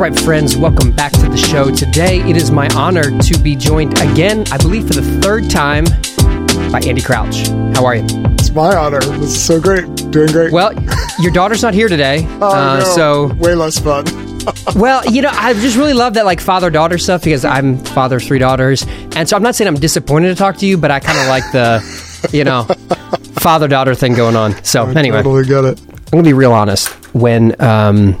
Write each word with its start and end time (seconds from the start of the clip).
All 0.00 0.08
right, 0.08 0.18
friends, 0.20 0.56
welcome 0.56 0.92
back 0.92 1.12
to 1.12 1.28
the 1.28 1.36
show. 1.36 1.70
Today, 1.70 2.20
it 2.22 2.34
is 2.34 2.50
my 2.50 2.70
honor 2.74 3.10
to 3.20 3.38
be 3.40 3.54
joined 3.54 4.00
again, 4.00 4.44
I 4.50 4.56
believe 4.56 4.88
for 4.88 4.94
the 4.94 5.02
third 5.20 5.50
time, 5.50 5.84
by 6.72 6.80
Andy 6.86 7.02
Crouch. 7.02 7.48
How 7.76 7.84
are 7.84 7.96
you? 7.96 8.06
It's 8.38 8.50
my 8.50 8.74
honor. 8.74 9.00
This 9.00 9.36
is 9.36 9.44
so 9.44 9.60
great. 9.60 9.84
Doing 10.10 10.32
great. 10.32 10.54
Well, 10.54 10.72
your 11.18 11.30
daughter's 11.32 11.60
not 11.60 11.74
here 11.74 11.86
today, 11.86 12.26
oh, 12.40 12.48
uh, 12.48 12.78
no. 12.78 12.84
so 12.86 13.26
way 13.34 13.54
less 13.54 13.78
fun. 13.78 14.06
well, 14.74 15.04
you 15.04 15.20
know, 15.20 15.28
I 15.34 15.52
just 15.52 15.76
really 15.76 15.92
love 15.92 16.14
that 16.14 16.24
like 16.24 16.40
father 16.40 16.70
daughter 16.70 16.96
stuff 16.96 17.22
because 17.22 17.44
I'm 17.44 17.76
father 17.76 18.16
of 18.16 18.22
three 18.22 18.38
daughters, 18.38 18.86
and 19.14 19.28
so 19.28 19.36
I'm 19.36 19.42
not 19.42 19.54
saying 19.54 19.68
I'm 19.68 19.74
disappointed 19.74 20.28
to 20.28 20.34
talk 20.34 20.56
to 20.56 20.66
you, 20.66 20.78
but 20.78 20.90
I 20.90 21.00
kind 21.00 21.18
of 21.18 21.26
like 21.26 21.44
the, 21.52 22.30
you 22.32 22.44
know, 22.44 22.62
father 23.38 23.68
daughter 23.68 23.94
thing 23.94 24.14
going 24.14 24.34
on. 24.34 24.64
So 24.64 24.86
I 24.86 24.94
anyway, 24.94 25.18
totally 25.18 25.44
get 25.44 25.66
it. 25.66 25.78
I'm 25.78 26.10
gonna 26.12 26.22
be 26.22 26.32
real 26.32 26.54
honest. 26.54 26.88
When 27.14 27.60
um, 27.60 28.18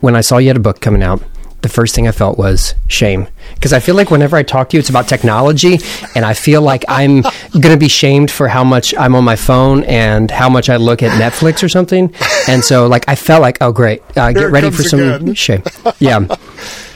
when 0.00 0.14
I 0.16 0.20
saw 0.20 0.38
you 0.38 0.48
had 0.48 0.56
a 0.56 0.60
book 0.60 0.80
coming 0.80 1.02
out, 1.02 1.22
the 1.60 1.68
first 1.68 1.94
thing 1.96 2.06
I 2.06 2.12
felt 2.12 2.38
was 2.38 2.76
shame 2.86 3.26
because 3.54 3.72
I 3.72 3.80
feel 3.80 3.96
like 3.96 4.12
whenever 4.12 4.36
I 4.36 4.44
talk 4.44 4.68
to 4.70 4.76
you, 4.76 4.78
it's 4.78 4.90
about 4.90 5.08
technology, 5.08 5.80
and 6.14 6.24
I 6.24 6.32
feel 6.32 6.62
like 6.62 6.84
I'm 6.88 7.22
gonna 7.60 7.76
be 7.76 7.88
shamed 7.88 8.30
for 8.30 8.46
how 8.46 8.62
much 8.62 8.94
I'm 8.96 9.16
on 9.16 9.24
my 9.24 9.34
phone 9.34 9.82
and 9.84 10.30
how 10.30 10.48
much 10.48 10.68
I 10.70 10.76
look 10.76 11.02
at 11.02 11.10
Netflix 11.20 11.64
or 11.64 11.68
something. 11.68 12.14
And 12.48 12.62
so, 12.64 12.86
like, 12.86 13.04
I 13.08 13.16
felt 13.16 13.42
like, 13.42 13.58
oh 13.60 13.72
great, 13.72 14.02
uh, 14.16 14.30
get 14.32 14.52
ready 14.52 14.70
for 14.70 14.84
some 14.84 15.00
again. 15.00 15.34
shame. 15.46 15.64
Yeah, 15.98 16.26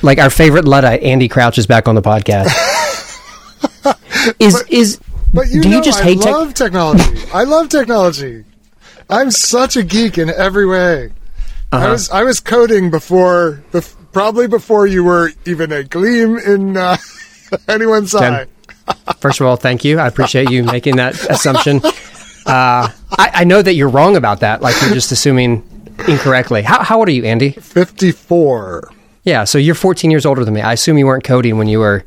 like 0.03 0.19
our 0.19 0.31
favorite 0.31 0.65
luddite, 0.65 1.03
Andy 1.03 1.27
Crouch, 1.27 1.59
is 1.59 1.67
back 1.67 1.89
on 1.89 1.97
the 1.97 2.03
podcast. 2.03 2.49
Is 4.39 4.63
is 4.69 5.01
But 5.35 5.49
you 5.51 5.61
do 5.63 5.71
know, 5.71 5.77
you 5.79 5.83
just 5.83 6.01
I 6.01 6.05
hate 6.05 6.21
tech? 6.21 6.33
love 6.33 6.55
technology. 6.55 7.19
I 7.35 7.43
love 7.43 7.69
technology. 7.69 8.45
I'm 9.11 9.33
such 9.33 9.77
a 9.77 9.83
geek 9.83 10.19
in 10.19 10.31
every 10.31 10.67
way. 10.67 11.11
Uh-huh. 11.73 11.87
I 11.87 11.91
was 11.91 12.11
I 12.11 12.23
was 12.23 12.39
coding 12.41 12.91
before, 12.91 13.63
bef- 13.73 13.97
probably 14.13 14.47
before 14.47 14.87
you 14.87 15.05
were 15.05 15.31
even 15.47 15.73
a 15.73 15.83
gleam 15.83 16.37
in 16.37 16.77
uh, 16.77 16.99
anyone's 17.69 18.15
eye. 18.15 18.47
First 19.19 19.41
of 19.41 19.47
all, 19.47 19.57
thank 19.57 19.85
you. 19.85 19.99
I 19.99 20.07
appreciate 20.07 20.51
you 20.51 20.65
making 20.65 20.97
that 20.97 21.15
assumption. 21.31 21.81
Uh, 21.85 21.91
I, 22.47 23.31
I 23.33 23.45
know 23.45 23.63
that 23.63 23.75
you're 23.75 23.89
wrong 23.89 24.17
about 24.17 24.41
that. 24.41 24.61
Like 24.61 24.81
you're 24.83 24.93
just 24.93 25.13
assuming 25.13 25.67
incorrectly. 26.07 26.61
How, 26.63 26.83
how 26.83 26.99
old 26.99 27.09
are 27.09 27.13
you, 27.13 27.25
Andy? 27.25 27.51
Fifty-four. 27.53 28.91
Yeah, 29.25 29.45
so 29.45 29.57
you're 29.57 29.77
14 29.77 30.11
years 30.11 30.27
older 30.27 30.45
than 30.45 30.53
me. 30.53 30.61
I 30.61 30.73
assume 30.73 30.99
you 30.99 31.07
weren't 31.07 31.25
coding 31.25 31.57
when 31.57 31.69
you 31.69 31.79
were. 31.79 32.05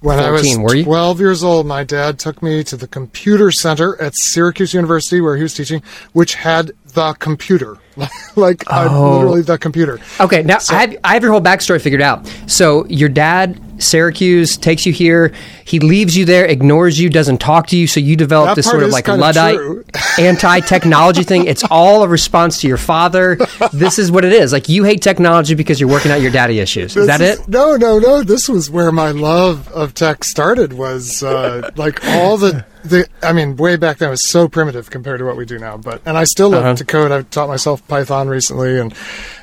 When 0.00 0.18
I 0.18 0.30
was 0.30 0.56
were 0.58 0.74
you? 0.74 0.84
12 0.84 1.20
years 1.20 1.44
old, 1.44 1.66
my 1.66 1.84
dad 1.84 2.18
took 2.18 2.42
me 2.42 2.64
to 2.64 2.76
the 2.76 2.88
computer 2.88 3.50
center 3.50 4.00
at 4.00 4.14
Syracuse 4.16 4.72
University 4.72 5.20
where 5.20 5.36
he 5.36 5.42
was 5.42 5.52
teaching, 5.52 5.82
which 6.12 6.36
had 6.36 6.72
the 6.92 7.14
computer. 7.14 7.76
like, 8.36 8.64
Oh. 8.70 9.16
literally 9.18 9.42
the 9.42 9.58
computer. 9.58 9.98
Okay, 10.20 10.42
now 10.42 10.58
I, 10.70 10.74
have, 10.80 10.96
I 11.04 11.14
have 11.14 11.22
your 11.22 11.32
whole 11.32 11.40
backstory 11.40 11.80
figured 11.80 12.00
out. 12.02 12.26
So 12.46 12.86
your 12.86 13.08
dad, 13.08 13.60
Syracuse, 13.82 14.56
takes 14.56 14.86
you 14.86 14.92
here. 14.92 15.32
He 15.64 15.80
leaves 15.80 16.16
you 16.16 16.24
there, 16.24 16.46
ignores 16.46 16.98
you, 16.98 17.10
doesn't 17.10 17.38
talk 17.38 17.66
to 17.68 17.76
you. 17.76 17.86
So 17.86 18.00
you 18.00 18.16
develop 18.16 18.56
this 18.56 18.66
sort 18.66 18.82
of 18.82 18.90
like 18.90 19.06
luddite, 19.08 19.58
anti-technology 20.18 21.22
thing. 21.24 21.46
It's 21.46 21.64
all 21.70 22.02
a 22.02 22.08
response 22.08 22.60
to 22.62 22.68
your 22.68 22.76
father. 22.76 23.36
This 23.72 23.98
is 23.98 24.10
what 24.10 24.24
it 24.24 24.32
is. 24.32 24.52
Like 24.52 24.68
you 24.68 24.84
hate 24.84 25.02
technology 25.02 25.54
because 25.54 25.80
you're 25.80 25.88
working 25.90 26.10
out 26.10 26.20
your 26.20 26.30
daddy 26.32 26.58
issues. 26.60 26.96
Is 26.96 27.06
that 27.06 27.20
it? 27.20 27.46
No, 27.48 27.76
no, 27.76 27.98
no. 27.98 28.22
This 28.22 28.48
was 28.48 28.70
where 28.70 28.92
my 28.92 29.10
love 29.10 29.68
of 29.72 29.94
tech 29.94 30.24
started. 30.24 30.72
Was 30.72 31.22
uh, 31.22 31.70
like 31.76 32.04
all 32.04 32.36
the 32.36 32.64
the. 32.84 33.08
I 33.22 33.32
mean, 33.32 33.56
way 33.56 33.76
back 33.76 33.98
then 33.98 34.08
it 34.08 34.10
was 34.10 34.26
so 34.26 34.48
primitive 34.48 34.90
compared 34.90 35.18
to 35.20 35.24
what 35.24 35.36
we 35.36 35.44
do 35.44 35.58
now. 35.58 35.76
But 35.76 36.02
and 36.06 36.16
I 36.16 36.24
still 36.24 36.50
love 36.50 36.64
Uh-huh. 36.64 36.76
to 36.76 36.84
code. 36.84 37.12
I've 37.12 37.28
taught 37.30 37.48
myself 37.48 37.86
Python 37.88 38.28
recently, 38.28 38.78
and 38.78 38.94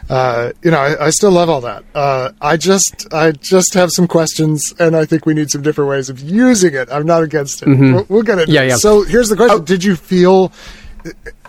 uh, 0.10 0.52
you 0.64 0.72
know, 0.72 0.80
I, 0.80 1.08
I 1.08 1.10
still 1.12 1.32
love 1.32 1.50
all 1.50 1.62
that. 1.62 1.84
Uh, 1.96 2.32
I 2.42 2.58
just 2.58 3.12
I 3.14 3.32
just 3.32 3.74
have 3.74 3.92
some 3.92 4.08
questions, 4.08 4.74
and 4.80 4.96
I 4.96 5.06
think 5.06 5.26
we 5.26 5.34
need 5.34 5.50
some 5.52 5.62
different 5.62 5.90
ways 5.90 6.10
of 6.10 6.20
using 6.20 6.74
it. 6.74 6.90
I'm 6.92 7.06
not 7.06 7.24
against 7.24 7.62
it. 7.62 7.68
We'll, 7.68 8.06
we'll 8.10 8.24
get 8.24 8.40
it. 8.40 8.44
Mm-hmm. 8.44 8.52
Yeah, 8.54 8.62
yeah. 8.64 8.76
So 8.78 9.04
here's 9.04 9.30
the 9.30 9.36
question: 9.36 9.64
Did 9.66 9.84
you 9.84 9.96
feel? 9.96 10.52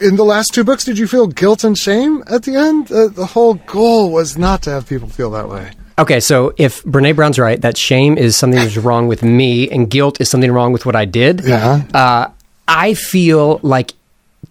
In 0.01 0.15
the 0.15 0.25
last 0.25 0.55
two 0.55 0.63
books, 0.63 0.85
did 0.85 0.99
you 0.99 1.09
feel 1.09 1.27
guilt 1.27 1.65
and 1.65 1.77
shame 1.77 2.23
at 2.31 2.45
the 2.45 2.55
end? 2.55 2.93
Uh, 2.93 3.09
the 3.09 3.27
whole 3.27 3.55
goal 3.55 4.13
was 4.13 4.39
not 4.39 4.63
to 4.63 4.71
have 4.71 4.87
people 4.89 5.09
feel 5.09 5.31
that 5.31 5.49
way. 5.49 5.73
Okay, 5.99 6.21
so 6.21 6.55
if 6.57 6.83
Brene 6.85 7.17
Brown's 7.17 7.39
right, 7.39 7.61
that 7.61 7.77
shame 7.77 8.17
is 8.17 8.37
something 8.37 8.61
that's 8.61 8.77
wrong 8.77 9.09
with 9.09 9.23
me, 9.23 9.69
and 9.69 9.91
guilt 9.91 10.21
is 10.21 10.31
something 10.31 10.53
wrong 10.53 10.73
with 10.73 10.87
what 10.87 10.95
I 10.95 11.05
did. 11.05 11.43
Yeah. 11.45 11.83
Uh, 11.93 12.29
I 12.69 12.95
feel 12.95 13.59
like 13.63 13.95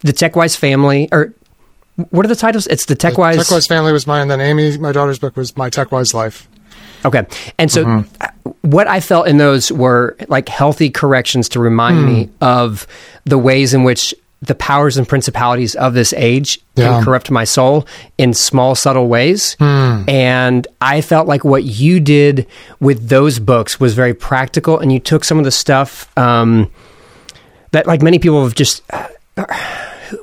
the 0.01 0.11
TechWise 0.11 0.57
family, 0.57 1.07
or 1.11 1.33
what 2.09 2.25
are 2.25 2.29
the 2.29 2.35
titles? 2.35 2.67
It's 2.67 2.85
the 2.85 2.95
TechWise. 2.95 3.35
TechWise 3.37 3.67
Family 3.67 3.93
was 3.93 4.05
mine, 4.05 4.23
and 4.23 4.31
then 4.31 4.41
Amy, 4.41 4.77
my 4.77 4.91
daughter's 4.91 5.19
book, 5.19 5.37
was 5.37 5.55
my 5.55 5.69
TechWise 5.69 6.13
Life. 6.13 6.47
Okay, 7.05 7.25
and 7.57 7.71
so 7.71 7.85
Mm-hmm. 7.85 8.15
uh, 8.21 8.51
what 8.63 8.87
I 8.87 8.99
felt 8.99 9.27
in 9.27 9.37
those 9.37 9.71
were 9.71 10.17
like 10.27 10.49
healthy 10.49 10.89
corrections 10.89 11.47
to 11.49 11.59
remind 11.59 12.05
me 12.05 12.25
Hmm. 12.25 12.31
of 12.43 12.87
the 13.23 13.37
ways 13.37 13.73
in 13.73 13.83
which 13.85 14.13
the 14.41 14.53
powers 14.55 14.97
and 14.97 15.07
principalities 15.07 15.73
of 15.75 15.93
this 15.95 16.13
age 16.13 16.59
Yeah. 16.75 16.89
can 16.97 17.03
corrupt 17.03 17.31
my 17.31 17.43
soul 17.43 17.87
in 18.19 18.33
small, 18.33 18.75
subtle 18.75 19.07
ways. 19.07 19.55
Hmm. 19.59 20.03
And 20.07 20.67
I 20.79 21.01
felt 21.01 21.27
like 21.27 21.43
what 21.43 21.63
you 21.63 21.99
did 21.99 22.45
with 22.79 23.09
those 23.09 23.39
books 23.39 23.79
was 23.79 23.95
very 23.95 24.13
practical, 24.13 24.77
and 24.79 24.91
you 24.91 24.99
took 24.99 25.23
some 25.23 25.39
of 25.39 25.43
the 25.43 25.51
stuff 25.51 26.15
um, 26.17 26.69
that, 27.71 27.87
like 27.87 28.01
many 28.01 28.19
people 28.19 28.43
have 28.43 28.53
just. 28.55 28.83
Uh, 28.91 29.07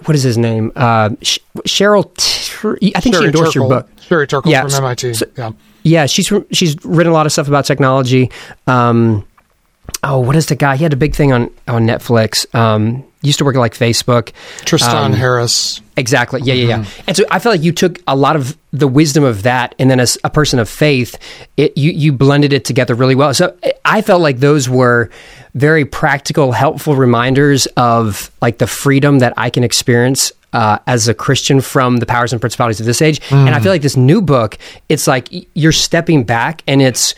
what 0.06 0.14
is 0.16 0.22
his 0.22 0.38
name? 0.38 0.72
Uh, 0.76 1.10
Sh- 1.20 1.38
Cheryl. 1.66 2.04
T- 2.16 2.92
I 2.96 3.00
think 3.00 3.14
she 3.14 3.18
Sherry 3.18 3.26
endorsed 3.26 3.54
your 3.54 3.68
book. 3.68 3.88
Sherry 4.00 4.26
Turkle 4.26 4.50
Yeah, 4.50 4.62
from 4.66 4.72
MIT. 4.84 5.14
so- 5.14 5.26
yeah. 5.36 5.50
Yeah, 5.82 6.06
she's 6.06 6.32
she's 6.52 6.82
written 6.84 7.10
a 7.10 7.14
lot 7.14 7.26
of 7.26 7.32
stuff 7.32 7.46
about 7.48 7.66
technology. 7.66 8.30
Um, 8.66 9.26
oh, 10.02 10.20
what 10.20 10.34
is 10.36 10.46
the 10.46 10.54
guy? 10.56 10.76
He 10.76 10.82
had 10.84 10.94
a 10.94 10.96
big 10.96 11.14
thing 11.14 11.32
on 11.34 11.50
on 11.68 11.86
Netflix. 11.86 12.46
Um, 12.54 13.04
used 13.24 13.38
to 13.38 13.44
work 13.44 13.56
at 13.56 13.58
like 13.58 13.74
Facebook. 13.74 14.32
Tristan 14.64 15.06
Um, 15.06 15.12
Harris. 15.12 15.80
Exactly. 15.96 16.40
Yeah, 16.42 16.54
yeah, 16.54 16.68
yeah. 16.78 16.84
And 17.06 17.16
so 17.16 17.24
I 17.30 17.38
feel 17.38 17.52
like 17.52 17.62
you 17.62 17.72
took 17.72 18.00
a 18.06 18.14
lot 18.16 18.36
of 18.36 18.56
the 18.72 18.88
wisdom 18.88 19.22
of 19.24 19.42
that, 19.44 19.74
and 19.78 19.90
then 19.90 20.00
as 20.00 20.18
a 20.24 20.30
person 20.30 20.58
of 20.58 20.68
faith, 20.68 21.16
it 21.56 21.76
you 21.76 21.90
you 21.92 22.12
blended 22.12 22.52
it 22.52 22.64
together 22.64 22.94
really 22.94 23.14
well. 23.14 23.32
So 23.34 23.54
I 23.84 24.02
felt 24.02 24.20
like 24.20 24.38
those 24.40 24.68
were 24.68 25.10
very 25.54 25.84
practical, 25.84 26.52
helpful 26.52 26.96
reminders 26.96 27.66
of 27.76 28.30
like 28.42 28.58
the 28.58 28.66
freedom 28.66 29.20
that 29.20 29.32
I 29.36 29.50
can 29.50 29.64
experience. 29.64 30.30
Uh, 30.52 30.78
as 30.86 31.08
a 31.08 31.14
Christian 31.14 31.60
from 31.60 31.96
the 31.96 32.06
powers 32.06 32.30
and 32.32 32.40
principalities 32.40 32.78
of 32.78 32.86
this 32.86 33.02
age, 33.02 33.20
and 33.32 33.48
I 33.50 33.58
feel 33.58 33.72
like 33.72 33.82
this 33.82 33.96
new 33.96 34.22
book, 34.22 34.56
it's 34.88 35.08
like 35.08 35.26
you're 35.54 35.72
stepping 35.72 36.22
back, 36.22 36.62
and 36.68 36.80
it's 36.80 37.12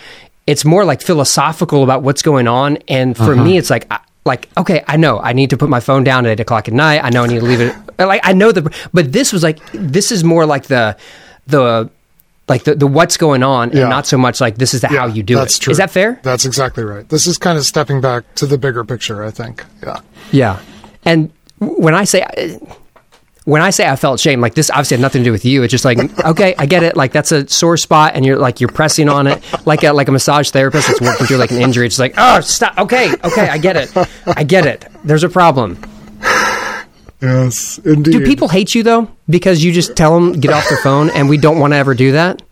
it's 0.46 0.64
more 0.64 0.86
like 0.86 1.02
philosophical 1.02 1.82
about 1.82 2.02
what's 2.02 2.22
going 2.22 2.48
on. 2.48 2.78
And 2.88 3.14
for 3.14 3.36
me, 3.36 3.58
it's 3.58 3.68
like 3.68 3.86
I- 3.90 3.98
like 4.26 4.48
okay, 4.58 4.84
I 4.86 4.96
know 4.98 5.18
I 5.20 5.32
need 5.32 5.50
to 5.50 5.56
put 5.56 5.68
my 5.70 5.80
phone 5.80 6.04
down 6.04 6.26
at 6.26 6.32
eight 6.32 6.40
o'clock 6.40 6.68
at 6.68 6.74
night. 6.74 7.00
I 7.02 7.10
know 7.10 7.24
I 7.24 7.26
need 7.28 7.40
to 7.40 7.44
leave 7.46 7.60
it. 7.62 7.74
Like 7.98 8.20
I 8.24 8.34
know 8.34 8.52
the, 8.52 8.60
but 8.92 9.10
this 9.10 9.32
was 9.32 9.42
like 9.42 9.58
this 9.72 10.12
is 10.12 10.22
more 10.22 10.44
like 10.44 10.64
the 10.64 10.98
the 11.46 11.88
like 12.46 12.64
the, 12.64 12.74
the 12.74 12.86
what's 12.86 13.16
going 13.16 13.42
on, 13.42 13.70
Yeah. 13.72 13.80
and 13.82 13.88
not 13.90 14.06
so 14.06 14.18
much 14.18 14.38
like 14.38 14.56
this 14.58 14.74
is 14.74 14.82
the 14.82 14.88
how 14.88 15.06
you 15.06 15.22
do 15.22 15.34
that's 15.34 15.56
it. 15.56 15.60
True. 15.62 15.70
Is 15.70 15.78
that 15.78 15.90
fair? 15.90 16.20
That's 16.22 16.44
exactly 16.44 16.84
right. 16.84 17.08
This 17.08 17.26
is 17.26 17.38
kind 17.38 17.56
of 17.56 17.64
stepping 17.64 18.02
back 18.02 18.22
to 18.34 18.44
the 18.46 18.58
bigger 18.58 18.84
picture, 18.84 19.24
I 19.24 19.30
think. 19.30 19.64
Yeah. 19.82 20.00
Yeah. 20.30 20.60
And 21.06 21.32
when 21.58 21.94
I 21.94 22.04
say 22.04 22.20
when 23.46 23.62
I 23.62 23.70
say 23.70 23.88
I 23.88 23.94
felt 23.94 24.18
shame, 24.18 24.40
like 24.40 24.54
this 24.54 24.70
obviously 24.70 24.96
had 24.96 25.02
nothing 25.02 25.20
to 25.20 25.24
do 25.24 25.32
with 25.32 25.44
you. 25.44 25.62
It's 25.62 25.70
just 25.70 25.84
like 25.84 25.98
okay, 26.24 26.54
I 26.58 26.66
get 26.66 26.82
it. 26.82 26.96
Like 26.96 27.12
that's 27.12 27.30
a 27.30 27.48
sore 27.48 27.76
spot, 27.76 28.12
and 28.14 28.26
you're 28.26 28.36
like 28.36 28.60
you're 28.60 28.68
pressing 28.68 29.08
on 29.08 29.28
it, 29.28 29.42
like 29.64 29.84
a 29.84 29.92
like 29.92 30.08
a 30.08 30.12
massage 30.12 30.50
therapist 30.50 30.88
that's 30.88 31.00
working 31.00 31.26
through 31.26 31.36
like 31.38 31.52
an 31.52 31.62
injury. 31.62 31.86
It's 31.86 31.98
like 31.98 32.14
oh 32.18 32.40
stop. 32.40 32.76
Okay, 32.76 33.12
okay, 33.24 33.48
I 33.48 33.56
get 33.58 33.76
it. 33.76 33.96
I 34.26 34.42
get 34.42 34.66
it. 34.66 34.84
There's 35.04 35.22
a 35.22 35.28
problem. 35.28 35.80
Yes, 37.22 37.78
indeed. 37.78 38.10
Do 38.10 38.24
people 38.24 38.48
hate 38.48 38.74
you 38.74 38.82
though 38.82 39.10
because 39.30 39.62
you 39.62 39.72
just 39.72 39.96
tell 39.96 40.12
them 40.14 40.32
get 40.32 40.52
off 40.52 40.68
their 40.68 40.78
phone, 40.78 41.10
and 41.10 41.28
we 41.28 41.38
don't 41.38 41.60
want 41.60 41.72
to 41.72 41.76
ever 41.76 41.94
do 41.94 42.12
that? 42.12 42.42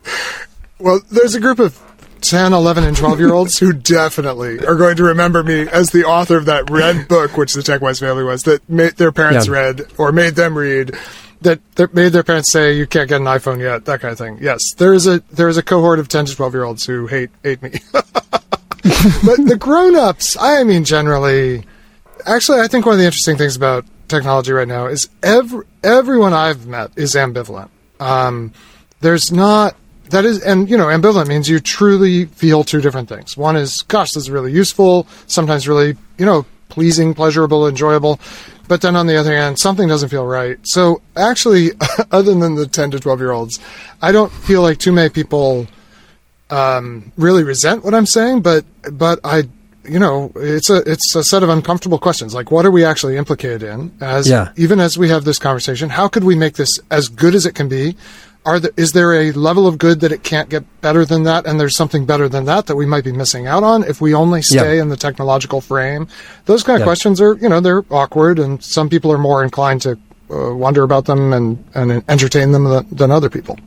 Well, 0.79 1.00
there's 1.11 1.35
a 1.35 1.40
group 1.40 1.58
of 1.58 1.76
10, 2.25 2.53
11, 2.53 2.85
and 2.85 2.97
12 2.97 3.21
year 3.21 3.32
olds 3.32 3.59
who 3.59 3.73
definitely 3.73 4.59
are 4.67 4.75
going 4.76 4.97
to 4.97 5.05
remember 5.05 5.43
me 5.43 5.69
as 5.69 5.91
the 5.91 6.05
author 6.05 6.37
of 6.37 6.47
that 6.47 6.71
red 6.71 7.06
book, 7.09 7.37
which 7.37 7.53
the 7.55 7.61
TechWise 7.61 8.00
family 8.00 8.25
was, 8.25 8.43
that 8.44 8.69
made 8.69 8.97
their 8.97 9.12
parents 9.12 9.47
Yeah. 9.47 9.53
read 9.55 9.87
or 9.99 10.11
made 10.12 10.35
them 10.35 10.56
read. 10.56 10.97
That, 11.43 11.61
that 11.75 11.93
made 11.93 12.11
their 12.12 12.23
parents 12.23 12.50
say 12.50 12.73
you 12.73 12.87
can't 12.87 13.09
get 13.09 13.21
an 13.21 13.26
iPhone 13.26 13.61
yet, 13.61 13.85
that 13.85 14.00
kind 14.00 14.12
of 14.12 14.19
thing. 14.19 14.38
Yes, 14.41 14.73
there 14.79 14.94
is 14.94 15.06
a 15.06 15.23
there 15.31 15.49
is 15.50 15.59
a 15.59 15.62
cohort 15.62 15.99
of 15.99 16.09
ten 16.09 16.25
to 16.25 16.35
twelve 16.35 16.55
year 16.55 16.65
olds 16.65 16.87
who 16.87 17.06
hate 17.06 17.29
hate 17.43 17.61
me. 17.62 17.73
but 17.93 19.37
the 19.47 19.56
grown 19.59 19.94
ups, 19.94 20.37
I 20.41 20.62
mean, 20.65 20.85
generally, 20.85 21.65
actually, 22.25 22.61
I 22.61 22.69
think 22.69 22.87
one 22.87 22.94
of 22.94 22.99
the 22.99 23.05
interesting 23.05 23.37
things 23.37 23.56
about 23.56 23.85
technology 24.09 24.53
right 24.53 24.69
now 24.69 24.87
is 24.87 25.09
every 25.23 25.67
everyone 25.82 26.32
I've 26.32 26.67
met 26.67 26.93
is 26.97 27.15
ambivalent. 27.15 27.69
Um, 28.00 28.53
there's 29.00 29.31
not 29.31 29.76
that 30.11 30.25
is, 30.25 30.41
and 30.43 30.69
you 30.69 30.77
know, 30.77 30.87
ambivalent 30.87 31.29
means 31.29 31.49
you 31.49 31.61
truly 31.61 32.27
feel 32.27 32.65
two 32.65 32.81
different 32.81 33.09
things. 33.09 33.37
One 33.37 33.56
is, 33.56 33.83
gosh, 33.83 34.12
this 34.12 34.25
is 34.25 34.31
really 34.31 34.53
useful. 34.53 35.06
Sometimes 35.27 35.67
really, 35.69 35.97
you 36.19 36.27
know, 36.27 36.45
pleasing, 36.69 37.15
pleasurable, 37.15 37.67
enjoyable. 37.69 38.19
but 38.69 38.81
then 38.81 38.97
on 38.97 39.06
the 39.06 39.17
other 39.17 39.35
hand, 39.37 39.59
something 39.59 39.87
doesn't 39.89 40.09
feel 40.09 40.27
right. 40.27 40.59
So 40.65 41.01
actually, 41.17 41.71
other 42.11 42.35
than 42.35 42.55
the 42.56 42.67
10 42.67 42.93
to 42.93 43.01
12 43.01 43.21
year 43.21 43.31
olds, 43.33 43.61
I 44.03 44.11
don't 44.12 44.33
feel 44.33 44.62
like 44.62 44.79
too 44.79 44.93
many 44.93 45.09
people 45.11 45.67
um, 46.50 47.12
really 47.17 47.43
resent 47.43 47.85
what 47.85 47.95
I'm 47.95 48.07
saying, 48.07 48.43
but 48.43 48.65
but 48.93 49.19
I 49.25 49.45
you 49.87 49.99
know 49.99 50.33
it's 50.37 50.71
a 50.71 50.77
it's 50.91 51.15
a 51.15 51.23
set 51.23 51.43
of 51.43 51.50
uncomfortable 51.50 51.99
questions 51.99 52.33
like 52.35 52.50
what 52.50 52.65
are 52.65 52.71
we 52.71 52.87
actually 52.87 53.19
implicated 53.19 53.62
in 53.62 53.93
as 54.00 54.27
Yeah. 54.27 54.50
even 54.57 54.81
as 54.81 54.97
we 54.97 55.11
have 55.11 55.25
this 55.25 55.39
conversation 55.39 55.91
how 55.91 56.09
could 56.09 56.25
we 56.25 56.35
make 56.35 56.55
this 56.55 56.81
as 56.91 57.11
good 57.11 57.35
as 57.35 57.45
it 57.45 57.55
can 57.55 57.69
be 57.69 57.95
are 58.46 58.61
there, 58.61 58.70
is 58.76 58.93
there 58.93 59.12
a 59.14 59.32
level 59.32 59.67
of 59.67 59.79
good 59.79 60.00
that 60.00 60.12
it 60.12 60.23
can't 60.23 60.49
get 60.50 60.64
better 60.82 61.05
than 61.05 61.23
that 61.25 61.46
and 61.46 61.58
there's 61.58 61.75
something 61.76 62.05
better 62.05 62.29
than 62.29 62.44
that 62.44 62.67
that 62.67 62.76
we 62.76 62.85
might 62.87 63.05
be 63.05 63.12
missing 63.12 63.46
out 63.46 63.62
on 63.62 63.82
if 63.85 64.00
we 64.00 64.12
only 64.14 64.43
stay 64.43 64.76
Yeah. 64.76 64.82
in 64.82 64.88
the 64.91 64.96
technological 64.96 65.61
frame 65.61 66.06
those 66.46 66.62
kind 66.62 66.76
of 66.76 66.81
Yeah. 66.81 66.85
questions 66.87 67.20
are 67.20 67.35
you 67.37 67.49
know 67.49 67.61
they're 67.61 67.85
awkward 67.91 68.38
and 68.38 68.62
some 68.62 68.88
people 68.88 69.11
are 69.12 69.19
more 69.19 69.43
inclined 69.43 69.82
to 69.82 69.99
uh, 70.31 70.55
wonder 70.55 70.82
about 70.82 71.05
them 71.06 71.32
and, 71.32 71.62
and 71.75 72.02
entertain 72.08 72.52
them 72.52 72.64
than, 72.64 72.87
than 72.91 73.11
other 73.11 73.31
people 73.31 73.58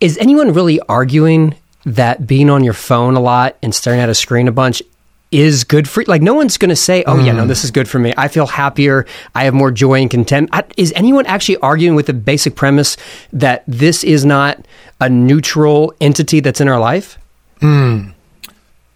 Is 0.00 0.16
anyone 0.18 0.52
really 0.52 0.80
arguing 0.88 1.54
that 1.84 2.26
being 2.26 2.50
on 2.50 2.62
your 2.64 2.74
phone 2.74 3.16
a 3.16 3.20
lot 3.20 3.56
and 3.62 3.74
staring 3.74 4.00
at 4.00 4.08
a 4.08 4.14
screen 4.14 4.46
a 4.48 4.52
bunch 4.52 4.82
is 5.30 5.64
good 5.64 5.86
for 5.88 6.02
like 6.06 6.22
no 6.22 6.32
one's 6.34 6.56
going 6.56 6.70
to 6.70 6.76
say 6.76 7.04
oh 7.06 7.18
yeah 7.22 7.32
no 7.32 7.44
Mm. 7.44 7.48
this 7.48 7.62
is 7.64 7.70
good 7.70 7.86
for 7.88 7.98
me 7.98 8.14
i 8.16 8.28
feel 8.28 8.46
happier 8.46 9.04
i 9.34 9.44
have 9.44 9.52
more 9.52 9.70
joy 9.70 10.00
and 10.00 10.10
content 10.10 10.48
I, 10.54 10.64
is 10.78 10.90
anyone 10.96 11.26
actually 11.26 11.58
arguing 11.58 11.94
with 11.94 12.06
the 12.06 12.14
basic 12.14 12.56
premise 12.56 12.96
that 13.34 13.62
this 13.66 14.04
is 14.04 14.24
not 14.24 14.64
a 15.00 15.10
neutral 15.10 15.92
entity 16.00 16.40
that's 16.40 16.60
in 16.62 16.68
our 16.68 16.80
life 16.80 17.18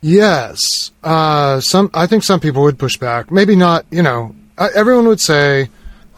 Yes, 0.00 0.90
uh, 1.04 1.60
some. 1.60 1.90
I 1.94 2.06
think 2.06 2.24
some 2.24 2.40
people 2.40 2.62
would 2.62 2.78
push 2.78 2.96
back. 2.96 3.30
Maybe 3.30 3.54
not. 3.54 3.86
You 3.90 4.02
know, 4.02 4.34
everyone 4.58 5.06
would 5.06 5.20
say, 5.20 5.68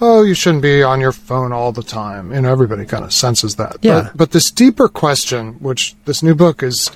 "Oh, 0.01 0.23
you 0.23 0.33
shouldn't 0.35 0.63
be 0.63 0.83
on 0.83 1.01
your 1.01 1.13
phone 1.13 1.53
all 1.53 1.71
the 1.73 1.83
time." 1.83 2.33
You 2.33 2.41
know, 2.41 2.51
everybody 2.51 2.87
kind 2.87 3.05
of 3.05 3.13
senses 3.13 3.57
that. 3.57 3.77
Yeah. 3.83 4.05
But, 4.05 4.17
but 4.17 4.31
this 4.33 4.51
deeper 4.51 4.89
question, 4.89 5.55
which 5.61 5.95
this 6.07 6.23
new 6.23 6.35
book 6.35 6.63
is, 6.63 6.91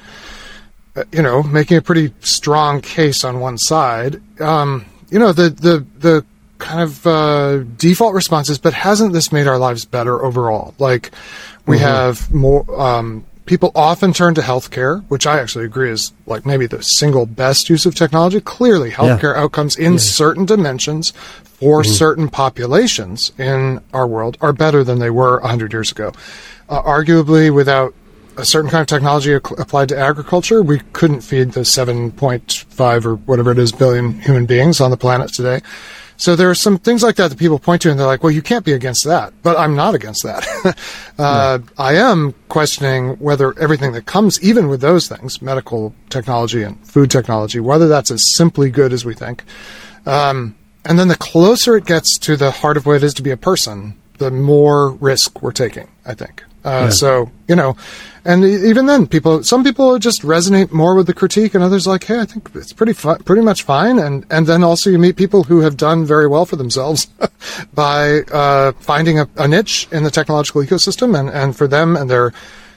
you 1.12 1.22
know, 1.22 1.42
making 1.42 1.76
a 1.76 1.82
pretty 1.82 2.12
strong 2.20 2.80
case 2.80 3.24
on 3.24 3.40
one 3.40 3.58
side. 3.58 4.20
Um, 4.40 4.84
you 5.10 5.18
know, 5.18 5.32
the 5.32 5.50
the 5.50 5.86
the 5.98 6.24
kind 6.58 6.80
of 6.80 7.06
uh, 7.06 7.58
default 7.76 8.14
responses, 8.14 8.58
but 8.58 8.74
hasn't 8.74 9.12
this 9.12 9.32
made 9.32 9.46
our 9.46 9.58
lives 9.58 9.84
better 9.84 10.22
overall? 10.24 10.74
Like, 10.78 11.12
we 11.66 11.78
have 11.78 12.32
more. 12.32 12.80
Um, 12.80 13.24
people 13.46 13.72
often 13.74 14.12
turn 14.12 14.34
to 14.34 14.42
healthcare, 14.42 15.02
which 15.08 15.26
I 15.26 15.40
actually 15.40 15.64
agree 15.64 15.90
is 15.90 16.12
like 16.26 16.44
maybe 16.44 16.66
the 16.66 16.82
single 16.82 17.26
best 17.26 17.70
use 17.70 17.86
of 17.86 17.94
technology. 17.94 18.40
Clearly, 18.40 18.90
healthcare 18.90 19.34
outcomes 19.36 19.76
in 19.76 19.98
certain 19.98 20.44
dimensions 20.44 21.12
for 21.44 21.82
certain 21.82 22.28
populations 22.28 23.32
in 23.38 23.80
our 23.92 24.06
world 24.06 24.36
are 24.40 24.52
better 24.52 24.84
than 24.84 24.98
they 25.00 25.10
were 25.10 25.40
100 25.40 25.72
years 25.72 25.90
ago. 25.90 26.12
Uh, 26.68 26.82
arguably, 26.82 27.52
without 27.52 27.94
a 28.38 28.44
certain 28.44 28.70
kind 28.70 28.81
of 28.81 28.87
technology 28.87 29.32
applied 29.35 29.88
to 29.90 29.99
agriculture, 29.99 30.62
we 30.62 30.79
couldn't 30.93 31.20
feed 31.20 31.52
the 31.52 31.61
7.5 31.61 33.05
or 33.05 33.17
whatever 33.17 33.50
it 33.50 33.58
is 33.58 33.73
billion 33.73 34.20
human 34.20 34.46
beings 34.46 34.81
on 34.81 34.90
the 34.90 34.96
planet 34.96 35.32
today. 35.32 35.61
So 36.17 36.35
there 36.35 36.50
are 36.50 36.55
some 36.55 36.79
things 36.79 37.05
like 37.05 37.14
that 37.17 37.29
that 37.29 37.38
people 37.38 37.61
point 37.61 37.82
to, 37.82 37.90
and 37.90 37.99
they're 37.99 38.06
like, 38.06 38.25
"Well, 38.25 38.32
you 38.32 38.43
can't 38.43 38.64
be 38.64 38.73
against 38.73 39.05
that." 39.05 39.32
But 39.43 39.56
I'm 39.56 39.76
not 39.76 39.94
against 39.94 40.25
that. 40.25 40.76
uh, 41.19 41.61
I 41.79 41.94
am 41.94 42.35
questioning 42.49 43.11
whether 43.20 43.56
everything 43.56 43.93
that 43.93 44.06
comes, 44.06 44.43
even 44.43 44.67
with 44.67 44.81
those 44.81 45.06
things, 45.06 45.41
medical 45.41 45.94
technology 46.11 46.64
and 46.64 46.84
food 46.84 47.08
technology, 47.08 47.61
whether 47.61 47.87
that's 47.87 48.11
as 48.11 48.34
simply 48.34 48.69
good 48.69 48.93
as 48.93 49.05
we 49.05 49.14
think. 49.14 49.44
Um, 50.06 50.56
and 50.84 50.99
then 50.99 51.06
the 51.06 51.17
closer 51.17 51.76
it 51.76 51.87
gets 51.87 52.19
to 52.19 52.37
the 52.37 52.50
heart 52.50 52.76
of 52.76 52.84
what 52.84 52.96
it 52.96 53.05
is 53.05 53.14
to 53.14 53.23
be 53.23 53.31
a 53.31 53.37
person, 53.37 53.96
the 54.19 54.32
more 54.32 54.91
risk 54.91 55.41
we're 55.41 55.52
taking. 55.52 55.87
I 56.05 56.14
think. 56.14 56.43
Uh, 56.69 56.91
So 56.91 57.31
you 57.49 57.56
know, 57.56 57.76
and 58.25 58.44
even 58.44 58.87
then, 58.87 59.06
people, 59.06 59.43
some 59.43 59.65
people 59.65 59.99
just 59.99 60.20
resonate 60.23 60.70
more 60.70 60.94
with 60.94 61.06
the 61.06 61.15
critique, 61.15 61.55
and 61.55 61.65
others 61.65 61.87
like, 61.87 62.05
hey, 62.05 62.20
I 62.20 62.26
think 62.26 62.50
it's 62.55 62.75
pretty, 62.75 62.93
fi- 62.93 63.17
pretty 63.25 63.41
much 63.43 63.62
fine. 63.62 63.99
And 63.99 64.26
and 64.31 64.47
then 64.47 64.62
also 64.62 64.91
you 64.91 64.99
meet 64.99 65.17
people 65.17 65.44
who 65.44 65.61
have 65.61 65.76
done 65.76 66.05
very 66.05 66.26
well 66.29 66.44
for 66.44 66.56
themselves 66.56 67.06
by 67.75 68.20
uh, 68.32 68.73
finding 68.81 69.19
a, 69.19 69.26
a 69.37 69.49
niche 69.49 69.88
in 69.91 70.03
the 70.05 70.11
technological 70.11 70.62
ecosystem, 70.62 71.19
and 71.19 71.31
and 71.31 71.56
for 71.56 71.67
them 71.69 71.97
and 71.97 72.11
their 72.11 72.32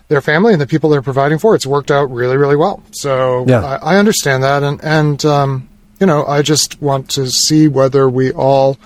their 0.07 0.21
family 0.21 0.53
and 0.53 0.61
the 0.61 0.67
people 0.67 0.89
they're 0.89 1.01
providing 1.01 1.39
for, 1.39 1.55
it's 1.55 1.65
worked 1.65 1.89
out 1.91 2.11
really, 2.11 2.37
really 2.37 2.57
well. 2.57 2.81
So 2.91 3.45
Yeah. 3.47 3.63
I, 3.81 3.95
I 3.95 3.97
understand 3.97 4.43
that, 4.43 4.63
and 4.63 4.79
and 4.83 5.25
um, 5.25 5.67
you 5.99 6.07
know, 6.07 6.25
I 6.25 6.41
just 6.41 6.81
want 6.81 7.09
to 7.15 7.27
see 7.27 7.67
whether 7.67 8.09
we 8.09 8.31
all 8.31 8.77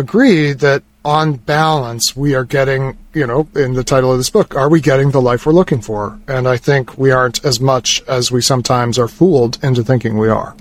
agree 0.00 0.52
that 0.54 0.82
on 1.04 1.34
balance 1.34 2.14
we 2.16 2.34
are 2.34 2.44
getting, 2.44 2.98
you 3.14 3.26
know, 3.26 3.48
in 3.54 3.72
the 3.74 3.84
title 3.84 4.10
of 4.12 4.18
this 4.18 4.28
book, 4.28 4.54
are 4.54 4.68
we 4.68 4.80
getting 4.80 5.12
the 5.12 5.20
life 5.22 5.46
we're 5.46 5.52
looking 5.52 5.80
for? 5.80 6.18
And 6.28 6.46
I 6.48 6.56
think 6.58 6.98
we 6.98 7.10
aren't 7.10 7.42
as 7.44 7.60
much 7.60 8.02
as 8.08 8.30
we 8.32 8.42
sometimes 8.42 8.98
are 8.98 9.08
fooled 9.08 9.62
into 9.62 9.82
thinking 9.84 10.18
we 10.18 10.28
are. 10.28 10.54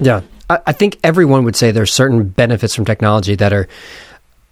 Yeah. 0.00 0.22
I, 0.48 0.58
I 0.68 0.72
think 0.72 0.98
everyone 1.04 1.44
would 1.44 1.56
say 1.56 1.70
there's 1.70 1.92
certain 1.92 2.28
benefits 2.28 2.74
from 2.74 2.84
technology 2.86 3.34
that 3.34 3.52
are 3.52 3.68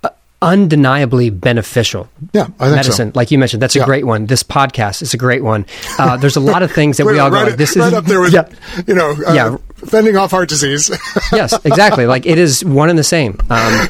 uh, 0.05 0.11
undeniably 0.43 1.31
beneficial. 1.31 2.09
Yeah, 2.35 2.49
I 2.61 2.65
think 2.67 2.77
Medicine, 2.77 3.13
so. 3.13 3.19
like 3.19 3.31
you 3.31 3.39
mentioned, 3.39 3.63
that's 3.63 3.77
a 3.77 3.81
Yeah. 3.81 3.85
great 3.87 4.05
one. 4.07 4.27
This 4.27 4.43
podcast 4.43 5.01
is 5.03 5.15
a 5.15 5.19
great 5.19 5.43
one. 5.43 5.65
Uh, 5.99 6.17
there's 6.19 6.37
a 6.37 6.41
lot 6.41 6.63
of 6.63 6.71
things 6.73 6.99
that 6.99 7.07
we 7.13 7.19
all 7.19 7.31
go 7.31 7.37
right, 7.37 7.47
like, 7.49 7.57
this 7.57 7.75
right 7.77 7.87
is 7.89 7.93
up 7.95 8.05
there 8.05 8.21
with, 8.21 8.33
yeah, 8.35 8.49
you 8.87 8.95
know, 8.95 9.13
uh, 9.27 9.33
Yeah. 9.33 9.57
fending 9.87 10.17
off 10.19 10.31
heart 10.33 10.49
disease. 10.51 10.91
yes, 11.33 11.55
exactly. 11.65 12.05
Like 12.13 12.27
it 12.27 12.39
is 12.39 12.63
one 12.65 12.91
and 12.91 12.99
the 12.99 13.05
same. 13.05 13.39
Um, 13.49 13.89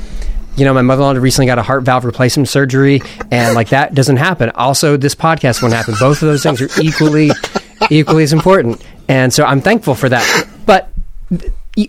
you 0.56 0.64
know, 0.64 0.74
my 0.74 0.82
mother-in-law 0.82 1.20
recently 1.20 1.46
got 1.46 1.58
a 1.58 1.62
heart 1.62 1.82
valve 1.82 2.04
replacement 2.04 2.48
surgery, 2.48 3.00
and 3.30 3.54
like 3.54 3.70
that 3.70 3.94
doesn't 3.94 4.16
happen. 4.18 4.50
Also, 4.50 4.96
this 4.96 5.14
podcast 5.14 5.62
won't 5.62 5.74
happen. 5.74 5.94
Both 5.98 6.22
of 6.22 6.28
those 6.28 6.42
things 6.42 6.60
are 6.60 6.68
equally, 6.80 7.30
equally 7.90 8.22
as 8.22 8.32
important, 8.32 8.84
and 9.08 9.32
so 9.32 9.44
I'm 9.44 9.60
thankful 9.60 9.94
for 9.94 10.08
that. 10.08 10.48
But 10.66 10.90
y- 11.30 11.40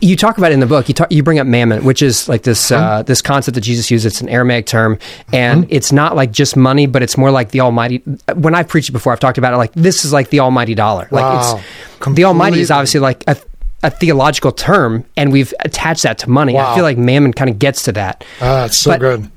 you 0.01 0.15
talk 0.15 0.37
about 0.37 0.51
it 0.51 0.53
in 0.55 0.59
the 0.61 0.65
book. 0.65 0.87
You 0.87 0.93
talk, 0.93 1.11
you 1.11 1.23
bring 1.23 1.39
up 1.39 1.47
mammon, 1.47 1.83
which 1.83 2.01
is 2.01 2.29
like 2.29 2.43
this 2.43 2.71
uh, 2.71 3.03
this 3.03 3.21
concept 3.21 3.55
that 3.55 3.61
Jesus 3.61 3.91
used. 3.91 4.05
It's 4.05 4.21
an 4.21 4.29
Aramaic 4.29 4.65
term, 4.65 4.97
and 5.33 5.67
it's 5.69 5.91
not 5.91 6.15
like 6.15 6.31
just 6.31 6.55
money, 6.55 6.87
but 6.87 7.03
it's 7.03 7.17
more 7.17 7.31
like 7.31 7.51
the 7.51 7.59
Almighty. 7.59 7.97
When 8.35 8.55
I've 8.55 8.67
preached 8.69 8.89
it 8.89 8.93
before, 8.93 9.11
I've 9.13 9.19
talked 9.19 9.37
about 9.37 9.53
it 9.53 9.57
like 9.57 9.73
this 9.73 10.05
is 10.05 10.13
like 10.13 10.29
the 10.29 10.39
Almighty 10.39 10.73
dollar. 10.75 11.07
Like 11.11 11.23
Wow. 11.23 11.59
it's 11.59 12.15
the 12.15 12.23
Almighty 12.25 12.59
is 12.59 12.69
obviously 12.71 12.99
like 12.99 13.23
a, 13.27 13.37
a 13.83 13.91
theological 13.91 14.51
term, 14.51 15.05
and 15.17 15.31
we've 15.31 15.53
attached 15.59 16.03
that 16.03 16.17
to 16.19 16.29
money. 16.29 16.57
I 16.57 16.73
feel 16.73 16.83
like 16.83 16.97
Mammon 16.97 17.33
kind 17.33 17.49
of 17.49 17.59
gets 17.59 17.83
to 17.83 17.91
that. 17.91 18.23
Ah, 18.41 18.65
it's 18.65 18.77
so 18.77 18.91
But- 18.91 18.99
good. 18.99 19.29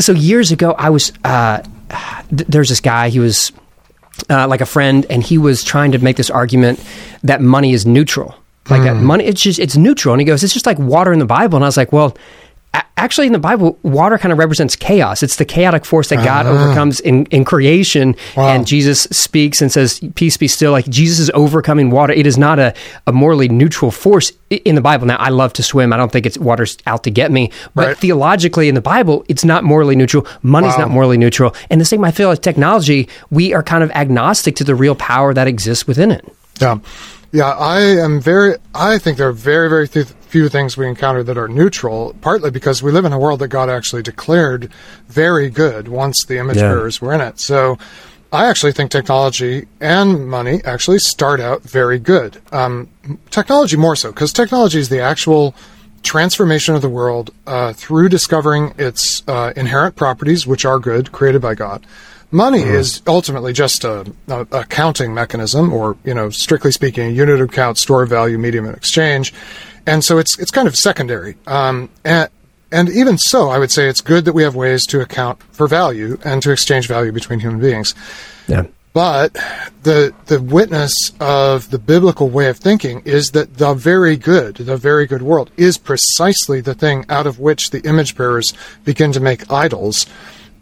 So 0.00 0.12
years 0.12 0.50
ago, 0.50 0.74
I 0.76 0.90
was 0.90 1.12
uh, 1.24 1.62
th- 2.30 2.48
there's 2.48 2.68
this 2.68 2.80
guy. 2.80 3.08
He 3.08 3.20
was 3.20 3.52
uh, 4.28 4.48
like 4.48 4.60
a 4.60 4.66
friend, 4.66 5.06
and 5.08 5.22
he 5.22 5.38
was 5.38 5.62
trying 5.62 5.92
to 5.92 5.98
make 6.00 6.16
this 6.16 6.30
argument 6.30 6.80
that 7.22 7.40
money 7.40 7.72
is 7.72 7.86
neutral. 7.86 8.34
Like 8.70 8.82
that 8.82 8.96
money, 8.96 9.24
it's 9.24 9.40
just 9.40 9.58
it's 9.58 9.76
neutral. 9.76 10.12
And 10.14 10.20
he 10.20 10.24
goes, 10.24 10.42
it's 10.44 10.52
just 10.52 10.66
like 10.66 10.78
water 10.78 11.12
in 11.12 11.18
the 11.18 11.24
Bible. 11.26 11.56
And 11.56 11.64
I 11.64 11.68
was 11.68 11.76
like, 11.76 11.92
well. 11.92 12.16
Actually, 13.02 13.26
in 13.26 13.32
the 13.32 13.40
Bible, 13.40 13.76
water 13.82 14.16
kind 14.16 14.30
of 14.30 14.38
represents 14.38 14.76
chaos. 14.76 15.24
It's 15.24 15.34
the 15.34 15.44
chaotic 15.44 15.84
force 15.84 16.10
that 16.10 16.24
God 16.24 16.46
ah. 16.46 16.50
overcomes 16.50 17.00
in, 17.00 17.26
in 17.26 17.44
creation. 17.44 18.14
Wow. 18.36 18.46
And 18.46 18.64
Jesus 18.64 19.02
speaks 19.10 19.60
and 19.60 19.72
says, 19.72 20.00
Peace 20.14 20.36
be 20.36 20.46
still. 20.46 20.70
Like 20.70 20.88
Jesus 20.88 21.18
is 21.18 21.28
overcoming 21.34 21.90
water. 21.90 22.12
It 22.12 22.28
is 22.28 22.38
not 22.38 22.60
a, 22.60 22.72
a 23.08 23.12
morally 23.12 23.48
neutral 23.48 23.90
force 23.90 24.30
in 24.50 24.76
the 24.76 24.80
Bible. 24.80 25.08
Now, 25.08 25.16
I 25.16 25.30
love 25.30 25.52
to 25.54 25.64
swim. 25.64 25.92
I 25.92 25.96
don't 25.96 26.12
think 26.12 26.26
it's 26.26 26.38
water's 26.38 26.78
out 26.86 27.02
to 27.02 27.10
get 27.10 27.32
me. 27.32 27.50
But 27.74 27.86
Right. 27.88 27.98
theologically, 27.98 28.68
in 28.68 28.76
the 28.76 28.80
Bible, 28.80 29.24
it's 29.28 29.44
not 29.44 29.64
morally 29.64 29.96
neutral. 29.96 30.24
Money's 30.42 30.74
Wow. 30.74 30.82
not 30.82 30.90
morally 30.90 31.18
neutral. 31.18 31.56
And 31.70 31.80
the 31.80 31.84
same 31.84 32.04
I 32.04 32.12
feel 32.12 32.28
like 32.28 32.40
technology, 32.40 33.08
we 33.30 33.52
are 33.52 33.64
kind 33.64 33.82
of 33.82 33.90
agnostic 33.90 34.54
to 34.56 34.64
the 34.64 34.76
real 34.76 34.94
power 34.94 35.34
that 35.34 35.48
exists 35.48 35.88
within 35.88 36.12
it. 36.12 36.24
Yeah. 36.60 36.78
Yeah, 37.32 37.50
I 37.50 37.80
am 37.80 38.20
very, 38.20 38.56
I 38.74 38.98
think 38.98 39.16
there 39.18 39.28
are 39.28 39.32
very, 39.32 39.68
very 39.68 39.88
th- 39.88 40.06
few 40.32 40.48
things 40.48 40.78
we 40.78 40.88
encounter 40.88 41.22
that 41.22 41.36
are 41.36 41.46
neutral, 41.46 42.16
partly 42.22 42.50
because 42.50 42.82
we 42.82 42.90
live 42.90 43.04
in 43.04 43.12
a 43.12 43.18
world 43.18 43.38
that 43.40 43.48
God 43.48 43.68
actually 43.68 44.02
declared 44.02 44.70
very 45.08 45.50
good 45.50 45.88
once 45.88 46.24
the 46.24 46.38
image 46.38 46.56
Yeah. 46.56 46.72
bearers 46.72 47.02
were 47.02 47.12
in 47.12 47.20
it. 47.20 47.38
So 47.38 47.76
I 48.32 48.46
actually 48.46 48.72
think 48.72 48.90
technology 48.90 49.66
and 49.78 50.26
money 50.26 50.62
actually 50.64 51.00
start 51.00 51.38
out 51.38 51.62
very 51.64 51.98
good. 51.98 52.38
Um, 52.50 52.88
technology 53.28 53.76
more 53.76 53.94
so, 53.94 54.08
because 54.10 54.32
technology 54.32 54.78
is 54.80 54.88
the 54.88 55.00
actual 55.00 55.54
transformation 56.02 56.74
of 56.74 56.80
the 56.80 56.88
world 56.88 57.30
uh, 57.46 57.74
through 57.74 58.08
discovering 58.08 58.72
its 58.78 59.22
uh, 59.28 59.52
inherent 59.54 59.96
properties, 59.96 60.46
which 60.46 60.64
are 60.64 60.78
good, 60.78 61.12
created 61.12 61.42
by 61.42 61.54
God. 61.54 61.84
Money 62.34 62.62
is 62.62 63.02
ultimately 63.06 63.52
just 63.52 63.84
a, 63.84 64.10
a, 64.28 64.46
a 64.50 64.64
counting 64.64 65.12
mechanism, 65.12 65.70
or 65.70 65.98
you 66.02 66.14
know, 66.14 66.30
strictly 66.30 66.72
speaking, 66.72 67.04
a 67.04 67.10
unit 67.10 67.38
of 67.42 67.52
count, 67.52 67.76
store 67.76 68.02
of 68.04 68.08
value, 68.08 68.38
medium 68.38 68.64
of 68.64 68.74
exchange, 68.74 69.34
and 69.86 70.04
so 70.04 70.18
it's 70.18 70.38
it's 70.38 70.50
kind 70.50 70.68
of 70.68 70.76
secondary. 70.76 71.36
Um, 71.46 71.90
and 72.04 72.28
and 72.70 72.88
even 72.88 73.18
so, 73.18 73.50
I 73.50 73.58
would 73.58 73.70
say 73.70 73.88
it's 73.88 74.00
good 74.00 74.24
that 74.24 74.32
we 74.32 74.42
have 74.42 74.54
ways 74.54 74.86
to 74.86 75.00
account 75.00 75.42
for 75.52 75.68
value 75.68 76.18
and 76.24 76.42
to 76.42 76.50
exchange 76.50 76.88
value 76.88 77.12
between 77.12 77.40
human 77.40 77.60
beings. 77.60 77.94
Yeah. 78.48 78.64
But 78.94 79.34
the 79.84 80.14
the 80.26 80.40
witness 80.40 80.92
of 81.18 81.70
the 81.70 81.78
biblical 81.78 82.28
way 82.28 82.48
of 82.48 82.58
thinking 82.58 83.00
is 83.04 83.30
that 83.30 83.56
the 83.56 83.74
very 83.74 84.16
good, 84.16 84.56
the 84.56 84.76
very 84.76 85.06
good 85.06 85.22
world, 85.22 85.50
is 85.56 85.78
precisely 85.78 86.60
the 86.60 86.74
thing 86.74 87.06
out 87.08 87.26
of 87.26 87.38
which 87.38 87.70
the 87.70 87.80
image 87.88 88.16
bearers 88.16 88.52
begin 88.84 89.12
to 89.12 89.20
make 89.20 89.50
idols. 89.50 90.06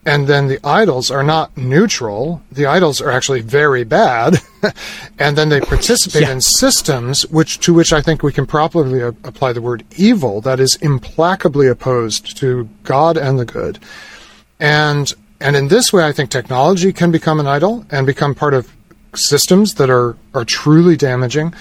And 0.07 0.26
then 0.26 0.49
the 0.49 0.59
idols 0.64 1.11
are 1.11 1.23
not 1.23 1.54
neutral. 1.57 2.42
The 2.50 2.64
idols 2.64 3.02
are 3.02 3.11
actually 3.11 3.42
very 3.42 3.85
bad. 3.85 4.38
and 5.19 5.37
then 5.37 5.50
they 5.50 5.61
participate 5.61 6.23
yeah. 6.23 6.33
in 6.33 6.40
systems 6.40 7.26
which, 7.26 7.61
to 7.61 7.75
which 7.75 7.92
I 7.92 8.00
think 8.00 8.23
we 8.23 8.33
can 8.33 8.47
properly 8.47 9.00
a- 9.00 9.09
apply 9.09 9.52
the 9.52 9.61
word 9.61 9.85
evil, 9.97 10.40
that 10.40 10.59
is 10.59 10.76
implacably 10.76 11.66
opposed 11.69 12.37
to 12.38 12.69
God 12.83 13.19
and 13.19 13.38
the 13.38 13.45
good. 13.45 13.78
And 14.59 15.12
and 15.40 15.57
in 15.57 15.69
this 15.69 15.92
way, 15.92 16.04
I 16.04 16.12
think 16.12 16.30
technology 16.30 16.92
can 16.92 17.11
become 17.11 17.40
an 17.40 17.47
idol 17.47 17.87
and 17.90 18.07
become 18.07 18.35
part 18.35 18.52
of 18.52 18.71
systems 19.14 19.75
that 19.75 19.88
are, 19.88 20.16
are 20.35 20.45
truly 20.45 20.97
damaging. 20.97 21.54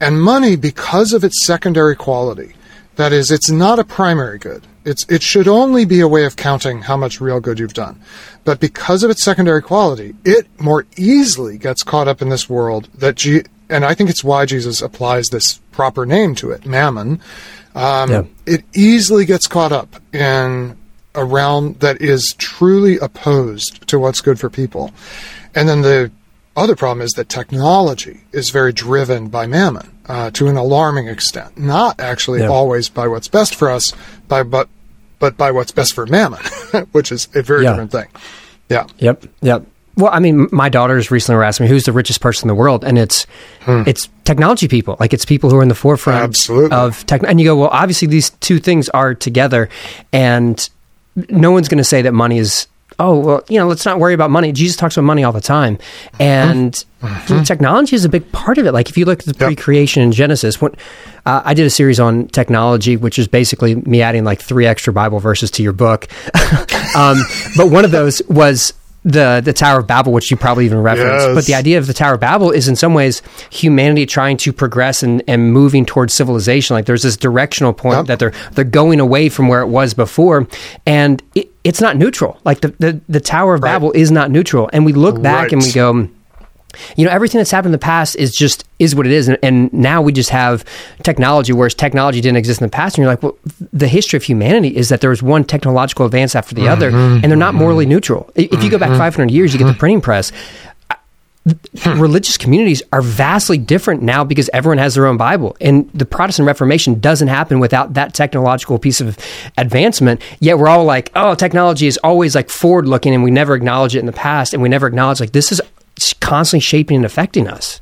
And 0.00 0.20
money, 0.20 0.56
because 0.56 1.12
of 1.12 1.22
its 1.22 1.44
secondary 1.44 1.94
quality, 1.94 2.54
that 2.96 3.12
is, 3.12 3.30
it's 3.30 3.50
not 3.50 3.78
a 3.78 3.84
primary 3.84 4.38
good. 4.38 4.66
It's, 4.84 5.04
it 5.08 5.22
should 5.22 5.48
only 5.48 5.84
be 5.84 6.00
a 6.00 6.08
way 6.08 6.24
of 6.24 6.36
counting 6.36 6.82
how 6.82 6.96
much 6.96 7.20
real 7.20 7.40
good 7.40 7.58
you've 7.58 7.74
done. 7.74 8.00
But 8.44 8.60
because 8.60 9.02
of 9.02 9.10
its 9.10 9.22
secondary 9.22 9.62
quality, 9.62 10.14
it 10.24 10.46
more 10.60 10.86
easily 10.96 11.58
gets 11.58 11.82
caught 11.82 12.08
up 12.08 12.22
in 12.22 12.30
this 12.30 12.48
world 12.48 12.88
that, 12.94 13.16
G- 13.16 13.42
and 13.68 13.84
I 13.84 13.94
think 13.94 14.08
it's 14.08 14.24
why 14.24 14.46
Jesus 14.46 14.80
applies 14.80 15.28
this 15.28 15.60
proper 15.72 16.06
name 16.06 16.34
to 16.36 16.50
it, 16.50 16.64
mammon. 16.64 17.20
Um, 17.74 18.10
yeah. 18.10 18.22
It 18.46 18.64
easily 18.74 19.24
gets 19.24 19.46
caught 19.46 19.72
up 19.72 19.96
in 20.12 20.76
a 21.14 21.24
realm 21.24 21.74
that 21.80 22.00
is 22.00 22.34
truly 22.38 22.98
opposed 22.98 23.86
to 23.88 23.98
what's 23.98 24.20
good 24.20 24.40
for 24.40 24.48
people. 24.48 24.92
And 25.54 25.68
then 25.68 25.82
the 25.82 26.10
other 26.56 26.76
problem 26.76 27.04
is 27.04 27.12
that 27.12 27.28
technology 27.28 28.20
is 28.32 28.50
very 28.50 28.72
driven 28.72 29.28
by 29.28 29.46
mammon 29.46 29.90
uh, 30.06 30.30
to 30.32 30.48
an 30.48 30.56
alarming 30.56 31.08
extent, 31.08 31.56
not 31.56 32.00
actually 32.00 32.40
yeah. 32.40 32.48
always 32.48 32.88
by 32.88 33.06
what's 33.06 33.28
best 33.28 33.54
for 33.54 33.70
us, 33.70 33.92
by 34.30 34.42
but 34.42 34.68
but 35.18 35.36
by 35.36 35.50
what's 35.50 35.72
best 35.72 35.92
for 35.92 36.06
mammon, 36.06 36.40
which 36.92 37.12
is 37.12 37.28
a 37.34 37.42
very 37.42 37.64
yeah. 37.64 37.72
different 37.72 37.92
thing. 37.92 38.06
Yeah. 38.70 38.86
Yep. 38.98 39.26
Yep. 39.42 39.66
Well, 39.96 40.10
I 40.10 40.20
mean, 40.20 40.48
my 40.50 40.70
daughters 40.70 41.10
recently 41.10 41.36
were 41.36 41.44
asking 41.44 41.66
me 41.66 41.70
who's 41.70 41.84
the 41.84 41.92
richest 41.92 42.22
person 42.22 42.44
in 42.44 42.48
the 42.48 42.58
world, 42.58 42.84
and 42.84 42.96
it's 42.96 43.26
hmm. 43.60 43.82
it's 43.86 44.08
technology 44.24 44.66
people. 44.66 44.96
Like 44.98 45.12
it's 45.12 45.26
people 45.26 45.50
who 45.50 45.56
are 45.56 45.62
in 45.62 45.68
the 45.68 45.74
forefront 45.74 46.24
Absolutely. 46.24 46.74
of 46.74 47.04
tech. 47.04 47.22
And 47.26 47.38
you 47.38 47.46
go, 47.46 47.56
well, 47.56 47.68
obviously 47.70 48.08
these 48.08 48.30
two 48.30 48.58
things 48.58 48.88
are 48.90 49.14
together, 49.14 49.68
and 50.12 50.70
no 51.28 51.50
one's 51.50 51.68
going 51.68 51.78
to 51.78 51.84
say 51.84 52.00
that 52.02 52.12
money 52.12 52.38
is 52.38 52.66
oh 53.00 53.18
well 53.18 53.42
you 53.48 53.58
know 53.58 53.66
let's 53.66 53.84
not 53.84 53.98
worry 53.98 54.14
about 54.14 54.30
money 54.30 54.52
jesus 54.52 54.76
talks 54.76 54.96
about 54.96 55.04
money 55.04 55.24
all 55.24 55.32
the 55.32 55.40
time 55.40 55.78
and 56.20 56.84
mm-hmm. 57.02 57.42
technology 57.42 57.96
is 57.96 58.04
a 58.04 58.08
big 58.08 58.30
part 58.30 58.58
of 58.58 58.66
it 58.66 58.72
like 58.72 58.88
if 58.88 58.96
you 58.96 59.04
look 59.04 59.20
at 59.20 59.24
the 59.24 59.32
yep. 59.32 59.48
pre-creation 59.48 60.02
in 60.02 60.12
genesis 60.12 60.60
what 60.60 60.74
uh, 61.26 61.42
i 61.44 61.54
did 61.54 61.66
a 61.66 61.70
series 61.70 61.98
on 61.98 62.28
technology 62.28 62.96
which 62.96 63.18
is 63.18 63.26
basically 63.26 63.74
me 63.74 64.02
adding 64.02 64.22
like 64.22 64.40
three 64.40 64.66
extra 64.66 64.92
bible 64.92 65.18
verses 65.18 65.50
to 65.50 65.62
your 65.62 65.72
book 65.72 66.08
um, 66.94 67.16
but 67.56 67.70
one 67.70 67.84
of 67.84 67.90
those 67.90 68.22
was 68.28 68.74
the 69.04 69.40
the 69.42 69.52
Tower 69.52 69.80
of 69.80 69.86
Babel, 69.86 70.12
which 70.12 70.30
you 70.30 70.36
probably 70.36 70.66
even 70.66 70.78
referenced. 70.78 71.26
Yes. 71.26 71.34
But 71.34 71.46
the 71.46 71.54
idea 71.54 71.78
of 71.78 71.86
the 71.86 71.94
Tower 71.94 72.14
of 72.14 72.20
Babel 72.20 72.50
is 72.50 72.68
in 72.68 72.76
some 72.76 72.92
ways 72.94 73.22
humanity 73.50 74.04
trying 74.06 74.36
to 74.38 74.52
progress 74.52 75.02
and, 75.02 75.22
and 75.26 75.52
moving 75.52 75.86
towards 75.86 76.12
civilization. 76.12 76.74
Like 76.74 76.86
there's 76.86 77.02
this 77.02 77.16
directional 77.16 77.72
point 77.72 77.98
yep. 77.98 78.06
that 78.06 78.18
they're 78.18 78.32
they're 78.52 78.64
going 78.64 79.00
away 79.00 79.28
from 79.28 79.48
where 79.48 79.62
it 79.62 79.68
was 79.68 79.94
before, 79.94 80.46
and 80.84 81.22
it, 81.34 81.49
it's 81.64 81.80
not 81.80 81.96
neutral. 81.96 82.38
Like 82.44 82.60
the, 82.60 82.68
the, 82.78 83.00
the 83.08 83.20
Tower 83.20 83.54
of 83.54 83.62
right. 83.62 83.72
Babel 83.72 83.92
is 83.92 84.10
not 84.10 84.30
neutral. 84.30 84.70
And 84.72 84.84
we 84.84 84.92
look 84.92 85.20
back 85.20 85.44
right. 85.44 85.52
and 85.52 85.62
we 85.62 85.72
go 85.72 86.08
you 86.96 87.04
know 87.04 87.10
everything 87.10 87.38
that's 87.38 87.50
happened 87.50 87.68
in 87.68 87.72
the 87.72 87.78
past 87.78 88.16
is 88.16 88.34
just 88.34 88.64
is 88.78 88.94
what 88.94 89.06
it 89.06 89.12
is 89.12 89.28
and, 89.28 89.38
and, 89.42 89.72
now 89.72 90.00
we 90.02 90.12
just 90.12 90.30
have 90.30 90.64
technology 91.02 91.52
whereas 91.52 91.74
technology 91.74 92.20
didn't 92.20 92.36
exist 92.36 92.60
in 92.60 92.66
the 92.66 92.70
past 92.70 92.96
and 92.96 93.02
you're 93.02 93.12
like 93.12 93.22
well 93.22 93.36
the 93.72 93.88
history 93.88 94.16
of 94.16 94.22
humanity 94.22 94.76
is 94.76 94.88
that 94.88 95.00
there 95.00 95.10
was 95.10 95.22
one 95.22 95.44
technological 95.44 96.06
advance 96.06 96.34
after 96.34 96.54
the 96.54 96.62
mm-hmm, 96.62 96.72
other 96.72 96.90
and 96.90 97.24
they're 97.24 97.36
not 97.36 97.54
morally 97.54 97.86
neutral 97.86 98.30
if 98.34 98.50
mm-hmm, 98.50 98.62
you 98.62 98.70
go 98.70 98.78
back 98.78 98.90
mm-hmm. 98.90 98.98
500 98.98 99.30
years 99.30 99.52
you 99.52 99.58
get 99.58 99.64
the 99.64 99.72
mm-hmm. 99.72 99.78
printing 99.78 100.00
press 100.00 100.32
Hmm. 101.78 101.98
religious 101.98 102.36
communities 102.36 102.82
are 102.92 103.00
vastly 103.00 103.56
different 103.56 104.02
now 104.02 104.24
because 104.24 104.50
everyone 104.52 104.76
has 104.76 104.94
their 104.94 105.06
own 105.06 105.16
Bible. 105.16 105.56
And 105.58 105.90
the 105.94 106.04
Protestant 106.04 106.46
Reformation 106.46 107.00
doesn't 107.00 107.28
happen 107.28 107.60
without 107.60 107.94
that 107.94 108.12
technological 108.12 108.78
piece 108.78 109.00
of 109.00 109.16
advancement. 109.56 110.20
Yet 110.40 110.58
we're 110.58 110.68
all 110.68 110.84
like, 110.84 111.10
oh, 111.14 111.34
technology 111.34 111.86
is 111.86 111.96
always 112.04 112.34
like 112.34 112.50
forward 112.50 112.86
looking 112.86 113.14
and 113.14 113.24
we 113.24 113.30
never 113.30 113.54
acknowledge 113.54 113.96
it 113.96 114.00
in 114.00 114.06
the 114.06 114.12
past 114.12 114.52
and 114.52 114.62
we 114.62 114.68
never 114.68 114.86
acknowledge 114.86 115.18
like 115.18 115.32
this 115.32 115.50
is 115.50 115.62
constantly 116.20 116.60
shaping 116.60 116.96
and 116.96 117.06
affecting 117.06 117.48
us. 117.48 117.80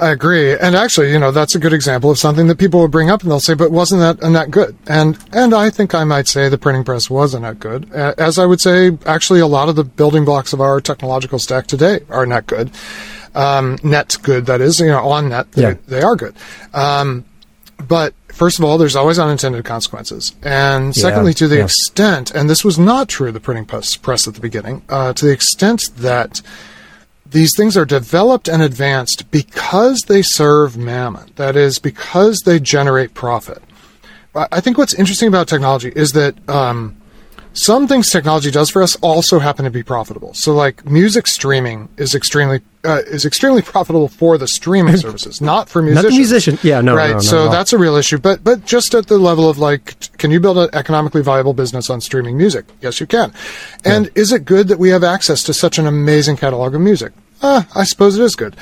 I 0.00 0.10
agree, 0.10 0.56
and 0.56 0.74
actually, 0.74 1.12
you 1.12 1.18
know, 1.18 1.30
that's 1.30 1.54
a 1.54 1.58
good 1.58 1.74
example 1.74 2.10
of 2.10 2.18
something 2.18 2.46
that 2.46 2.56
people 2.56 2.80
will 2.80 2.88
bring 2.88 3.10
up, 3.10 3.22
and 3.22 3.30
they'll 3.30 3.38
say, 3.38 3.54
"But 3.54 3.70
wasn't 3.70 4.00
that 4.00 4.32
that 4.32 4.50
good?" 4.50 4.76
And 4.86 5.18
and 5.32 5.52
I 5.54 5.68
think 5.68 5.94
I 5.94 6.04
might 6.04 6.26
say 6.26 6.48
the 6.48 6.56
printing 6.56 6.84
press 6.84 7.10
wasn't 7.10 7.42
that 7.42 7.58
good, 7.58 7.92
as 7.92 8.38
I 8.38 8.46
would 8.46 8.60
say, 8.60 8.96
actually, 9.04 9.40
a 9.40 9.46
lot 9.46 9.68
of 9.68 9.76
the 9.76 9.84
building 9.84 10.24
blocks 10.24 10.52
of 10.54 10.60
our 10.60 10.80
technological 10.80 11.38
stack 11.38 11.66
today 11.66 12.00
are 12.08 12.24
not 12.24 12.46
good. 12.46 12.70
Um, 13.34 13.78
net 13.82 14.16
good, 14.22 14.46
that 14.46 14.60
is, 14.60 14.80
you 14.80 14.86
know, 14.86 15.08
on 15.08 15.28
net, 15.28 15.52
they, 15.52 15.62
yeah. 15.62 15.74
they 15.86 16.02
are 16.02 16.16
good. 16.16 16.34
Um, 16.74 17.24
but 17.86 18.14
first 18.28 18.58
of 18.58 18.64
all, 18.64 18.78
there's 18.78 18.96
always 18.96 19.18
unintended 19.18 19.64
consequences, 19.64 20.34
and 20.42 20.96
secondly, 20.96 21.32
yeah, 21.32 21.36
to 21.36 21.48
the 21.48 21.56
yeah. 21.58 21.64
extent, 21.64 22.30
and 22.30 22.48
this 22.48 22.64
was 22.64 22.78
not 22.78 23.08
true 23.08 23.28
of 23.28 23.34
the 23.34 23.40
printing 23.40 23.66
press, 23.66 23.96
press 23.96 24.26
at 24.26 24.34
the 24.34 24.40
beginning, 24.40 24.82
uh, 24.88 25.12
to 25.12 25.26
the 25.26 25.32
extent 25.32 25.90
that 25.96 26.40
these 27.30 27.56
things 27.56 27.76
are 27.76 27.84
developed 27.84 28.48
and 28.48 28.62
advanced 28.62 29.30
because 29.30 30.02
they 30.08 30.22
serve 30.22 30.76
mammon. 30.76 31.30
That 31.36 31.56
is, 31.56 31.78
because 31.78 32.40
they 32.44 32.58
generate 32.58 33.14
profit. 33.14 33.62
I 34.34 34.60
think 34.60 34.78
what's 34.78 34.94
interesting 34.94 35.28
about 35.28 35.48
technology 35.48 35.92
is 35.94 36.12
that 36.12 36.36
um, 36.48 36.99
some 37.52 37.88
things 37.88 38.10
technology 38.10 38.50
does 38.50 38.70
for 38.70 38.82
us 38.82 38.96
also 38.96 39.38
happen 39.38 39.64
to 39.64 39.70
be 39.70 39.82
profitable. 39.82 40.34
So, 40.34 40.54
like 40.54 40.84
music 40.88 41.26
streaming 41.26 41.88
is 41.96 42.14
extremely 42.14 42.60
uh, 42.84 43.02
is 43.06 43.26
extremely 43.26 43.62
profitable 43.62 44.08
for 44.08 44.38
the 44.38 44.46
streaming 44.46 44.96
services, 44.98 45.40
not 45.40 45.68
for 45.68 45.82
musicians. 45.82 46.04
Not 46.04 46.10
the 46.10 46.16
musician, 46.16 46.58
yeah, 46.62 46.80
no, 46.80 46.94
right. 46.94 47.08
No, 47.08 47.14
no, 47.14 47.20
so 47.20 47.44
no. 47.46 47.50
that's 47.50 47.72
a 47.72 47.78
real 47.78 47.96
issue. 47.96 48.18
But 48.18 48.44
but 48.44 48.64
just 48.64 48.94
at 48.94 49.08
the 49.08 49.18
level 49.18 49.48
of 49.48 49.58
like, 49.58 50.16
can 50.18 50.30
you 50.30 50.38
build 50.38 50.58
an 50.58 50.70
economically 50.72 51.22
viable 51.22 51.52
business 51.52 51.90
on 51.90 52.00
streaming 52.00 52.36
music? 52.36 52.66
Yes, 52.80 53.00
you 53.00 53.06
can. 53.06 53.32
And 53.84 54.06
yeah. 54.06 54.12
is 54.14 54.32
it 54.32 54.44
good 54.44 54.68
that 54.68 54.78
we 54.78 54.90
have 54.90 55.02
access 55.02 55.42
to 55.44 55.54
such 55.54 55.78
an 55.78 55.86
amazing 55.86 56.36
catalog 56.36 56.74
of 56.74 56.80
music? 56.80 57.12
Uh, 57.42 57.62
I 57.74 57.84
suppose 57.84 58.18
it 58.18 58.22
is 58.22 58.36
good. 58.36 58.54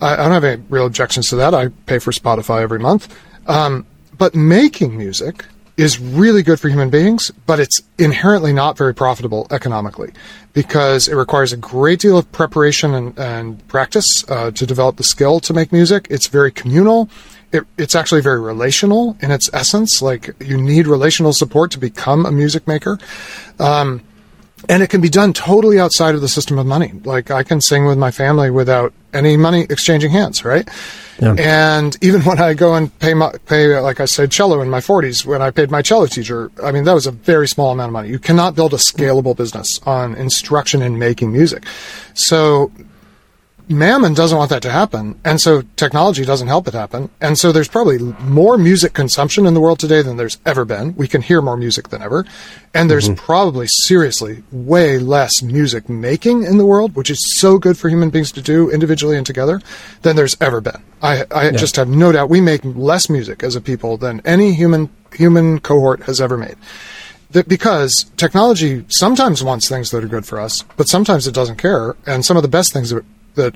I, 0.00 0.14
I, 0.14 0.16
don't 0.16 0.32
have 0.32 0.44
any 0.44 0.62
real 0.70 0.86
objections 0.86 1.28
to 1.28 1.36
that. 1.36 1.54
I 1.54 1.68
pay 1.86 1.98
for 1.98 2.12
Spotify 2.12 2.62
every 2.62 2.78
month. 2.78 3.14
Um, 3.46 3.86
but 4.16 4.34
making 4.34 4.96
music 4.96 5.44
is 5.82 5.98
really 5.98 6.42
good 6.42 6.60
for 6.60 6.68
human 6.68 6.90
beings, 6.90 7.30
but 7.44 7.58
it's 7.58 7.82
inherently 7.98 8.52
not 8.52 8.78
very 8.78 8.94
profitable 8.94 9.46
economically 9.50 10.12
because 10.52 11.08
it 11.08 11.16
requires 11.16 11.52
a 11.52 11.56
great 11.56 11.98
deal 11.98 12.16
of 12.16 12.30
preparation 12.30 12.94
and, 12.94 13.18
and 13.18 13.66
practice 13.68 14.06
uh, 14.28 14.52
to 14.52 14.64
develop 14.64 14.96
the 14.96 15.02
skill 15.02 15.40
to 15.40 15.52
make 15.52 15.72
music. 15.72 16.06
It's 16.08 16.28
very 16.28 16.52
communal. 16.52 17.10
It, 17.50 17.64
it's 17.76 17.96
actually 17.96 18.20
very 18.20 18.40
relational 18.40 19.16
in 19.20 19.32
its 19.32 19.50
essence. 19.52 20.00
Like 20.00 20.30
you 20.40 20.56
need 20.56 20.86
relational 20.86 21.32
support 21.32 21.72
to 21.72 21.78
become 21.78 22.24
a 22.24 22.30
music 22.30 22.68
maker. 22.68 22.98
Um, 23.58 24.02
and 24.68 24.82
it 24.82 24.88
can 24.88 25.00
be 25.00 25.08
done 25.08 25.32
totally 25.32 25.78
outside 25.78 26.14
of 26.14 26.20
the 26.20 26.28
system 26.28 26.58
of 26.58 26.66
money. 26.66 26.92
Like 27.04 27.30
I 27.30 27.42
can 27.42 27.60
sing 27.60 27.86
with 27.86 27.98
my 27.98 28.10
family 28.10 28.50
without 28.50 28.92
any 29.12 29.36
money 29.36 29.66
exchanging 29.68 30.10
hands, 30.10 30.44
right? 30.44 30.68
Yeah. 31.20 31.34
And 31.38 31.96
even 32.02 32.22
when 32.24 32.40
I 32.40 32.54
go 32.54 32.74
and 32.74 32.96
pay 32.98 33.14
my 33.14 33.32
pay, 33.46 33.78
like 33.78 34.00
I 34.00 34.04
said, 34.04 34.30
cello 34.30 34.60
in 34.60 34.70
my 34.70 34.80
40s, 34.80 35.24
when 35.24 35.42
I 35.42 35.50
paid 35.50 35.70
my 35.70 35.82
cello 35.82 36.06
teacher, 36.06 36.50
I 36.62 36.72
mean 36.72 36.84
that 36.84 36.94
was 36.94 37.06
a 37.06 37.12
very 37.12 37.48
small 37.48 37.72
amount 37.72 37.88
of 37.88 37.92
money. 37.92 38.08
You 38.08 38.18
cannot 38.18 38.54
build 38.54 38.72
a 38.72 38.78
scalable 38.78 39.36
business 39.36 39.80
on 39.84 40.14
instruction 40.14 40.82
and 40.82 40.98
making 40.98 41.32
music. 41.32 41.64
So 42.14 42.70
Mammon 43.68 44.14
doesn't 44.14 44.36
want 44.36 44.50
that 44.50 44.62
to 44.62 44.70
happen, 44.70 45.18
and 45.24 45.40
so 45.40 45.62
technology 45.76 46.24
doesn't 46.24 46.48
help 46.48 46.68
it 46.68 46.74
happen. 46.74 47.10
And 47.20 47.38
so 47.38 47.52
there's 47.52 47.68
probably 47.68 47.98
more 47.98 48.58
music 48.58 48.92
consumption 48.92 49.46
in 49.46 49.54
the 49.54 49.60
world 49.60 49.78
today 49.78 50.02
than 50.02 50.16
there's 50.16 50.38
ever 50.44 50.64
been. 50.64 50.94
We 50.96 51.08
can 51.08 51.22
hear 51.22 51.40
more 51.40 51.56
music 51.56 51.88
than 51.88 52.02
ever. 52.02 52.26
And 52.74 52.90
there's 52.90 53.08
mm-hmm. 53.08 53.24
probably 53.24 53.66
seriously 53.68 54.42
way 54.50 54.98
less 54.98 55.42
music 55.42 55.88
making 55.88 56.42
in 56.42 56.58
the 56.58 56.66
world, 56.66 56.96
which 56.96 57.10
is 57.10 57.38
so 57.38 57.58
good 57.58 57.78
for 57.78 57.88
human 57.88 58.10
beings 58.10 58.32
to 58.32 58.42
do 58.42 58.70
individually 58.70 59.16
and 59.16 59.26
together, 59.26 59.60
than 60.02 60.16
there's 60.16 60.36
ever 60.40 60.60
been. 60.60 60.82
I, 61.00 61.24
I 61.30 61.44
yeah. 61.44 61.50
just 61.52 61.76
have 61.76 61.88
no 61.88 62.12
doubt 62.12 62.30
we 62.30 62.40
make 62.40 62.62
less 62.64 63.08
music 63.08 63.42
as 63.42 63.56
a 63.56 63.60
people 63.60 63.96
than 63.96 64.20
any 64.24 64.54
human 64.54 64.90
human 65.12 65.60
cohort 65.60 66.04
has 66.04 66.20
ever 66.20 66.38
made 66.38 66.56
that 67.32 67.48
because 67.48 68.04
technology 68.16 68.84
sometimes 68.88 69.42
wants 69.42 69.68
things 69.68 69.90
that 69.90 70.04
are 70.04 70.08
good 70.08 70.26
for 70.26 70.40
us, 70.40 70.62
but 70.76 70.88
sometimes 70.88 71.26
it 71.26 71.34
doesn't 71.34 71.56
care. 71.56 71.96
And 72.06 72.24
some 72.24 72.36
of 72.36 72.42
the 72.42 72.48
best 72.48 72.72
things 72.72 72.92
that 73.34 73.54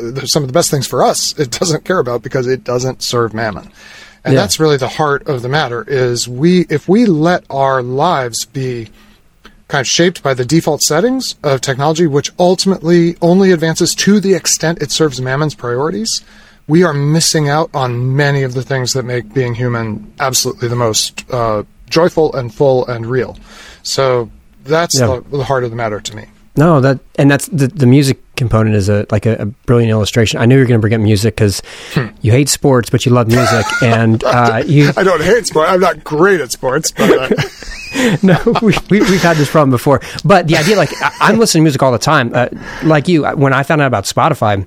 that 0.00 0.28
some 0.28 0.42
of 0.42 0.48
the 0.48 0.52
best 0.52 0.70
things 0.70 0.86
for 0.86 1.02
us 1.02 1.38
it 1.38 1.50
doesn't 1.50 1.84
care 1.84 1.98
about 1.98 2.22
because 2.22 2.46
it 2.46 2.62
doesn't 2.64 3.02
serve 3.02 3.34
mammon 3.34 3.70
and 4.24 4.34
yeah. 4.34 4.40
that's 4.40 4.60
really 4.60 4.76
the 4.76 4.88
heart 4.88 5.26
of 5.26 5.42
the 5.42 5.48
matter 5.48 5.84
is 5.86 6.28
we 6.28 6.66
if 6.68 6.88
we 6.88 7.06
let 7.06 7.44
our 7.50 7.82
lives 7.82 8.44
be 8.44 8.90
kind 9.68 9.80
of 9.80 9.86
shaped 9.86 10.22
by 10.22 10.34
the 10.34 10.44
default 10.44 10.82
settings 10.82 11.36
of 11.44 11.60
technology, 11.60 12.06
which 12.06 12.32
ultimately 12.38 13.16
only 13.22 13.52
advances 13.52 13.94
to 13.94 14.18
the 14.18 14.34
extent 14.34 14.82
it 14.82 14.90
serves 14.90 15.20
Mammon's 15.20 15.54
priorities, 15.54 16.24
we 16.66 16.82
are 16.82 16.92
missing 16.92 17.48
out 17.48 17.70
on 17.72 18.16
many 18.16 18.42
of 18.42 18.52
the 18.54 18.62
things 18.62 18.92
that 18.92 19.04
make 19.04 19.32
being 19.32 19.54
human 19.54 20.12
absolutely 20.18 20.68
the 20.68 20.76
most 20.76 21.24
uh, 21.32 21.62
joyful 21.88 22.34
and 22.34 22.52
full 22.52 22.86
and 22.88 23.06
real. 23.06 23.38
So 23.84 24.30
that's 24.64 24.98
Yeah. 24.98 25.20
the, 25.30 25.38
the 25.38 25.44
heart 25.44 25.64
of 25.64 25.70
the 25.70 25.76
matter 25.76 26.00
to 26.00 26.16
me. 26.16 26.26
No, 26.56 26.80
that 26.80 26.98
and 27.16 27.30
that's 27.30 27.46
the 27.46 27.68
the 27.68 27.86
music 27.86 28.18
component 28.40 28.74
is 28.74 28.88
a 28.88 29.06
like 29.10 29.26
a, 29.26 29.34
a 29.42 29.46
brilliant 29.46 29.90
illustration. 29.90 30.40
I 30.40 30.46
knew 30.46 30.56
you 30.56 30.62
were 30.62 30.66
going 30.66 30.80
to 30.80 30.82
bring 30.82 30.94
up 30.94 31.00
music 31.00 31.36
because 31.36 31.62
you 32.22 32.32
hate 32.32 32.48
sports, 32.48 32.90
but 32.90 33.06
you 33.06 33.12
love 33.12 33.28
music, 33.28 33.64
and 33.82 34.22
uh, 34.24 34.62
you 34.66 34.90
I 34.96 35.04
don't 35.04 35.22
hate 35.22 35.46
sports. 35.46 35.70
I'm 35.70 35.80
not 35.80 36.02
great 36.02 36.40
at 36.40 36.50
sports, 36.50 36.90
but 36.90 37.10
uh, 37.32 38.16
no, 38.22 38.36
we, 38.62 38.74
we, 38.90 39.00
we've 39.00 39.22
had 39.22 39.36
this 39.36 39.50
problem 39.50 39.70
before. 39.70 40.00
But 40.24 40.48
the 40.48 40.56
idea, 40.56 40.76
like, 40.76 40.90
I, 41.00 41.12
I'm 41.20 41.38
listening 41.38 41.62
to 41.62 41.64
music 41.66 41.82
all 41.82 41.92
the 41.92 41.98
time. 41.98 42.32
Uh, 42.34 42.48
like 42.82 43.06
you, 43.08 43.24
when 43.24 43.52
I 43.52 43.62
found 43.62 43.80
out 43.80 43.86
about 43.86 44.04
Spotify, 44.04 44.66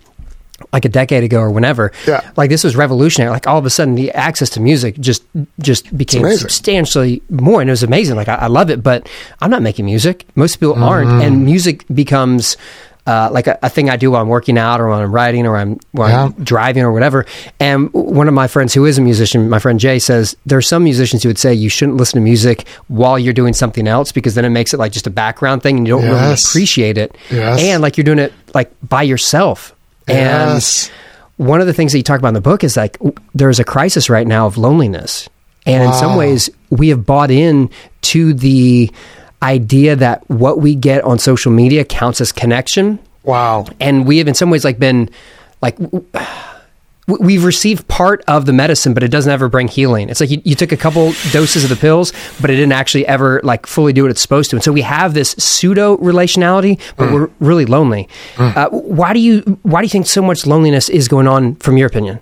like 0.72 0.86
a 0.86 0.90
decade 0.90 1.24
ago 1.24 1.40
or 1.40 1.50
whenever, 1.52 1.92
Yeah. 2.08 2.30
like 2.38 2.50
this 2.50 2.64
was 2.64 2.76
revolutionary. 2.76 3.32
Like 3.32 3.48
all 3.48 3.58
of 3.58 3.66
a 3.66 3.70
sudden, 3.70 3.96
the 3.96 4.12
access 4.12 4.50
to 4.52 4.60
music 4.62 4.98
just 5.00 5.24
just 5.60 5.96
became 5.98 6.26
substantially 6.38 7.22
more, 7.30 7.60
and 7.60 7.70
it 7.70 7.74
was 7.74 7.84
amazing. 7.84 8.16
Like 8.16 8.30
I, 8.30 8.36
I 8.36 8.48
love 8.48 8.70
it, 8.70 8.82
but 8.84 9.10
I'm 9.42 9.50
not 9.52 9.62
making 9.62 9.86
music. 9.86 10.26
Most 10.36 10.60
people 10.60 10.82
aren't, 10.82 11.10
Mm-hmm. 11.10 11.22
and 11.22 11.46
music 11.46 11.86
becomes. 11.94 12.56
Uh, 13.06 13.30
like 13.34 13.48
a, 13.48 13.60
a 13.62 13.70
thing 13.70 13.90
I 13.90 13.98
do 13.98 14.12
while 14.12 14.22
I'm 14.22 14.30
working 14.30 14.58
out 14.58 14.80
or 14.80 14.88
when 14.88 15.00
I'm 15.00 15.12
writing 15.12 15.46
or 15.46 15.58
I'm, 15.58 15.78
while 15.92 16.28
I'm 16.28 16.32
driving 16.42 16.84
or 16.84 16.92
whatever. 16.94 17.26
And 17.60 17.92
one 17.92 18.30
of 18.30 18.34
my 18.34 18.48
friends 18.48 18.74
who 18.74 18.86
is 18.86 18.98
a 18.98 19.02
musician, 19.02 19.50
my 19.50 19.60
friend 19.60 19.78
Jay, 19.78 20.00
says 20.00 20.38
there 20.46 20.58
are 20.58 20.62
some 20.62 20.86
musicians 20.86 21.22
who 21.22 21.28
would 21.28 21.38
say 21.38 21.54
you 21.54 21.68
shouldn't 21.68 21.98
listen 21.98 22.20
to 22.20 22.24
music 22.24 22.66
while 22.88 23.20
you're 23.20 23.34
doing 23.34 23.54
something 23.54 23.90
else 23.90 24.14
because 24.14 24.36
then 24.36 24.46
it 24.46 24.52
makes 24.52 24.74
it 24.74 24.78
like 24.78 24.94
just 24.94 25.06
a 25.06 25.10
background 25.10 25.62
thing 25.62 25.78
and 25.78 25.86
you 25.86 25.96
don't 25.96 26.06
really 26.06 26.34
appreciate 26.34 26.98
it. 26.98 27.14
Yes. 27.30 27.62
And 27.62 27.82
like 27.82 27.98
you're 27.98 28.06
doing 28.06 28.20
it 28.20 28.32
like 28.54 28.72
by 28.82 29.04
yourself. 29.04 29.76
Yes. 30.08 30.88
And 30.88 31.48
one 31.48 31.60
of 31.60 31.68
the 31.68 31.74
things 31.74 31.92
that 31.92 31.98
you 31.98 32.04
talk 32.04 32.20
about 32.20 32.30
in 32.30 32.36
the 32.36 32.42
book 32.42 32.64
is 32.64 32.78
like 32.78 32.98
there's 33.34 33.60
a 33.60 33.66
crisis 33.66 34.10
right 34.10 34.26
now 34.26 34.48
of 34.48 34.58
loneliness. 34.58 35.28
And 35.66 35.84
in 35.84 35.94
some 35.94 36.18
ways, 36.18 36.50
we 36.70 36.90
have 36.90 37.06
bought 37.06 37.32
in 37.32 37.70
to 38.02 38.34
the 38.34 38.92
idea 39.44 39.96
that 39.98 40.28
what 40.30 40.60
we 40.60 40.74
get 40.74 41.04
on 41.04 41.20
social 41.20 41.52
media 41.52 41.84
counts 41.86 42.22
as 42.22 42.32
connection. 42.32 43.00
Wow. 43.24 43.68
and 43.80 44.06
we 44.06 44.18
have 44.18 44.28
in 44.28 44.34
some 44.34 44.50
ways 44.50 44.66
like 44.66 44.80
been 44.80 45.10
like 45.62 45.78
we've 47.08 47.44
received 47.46 47.88
part 47.88 48.22
of 48.28 48.46
the 48.46 48.52
medicine 48.54 48.94
but 48.94 49.02
it 49.02 49.10
doesn't 49.10 49.32
ever 49.32 49.48
bring 49.48 49.70
healing. 49.70 50.10
It's 50.10 50.20
like 50.20 50.30
you, 50.30 50.42
you 50.44 50.56
took 50.56 50.72
a 50.74 50.78
couple 50.78 51.14
doses 51.32 51.64
of 51.64 51.70
the 51.70 51.78
pills 51.78 52.12
but 52.42 52.50
it 52.50 52.56
didn't 52.56 52.74
actually 52.74 53.06
ever 53.08 53.40
like 53.44 53.66
fully 53.66 53.94
do 53.94 54.04
what 54.04 54.12
it's 54.12 54.22
supposed 54.22 54.50
to. 54.50 54.58
And 54.58 54.64
so 54.64 54.74
we 54.74 54.82
have 54.82 55.14
this 55.14 55.32
pseudo 55.38 55.98
relationality 55.98 56.80
but 56.98 57.14
we're 57.14 57.30
really 57.40 57.66
lonely. 57.66 58.10
Uh, 58.38 58.68
why 58.70 59.14
do 59.14 59.20
you 59.20 59.40
why 59.64 59.82
do 59.82 59.86
you 59.86 59.90
think 59.90 60.08
so 60.08 60.22
much 60.22 60.46
loneliness 60.46 60.90
is 60.90 61.08
going 61.08 61.28
on 61.28 61.56
from 61.56 61.78
your 61.78 61.88
opinion? 61.88 62.20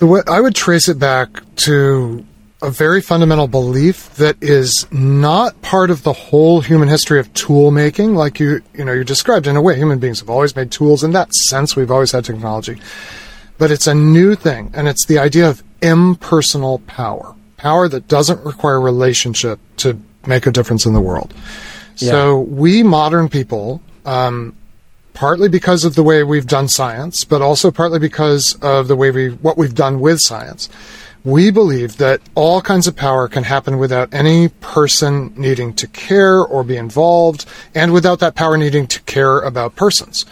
I 0.00 0.40
would 0.40 0.54
trace 0.54 0.88
it 0.88 0.98
back 0.98 1.42
to 1.56 2.24
a 2.62 2.70
very 2.70 3.02
fundamental 3.02 3.48
belief 3.48 4.14
that 4.14 4.36
is 4.40 4.86
not 4.90 5.60
part 5.60 5.90
of 5.90 6.02
the 6.02 6.12
whole 6.12 6.60
human 6.60 6.88
history 6.88 7.20
of 7.20 7.32
tool 7.34 7.70
making, 7.70 8.14
like 8.14 8.40
you 8.40 8.62
you 8.74 8.84
know 8.84 8.92
you 8.92 9.04
described. 9.04 9.46
In 9.46 9.56
a 9.56 9.62
way, 9.62 9.76
human 9.76 9.98
beings 9.98 10.20
have 10.20 10.30
always 10.30 10.56
made 10.56 10.70
tools. 10.70 11.04
In 11.04 11.12
that 11.12 11.34
sense, 11.34 11.76
we've 11.76 11.90
always 11.90 12.12
had 12.12 12.24
technology, 12.24 12.80
but 13.58 13.70
it's 13.70 13.86
a 13.86 13.94
new 13.94 14.34
thing, 14.34 14.70
and 14.74 14.88
it's 14.88 15.06
the 15.06 15.18
idea 15.18 15.48
of 15.48 15.62
impersonal 15.82 16.78
power, 16.80 17.34
power 17.58 17.88
that 17.88 18.08
doesn't 18.08 18.42
require 18.44 18.80
relationship 18.80 19.60
to 19.78 20.00
make 20.26 20.46
a 20.46 20.50
difference 20.50 20.86
in 20.86 20.94
the 20.94 21.00
world. 21.00 21.34
So 21.96 22.40
we 22.40 22.82
modern 22.82 23.28
people. 23.28 23.80
Um, 24.04 24.56
partly 25.14 25.48
because 25.48 25.82
of 25.82 25.94
the 25.94 26.02
way 26.02 26.22
we've 26.22 26.46
done 26.46 26.68
science, 26.68 27.24
but 27.24 27.40
also 27.40 27.70
partly 27.70 27.98
because 27.98 28.54
of 28.60 28.86
the 28.86 28.94
way 28.94 29.10
we 29.10 29.30
what 29.30 29.56
we've 29.56 29.74
done 29.74 29.98
with 29.98 30.20
science. 30.20 30.68
We 31.26 31.50
believe 31.50 31.96
that 31.96 32.20
all 32.36 32.62
kinds 32.62 32.86
of 32.86 32.94
power 32.94 33.26
can 33.26 33.42
happen 33.42 33.78
without 33.78 34.14
any 34.14 34.46
person 34.46 35.34
needing 35.36 35.74
to 35.74 35.88
care 35.88 36.38
or 36.38 36.62
be 36.62 36.76
involved, 36.76 37.46
and 37.74 37.92
without 37.92 38.20
that 38.20 38.36
power 38.36 38.56
needing 38.56 38.86
to 38.86 39.02
care 39.02 39.40
about 39.40 39.74
persons. 39.74 40.24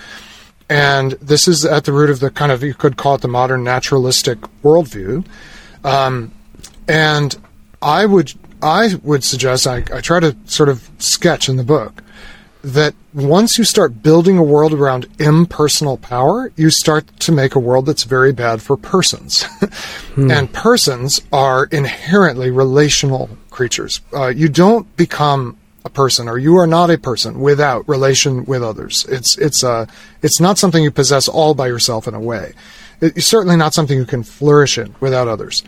And 0.69 1.13
this 1.15 1.49
is 1.49 1.65
at 1.65 1.83
the 1.83 1.93
root 1.93 2.11
of 2.11 2.21
the 2.21 2.31
kind 2.31 2.53
of 2.53 2.63
you 2.63 2.75
could 2.75 2.97
call 2.97 3.17
it 3.17 3.23
the 3.23 3.29
modern 3.29 3.65
naturalistic 3.65 4.39
worldview. 4.63 5.27
Um, 5.83 6.31
and 6.87 7.37
I 7.83 8.07
would 8.07 8.33
I 8.63 8.95
would 9.03 9.25
suggest 9.25 9.67
I, 9.67 9.79
I 9.93 10.01
try 10.01 10.21
to 10.21 10.37
sort 10.45 10.69
of 10.69 10.89
sketch 10.99 11.49
in 11.49 11.57
the 11.57 11.65
book 11.65 12.05
that 12.65 12.95
once 13.13 13.59
you 13.59 13.65
start 13.65 14.03
building 14.03 14.39
a 14.39 14.43
world 14.43 14.73
around 14.73 15.07
impersonal 15.19 15.99
power, 15.99 16.51
you 16.57 16.71
start 16.71 17.07
to 17.21 17.31
make 17.31 17.55
a 17.55 17.59
world 17.59 17.85
that's 17.85 18.05
very 18.05 18.33
bad 18.33 18.63
for 18.63 18.77
persons. 18.77 19.45
And 20.17 20.53
persons 20.53 21.21
are 21.33 21.65
inherently 21.67 22.51
relational 22.51 23.29
creatures. 23.51 24.01
Uh, 24.13 24.29
you 24.29 24.49
don't 24.49 24.87
become 24.97 25.57
a 25.85 25.91
person 25.91 26.29
or 26.29 26.39
you 26.39 26.57
are 26.57 26.69
not 26.69 26.89
a 26.89 26.97
person 26.97 27.41
without 27.41 27.87
relation 27.89 28.45
with 28.45 28.63
others. 28.63 29.05
It's, 29.09 29.37
it's, 29.39 29.65
uh, 29.65 29.87
it's 30.23 30.41
not 30.41 30.57
something 30.57 30.85
you 30.85 30.93
possess 30.93 31.27
all 31.27 31.55
by 31.55 31.67
yourself 31.67 32.07
in 32.07 32.15
a 32.15 32.21
way. 32.21 32.53
It's 33.01 33.27
certainly 33.27 33.57
not 33.57 33.75
something 33.75 33.99
you 33.99 34.07
can 34.07 34.23
flourish 34.23 34.79
in 34.79 34.95
without 35.01 35.27
others. 35.27 35.65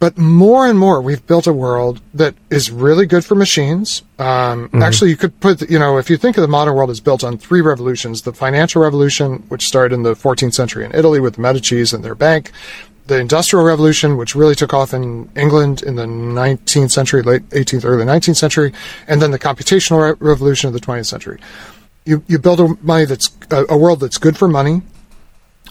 But 0.00 0.16
more 0.16 0.66
and 0.66 0.78
more, 0.78 1.00
we've 1.00 1.26
built 1.26 1.48
a 1.48 1.52
world 1.52 2.00
that 2.14 2.34
is 2.50 2.70
really 2.70 3.04
good 3.04 3.24
for 3.24 3.34
machines. 3.34 4.02
Um, 4.18 4.70
Actually, 4.74 5.10
you 5.10 5.16
could 5.16 5.38
put, 5.40 5.68
you 5.68 5.78
know, 5.78 5.98
if 5.98 6.08
you 6.08 6.16
think 6.16 6.36
of 6.36 6.42
the 6.42 6.48
modern 6.48 6.76
world 6.76 6.90
as 6.90 7.00
built 7.00 7.24
on 7.24 7.36
three 7.36 7.60
revolutions 7.60 8.22
the 8.22 8.32
financial 8.32 8.80
revolution, 8.80 9.44
which 9.48 9.66
started 9.66 9.94
in 9.94 10.04
the 10.04 10.14
14th 10.14 10.54
century 10.54 10.84
in 10.84 10.94
Italy 10.94 11.18
with 11.18 11.34
the 11.34 11.42
Medicis 11.42 11.92
and 11.92 12.04
their 12.04 12.14
bank, 12.14 12.52
the 13.08 13.18
industrial 13.18 13.64
revolution, 13.64 14.16
which 14.16 14.36
really 14.36 14.54
took 14.54 14.72
off 14.72 14.94
in 14.94 15.28
England 15.34 15.82
in 15.82 15.96
the 15.96 16.04
19th 16.04 16.92
century, 16.92 17.22
late 17.22 17.48
18th, 17.50 17.84
early 17.84 18.04
19th 18.04 18.36
century, 18.36 18.72
and 19.08 19.20
then 19.20 19.32
the 19.32 19.38
computational 19.38 20.12
re- 20.12 20.16
revolution 20.20 20.68
of 20.68 20.74
the 20.74 20.80
20th 20.80 21.06
century. 21.06 21.40
You, 22.04 22.22
you 22.28 22.38
build 22.38 22.60
a 22.60 22.68
money 22.82 23.04
that's 23.04 23.30
a, 23.50 23.64
a 23.70 23.76
world 23.76 24.00
that's 24.00 24.18
good 24.18 24.36
for 24.36 24.46
money, 24.46 24.82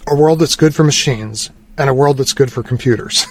a 0.07 0.15
world 0.15 0.39
that's 0.39 0.55
good 0.55 0.75
for 0.75 0.83
machines 0.83 1.49
and 1.77 1.89
a 1.89 1.93
world 1.93 2.17
that's 2.17 2.33
good 2.33 2.51
for 2.51 2.63
computers. 2.63 3.25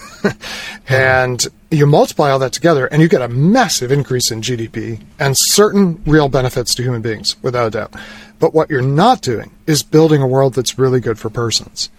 and 0.89 1.47
you 1.71 1.87
multiply 1.87 2.31
all 2.31 2.39
that 2.39 2.53
together 2.53 2.87
and 2.87 3.03
you 3.03 3.09
get 3.09 3.23
a 3.23 3.29
massive 3.29 3.91
increase 3.91 4.31
in 4.31 4.41
GDP 4.41 5.01
and 5.19 5.37
certain 5.37 6.03
real 6.07 6.29
benefits 6.29 6.75
to 6.75 6.83
human 6.83 7.03
beings, 7.03 7.37
without 7.43 7.67
a 7.67 7.71
doubt. 7.71 7.95
But 8.39 8.55
what 8.55 8.71
you're 8.71 8.83
not 8.83 9.23
doing 9.23 9.51
is 9.67 9.83
building 9.83 10.23
a 10.23 10.27
world 10.27 10.55
that's 10.55 10.79
really 10.79 11.01
good 11.01 11.19
for 11.19 11.31
persons. 11.31 11.91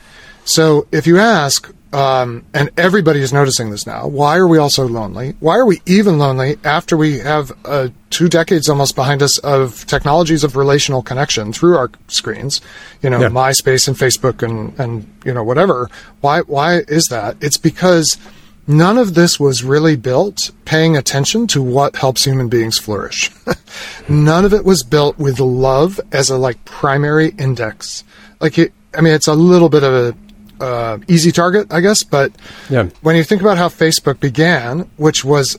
So 0.46 0.88
if 0.92 1.06
you 1.06 1.18
ask, 1.18 1.74
um, 1.94 2.46
and 2.54 2.70
everybody 2.78 3.22
is 3.22 3.32
noticing 3.32 3.70
this 3.70 3.88
now, 3.88 4.08
why 4.08 4.38
are 4.38 4.48
we 4.48 4.58
all 4.58 4.70
so 4.70 4.86
lonely? 4.86 5.36
Why 5.40 5.58
are 5.58 5.66
we 5.66 5.82
even 5.86 6.18
lonely 6.18 6.58
after 6.64 6.98
we 6.98 7.20
have 7.20 7.52
uh, 7.66 7.90
two 8.10 8.28
decades 8.28 8.68
almost 8.68 8.96
behind 8.96 9.24
us 9.24 9.38
of 9.40 9.86
technologies 9.88 10.44
of 10.44 10.56
relational 10.56 11.02
connection 11.02 11.54
through 11.54 11.78
our 11.78 11.90
screens? 12.08 12.60
You 13.02 13.10
know, 13.10 13.20
Yeah. 13.22 13.30
MySpace 13.30 13.88
and 13.88 13.96
Facebook 13.96 14.44
and, 14.44 14.78
and 14.80 15.12
you 15.24 15.34
know 15.34 15.44
whatever. 15.44 15.90
Why 16.22 16.42
why 16.42 16.80
is 16.88 17.06
that? 17.06 17.38
It's 17.42 17.58
because 17.58 18.18
none 18.68 18.98
of 18.98 19.14
this 19.14 19.40
was 19.40 19.64
really 19.64 19.96
built 19.96 20.52
paying 20.66 20.98
attention 20.98 21.48
to 21.48 21.62
what 21.62 21.96
helps 21.96 22.26
human 22.26 22.50
beings 22.50 22.78
flourish. 22.78 23.32
none 24.10 24.44
of 24.44 24.54
it 24.54 24.66
was 24.66 24.84
built 24.84 25.18
with 25.18 25.40
love 25.40 26.02
as 26.12 26.30
a 26.30 26.38
like 26.38 26.64
primary 26.66 27.30
index. 27.38 28.04
Like 28.42 28.58
it, 28.60 28.74
I 28.94 29.00
mean, 29.02 29.14
it's 29.14 29.28
a 29.28 29.34
little 29.34 29.70
bit 29.70 29.84
of 29.84 29.94
a 29.94 30.18
uh, 30.60 30.98
easy 31.08 31.32
target, 31.32 31.68
I 31.72 31.82
guess. 31.82 32.04
But 32.04 32.32
Yeah. 32.70 32.88
when 33.02 33.16
you 33.16 33.24
think 33.24 33.42
about 33.42 33.58
how 33.58 33.70
Facebook 33.70 34.20
began, 34.20 34.90
which 34.98 35.24
was 35.26 35.58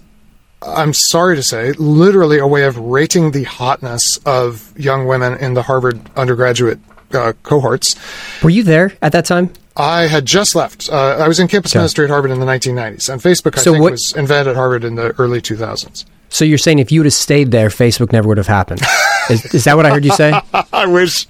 I'm 0.60 0.92
sorry 0.92 1.36
to 1.36 1.42
say, 1.42 1.72
literally 1.78 2.38
a 2.38 2.46
way 2.46 2.64
of 2.64 2.76
rating 2.76 3.30
the 3.30 3.44
hotness 3.44 4.18
of 4.26 4.72
young 4.76 5.06
women 5.06 5.34
in 5.38 5.54
the 5.54 5.62
Harvard 5.62 6.00
undergraduate 6.16 6.80
uh, 7.14 7.32
cohorts. 7.44 7.94
were 8.42 8.50
you 8.50 8.62
there 8.64 8.92
at 9.00 9.12
that 9.12 9.24
time 9.24 9.50
I 9.76 10.08
had 10.08 10.26
just 10.26 10.56
left. 10.56 10.90
Uh, 10.90 11.16
I 11.20 11.28
was 11.28 11.38
in 11.38 11.46
campus 11.46 11.70
Okay. 11.70 11.78
ministry 11.78 12.04
at 12.06 12.10
Harvard 12.10 12.32
in 12.32 12.40
the 12.40 12.44
1990s, 12.46 13.08
and 13.08 13.22
Facebook, 13.22 13.56
I 13.56 13.60
So 13.62 13.70
think, 13.72 13.82
what- 13.84 13.92
was 13.92 14.12
invented 14.16 14.48
at 14.48 14.56
Harvard 14.56 14.82
in 14.82 14.96
the 14.96 15.14
early 15.18 15.40
2000s. 15.40 16.04
so 16.28 16.44
you're 16.44 16.58
saying 16.58 16.80
if 16.80 16.90
you 16.90 16.98
would 17.00 17.06
have 17.06 17.14
stayed 17.14 17.52
there 17.52 17.68
facebook 17.70 18.12
never 18.12 18.26
would 18.28 18.36
have 18.36 18.48
happened 18.48 18.82
is, 19.30 19.54
is 19.54 19.64
that 19.64 19.76
what 19.76 19.86
i 19.86 19.90
heard 19.90 20.04
you 20.04 20.12
say 20.12 20.32
I 20.72 20.86
wish. 20.86 21.26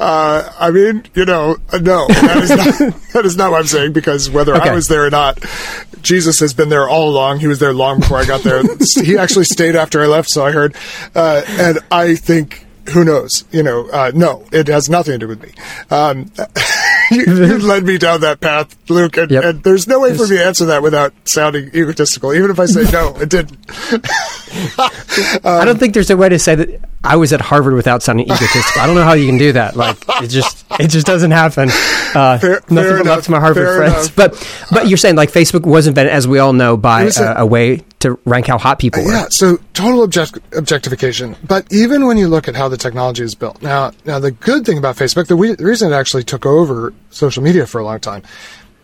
Uh, 0.00 0.50
I 0.58 0.70
mean, 0.70 1.04
you 1.14 1.24
know, 1.24 1.56
no, 1.80 2.06
that 2.08 2.36
is 2.42 2.50
not, 2.50 2.94
that 3.12 3.24
is 3.24 3.36
not 3.36 3.50
what 3.52 3.60
I'm 3.60 3.66
saying. 3.66 3.92
Because 3.92 4.28
whether 4.28 4.54
Okay. 4.56 4.70
I 4.70 4.74
was 4.74 4.88
there 4.88 5.06
or 5.06 5.10
not, 5.10 5.38
Jesus 6.02 6.40
has 6.40 6.52
been 6.52 6.68
there 6.68 6.88
all 6.88 7.08
along. 7.10 7.38
He 7.40 7.46
was 7.46 7.58
there 7.60 7.72
long 7.72 8.00
before 8.00 8.18
I 8.18 8.24
got 8.24 8.42
there. 8.42 8.62
he 9.04 9.16
actually 9.16 9.44
stayed 9.44 9.76
after 9.76 10.02
I 10.02 10.06
left, 10.06 10.30
so 10.30 10.44
I 10.44 10.50
heard. 10.52 10.74
Uh, 11.14 11.42
and 11.46 11.78
I 11.92 12.16
think, 12.16 12.66
who 12.90 13.04
knows? 13.04 13.44
You 13.52 13.62
know, 13.62 13.88
uh, 13.88 14.10
no, 14.14 14.44
it 14.52 14.66
has 14.68 14.88
nothing 14.88 15.12
to 15.12 15.18
do 15.18 15.28
with 15.28 15.42
me. 15.42 15.52
Um, 15.90 16.32
you, 17.10 17.24
you 17.24 17.58
led 17.58 17.84
me 17.84 17.98
down 17.98 18.22
that 18.22 18.40
path, 18.40 18.76
Luke, 18.90 19.16
and, 19.16 19.30
Yep. 19.30 19.44
and 19.44 19.62
there's 19.62 19.86
no 19.86 20.00
way 20.00 20.16
for 20.16 20.24
me 20.26 20.36
to 20.38 20.44
answer 20.44 20.64
that 20.66 20.82
without 20.82 21.12
sounding 21.24 21.68
egotistical, 21.68 22.32
even 22.34 22.50
if 22.50 22.58
I 22.58 22.66
say 22.66 22.90
no, 22.90 23.14
it 23.20 23.28
didn't. 23.28 23.58
I 25.44 25.64
don't 25.64 25.78
think 25.78 25.94
there's 25.94 26.10
a 26.10 26.16
way 26.16 26.28
to 26.30 26.38
say 26.38 26.54
that 26.54 26.87
I 27.08 27.16
was 27.16 27.32
at 27.32 27.40
Harvard 27.40 27.74
without 27.74 28.02
sounding 28.02 28.26
egotistical. 28.30 28.80
I 28.82 28.86
don't 28.86 28.94
know 28.94 29.04
how 29.04 29.14
you 29.14 29.26
can 29.26 29.38
do 29.38 29.52
that. 29.52 29.76
Like 29.76 29.96
it 30.22 30.28
just 30.28 30.64
it 30.78 30.88
just 30.88 31.06
doesn't 31.06 31.30
happen. 31.30 31.70
Uh, 32.14 32.38
Fair- 32.38 32.60
nothing 32.70 32.76
fair 32.76 33.00
enough. 33.00 33.24
to 33.24 33.30
my 33.30 33.40
Harvard 33.40 33.76
friends. 33.76 33.94
enough. 33.94 34.16
But 34.16 34.48
but 34.70 34.88
you're 34.88 34.98
saying 34.98 35.16
like 35.16 35.30
Facebook 35.32 35.66
was 35.66 35.86
invented, 35.86 36.12
as 36.12 36.28
we 36.28 36.38
all 36.38 36.52
know, 36.52 36.76
by 36.76 37.02
a, 37.04 37.12
a- 37.18 37.34
a 37.38 37.46
way 37.46 37.82
to 38.00 38.16
rank 38.24 38.46
how 38.46 38.58
hot 38.58 38.78
people 38.78 39.02
were. 39.04 39.10
Yeah, 39.10 39.26
so 39.30 39.58
total 39.74 40.04
object- 40.04 40.38
objectification. 40.56 41.34
But 41.46 41.66
even 41.72 42.06
when 42.06 42.16
you 42.16 42.28
look 42.28 42.46
at 42.46 42.54
how 42.54 42.68
the 42.68 42.76
technology 42.76 43.24
is 43.24 43.34
built, 43.34 43.60
now, 43.60 43.90
now 44.04 44.20
the 44.20 44.30
good 44.30 44.64
thing 44.64 44.78
about 44.78 44.94
Facebook, 44.94 45.26
the, 45.26 45.36
we- 45.36 45.54
the 45.56 45.64
reason 45.64 45.92
it 45.92 45.96
actually 45.96 46.22
took 46.22 46.46
over 46.46 46.92
social 47.10 47.42
media 47.42 47.66
for 47.66 47.80
a 47.80 47.84
long 47.84 47.98
time, 47.98 48.22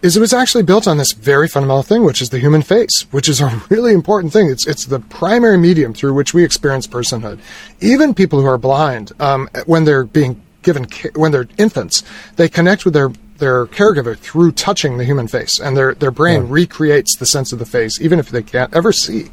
is 0.05 0.19
it 0.19 0.21
was 0.21 0.35
actually 0.35 0.63
built 0.63 0.87
on 0.87 0.99
this 0.99 1.13
very 1.13 1.49
fundamental 1.49 1.83
thing, 1.83 2.05
which 2.05 2.21
is 2.21 2.29
the 2.29 2.39
human 2.39 2.61
face, 2.61 3.07
which 3.11 3.27
is 3.27 3.41
a 3.41 3.63
really 3.71 3.95
important 3.95 4.35
thing. 4.35 4.51
It's 4.51 4.67
it's 4.67 4.85
the 4.85 5.01
primary 5.01 5.57
medium 5.57 5.95
through 5.95 6.13
which 6.13 6.35
we 6.35 6.45
experience 6.45 6.87
personhood. 6.87 7.41
Even 7.81 8.13
people 8.13 8.39
who 8.39 8.47
are 8.47 8.59
blind, 8.59 9.13
um, 9.19 9.49
when 9.65 9.85
they're 9.85 10.05
being 10.05 10.43
given 10.61 10.85
ca- 10.85 11.09
when 11.15 11.33
they're 11.33 11.49
infants, 11.57 12.03
they 12.37 12.51
connect 12.51 12.85
with 12.85 12.93
their 12.93 13.11
their 13.39 13.65
caregiver 13.67 14.17
through 14.17 14.53
touching 14.53 14.99
the 14.99 15.05
human 15.07 15.27
face, 15.27 15.59
and 15.59 15.75
their 15.75 15.95
their 15.95 16.11
brain 16.11 16.51
recreates 16.51 17.17
the 17.17 17.27
sense 17.27 17.51
of 17.51 17.59
the 17.59 17.67
face, 17.67 17.99
even 17.99 18.19
if 18.19 18.29
they 18.29 18.43
can't 18.43 18.75
ever 18.75 18.93
see. 18.93 19.31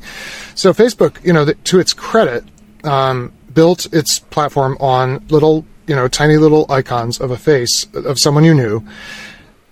So 0.55 0.71
Facebook, 0.71 1.21
you 1.21 1.33
know, 1.33 1.43
th- 1.43 1.57
to 1.65 1.81
its 1.81 1.91
credit, 1.93 2.45
um, 2.85 3.33
built 3.53 3.93
its 3.93 4.19
platform 4.19 4.77
on 4.79 5.27
little, 5.27 5.65
you 5.85 5.97
know, 5.97 6.07
tiny 6.07 6.37
little 6.37 6.65
icons 6.71 7.19
of 7.19 7.29
a 7.29 7.37
face 7.37 7.87
of 7.93 8.17
someone 8.17 8.45
you 8.45 8.53
knew, 8.53 8.85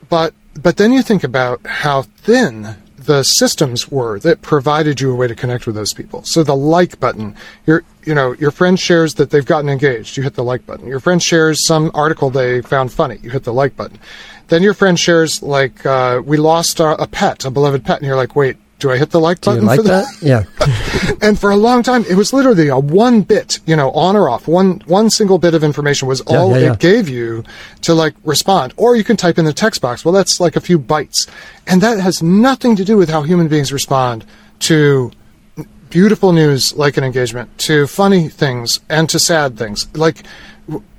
but 0.09 0.33
but 0.61 0.77
then 0.77 0.91
you 0.91 1.01
think 1.01 1.23
about 1.23 1.65
how 1.65 2.03
thin 2.03 2.75
the 2.97 3.23
systems 3.23 3.89
were 3.89 4.19
that 4.19 4.41
provided 4.41 4.99
you 5.01 5.11
a 5.11 5.15
way 5.15 5.27
to 5.27 5.33
connect 5.33 5.65
with 5.65 5.75
those 5.75 5.93
people. 5.93 6.23
So 6.23 6.43
the 6.43 6.55
like 6.55 6.99
button, 6.99 7.35
your 7.65 7.83
you 8.05 8.13
know 8.13 8.33
your 8.33 8.51
friend 8.51 8.79
shares 8.79 9.15
that 9.15 9.31
they've 9.31 9.45
gotten 9.45 9.69
engaged, 9.69 10.17
you 10.17 10.23
hit 10.23 10.35
the 10.35 10.43
like 10.43 10.65
button. 10.65 10.87
Your 10.87 10.99
friend 10.99 11.21
shares 11.21 11.65
some 11.65 11.91
article 11.93 12.29
they 12.29 12.61
found 12.61 12.91
funny, 12.91 13.17
you 13.23 13.29
hit 13.29 13.45
the 13.45 13.53
like 13.53 13.75
button. 13.75 13.99
Then 14.49 14.63
your 14.63 14.73
friend 14.73 14.99
shares 14.99 15.41
like 15.41 15.85
uh, 15.85 16.21
we 16.23 16.37
lost 16.37 16.79
a, 16.79 17.01
a 17.01 17.07
pet, 17.07 17.45
a 17.45 17.51
beloved 17.51 17.85
pet, 17.85 17.97
and 17.97 18.07
you're 18.07 18.15
like, 18.15 18.35
wait. 18.35 18.57
Do 18.79 18.91
I 18.91 18.97
hit 18.97 19.11
the 19.11 19.19
like 19.19 19.41
Do 19.41 19.51
you 19.51 19.55
button 19.57 19.67
like 19.67 19.77
for 19.81 19.83
that? 19.83 20.05
Yeah. 20.21 21.17
and 21.21 21.37
for 21.37 21.49
a 21.49 21.57
long 21.57 21.83
time, 21.83 22.05
it 22.09 22.15
was 22.15 22.31
literally 22.31 22.69
a 22.69 22.79
one 22.79 23.21
bit, 23.21 23.59
you 23.65 23.75
know, 23.75 23.91
on 23.91 24.15
or 24.15 24.29
off. 24.29 24.47
One 24.47 24.81
one 24.85 25.09
single 25.09 25.37
bit 25.37 25.53
of 25.53 25.63
information 25.63 26.07
was 26.07 26.21
all 26.21 26.51
yeah, 26.51 26.65
yeah. 26.65 26.73
it 26.73 26.79
gave 26.79 27.09
you 27.09 27.43
to 27.81 27.93
like 27.93 28.15
respond. 28.23 28.73
Or 28.77 28.95
you 28.95 29.03
can 29.03 29.17
type 29.17 29.37
in 29.37 29.45
the 29.45 29.53
text 29.53 29.81
box. 29.81 30.05
Well, 30.05 30.13
that's 30.13 30.39
like 30.39 30.55
a 30.55 30.61
few 30.61 30.79
bytes, 30.79 31.29
and 31.67 31.81
that 31.81 31.99
has 31.99 32.23
nothing 32.23 32.77
to 32.77 32.85
do 32.85 32.95
with 32.95 33.09
how 33.09 33.21
human 33.23 33.49
beings 33.49 33.73
respond 33.73 34.25
to 34.59 35.11
beautiful 35.89 36.31
news 36.31 36.73
like 36.75 36.95
an 36.97 37.03
engagement, 37.03 37.57
to 37.57 37.85
funny 37.85 38.29
things, 38.29 38.79
and 38.89 39.09
to 39.09 39.19
sad 39.19 39.57
things. 39.57 39.87
Like 39.95 40.23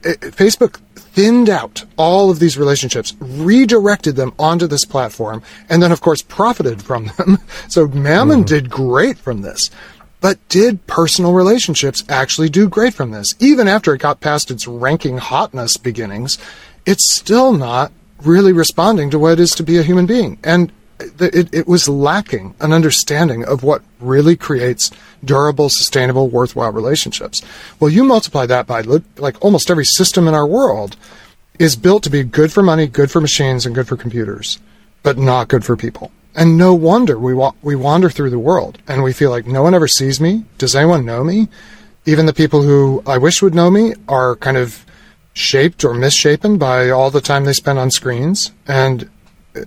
it- 0.03 0.21
Facebook 0.21 0.81
thinned 1.13 1.49
out 1.49 1.85
all 1.97 2.31
of 2.31 2.39
these 2.39 2.59
relationships, 2.59 3.15
redirected 3.21 4.17
them 4.17 4.33
onto 4.39 4.67
this 4.67 4.85
platform, 4.85 5.43
and 5.69 5.83
then, 5.83 5.93
of 5.93 6.01
course, 6.01 6.23
profited 6.23 6.83
from 6.83 7.11
them. 7.17 7.39
So 7.69 7.87
Mammon 7.87 8.43
mm. 8.43 8.47
did 8.47 8.71
great 8.71 9.19
from 9.19 9.43
this. 9.43 9.71
But 10.21 10.47
did 10.49 10.87
personal 10.87 11.33
relationships 11.33 12.05
actually 12.09 12.49
do 12.49 12.69
great 12.69 12.95
from 12.95 13.11
this? 13.11 13.35
Even 13.39 13.69
after 13.69 13.95
it 13.95 14.01
got 14.01 14.21
past 14.21 14.51
its 14.51 14.67
ranking 14.67 15.19
hotness 15.19 15.77
beginnings, 15.77 16.37
it's 16.85 17.15
still 17.15 17.53
not 17.53 17.93
really 18.23 18.53
responding 18.53 19.11
to 19.11 19.19
what 19.19 19.35
it 19.35 19.41
is 19.41 19.55
to 19.55 19.63
be 19.63 19.79
a 19.79 19.83
human 19.83 20.07
being. 20.07 20.39
And 20.45 20.73
it, 21.21 21.55
it 21.55 21.69
was 21.69 21.89
lacking 21.89 22.55
an 22.61 22.73
understanding 22.73 23.45
of 23.45 23.63
what 23.63 23.83
really 24.01 24.37
creates 24.37 24.91
durable, 25.25 25.69
sustainable, 25.69 26.29
worthwhile 26.29 26.73
relationships. 26.73 27.43
Well, 27.79 27.91
you 27.91 28.05
multiply 28.05 28.47
that 28.47 28.67
by 28.67 28.83
like 29.17 29.43
almost 29.45 29.71
every 29.71 29.85
system 29.85 30.29
in 30.29 30.35
our 30.35 30.47
world 30.47 30.97
is 31.59 31.77
built 31.77 32.03
to 32.05 32.11
be 32.11 32.23
good 32.23 32.53
for 32.53 32.63
money, 32.63 32.87
good 32.87 33.11
for 33.11 33.21
machines, 33.21 33.67
and 33.67 33.75
good 33.75 33.87
for 33.87 33.97
computers, 33.97 34.59
but 35.03 35.19
not 35.19 35.49
good 35.49 35.65
for 35.65 35.77
people. 35.77 36.11
And 36.35 36.57
no 36.57 36.75
wonder 36.75 37.19
we 37.19 37.35
wa- 37.35 37.55
we 37.61 37.75
wander 37.75 38.09
through 38.09 38.31
the 38.31 38.39
world 38.39 38.79
and 38.87 39.03
we 39.03 39.13
feel 39.13 39.31
like 39.31 39.47
no 39.47 39.63
one 39.63 39.75
ever 39.75 39.89
sees 39.89 40.21
me. 40.21 40.45
Does 40.59 40.77
anyone 40.77 41.05
know 41.05 41.25
me? 41.25 41.49
Even 42.07 42.27
the 42.27 42.33
people 42.33 42.63
who 42.63 43.03
I 43.07 43.19
wish 43.19 43.43
would 43.43 43.55
know 43.55 43.71
me 43.71 43.95
are 44.09 44.37
kind 44.37 44.57
of 44.57 44.87
shaped 45.33 45.85
or 45.85 45.93
misshapen 45.93 46.57
by 46.57 46.89
all 46.91 47.11
the 47.11 47.21
time 47.21 47.45
they 47.45 47.53
spend 47.53 47.79
on 47.79 47.91
screens. 47.91 48.53
And 48.67 49.11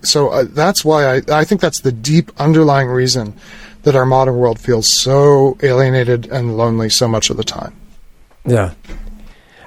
so 0.02 0.28
uh, 0.28 0.44
that's 0.48 0.84
why 0.84 1.16
I, 1.16 1.22
I 1.30 1.44
think 1.44 1.60
that's 1.60 1.80
the 1.80 1.92
deep 1.92 2.30
underlying 2.38 2.88
reason 2.88 3.34
that 3.82 3.94
our 3.94 4.06
modern 4.06 4.36
world 4.36 4.58
feels 4.58 4.88
so 4.92 5.58
alienated 5.62 6.26
and 6.26 6.56
lonely 6.56 6.88
so 6.88 7.06
much 7.06 7.28
of 7.30 7.36
the 7.36 7.44
time. 7.44 7.74
Yeah. 8.46 8.72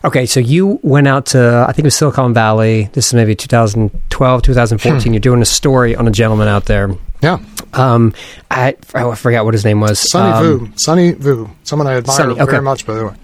Okay, 0.04 0.26
so 0.26 0.40
you 0.40 0.80
went 0.84 1.08
out 1.08 1.26
to 1.28 1.66
I 1.68 1.72
think 1.72 1.80
it 1.80 1.88
was 1.88 1.96
Silicon 1.96 2.34
Valley. 2.34 2.90
This 2.94 3.08
is 3.08 3.14
maybe 3.14 3.36
2012, 3.36 4.42
2014. 4.42 5.14
You're 5.14 5.20
doing 5.20 5.42
a 5.42 5.46
story 5.46 5.96
on 5.96 6.08
a 6.08 6.12
gentleman 6.12 6.48
out 6.48 6.66
there. 6.66 6.92
Yeah. 7.22 7.40
Um, 7.74 8.14
I, 8.50 8.76
I 8.94 9.16
forgot 9.16 9.44
what 9.46 9.54
his 9.54 9.66
name 9.66 9.82
was. 9.82 10.00
Sonny 10.00 10.32
Um, 10.34 10.60
Vu. 10.68 10.72
Sonny 10.78 11.12
Vu. 11.14 11.50
Someone 11.64 11.88
I 11.88 11.96
admire 11.98 12.32
okay. 12.32 12.46
very 12.46 12.62
much, 12.62 12.86
by 12.86 12.94
the 12.96 13.08
way. 13.08 13.16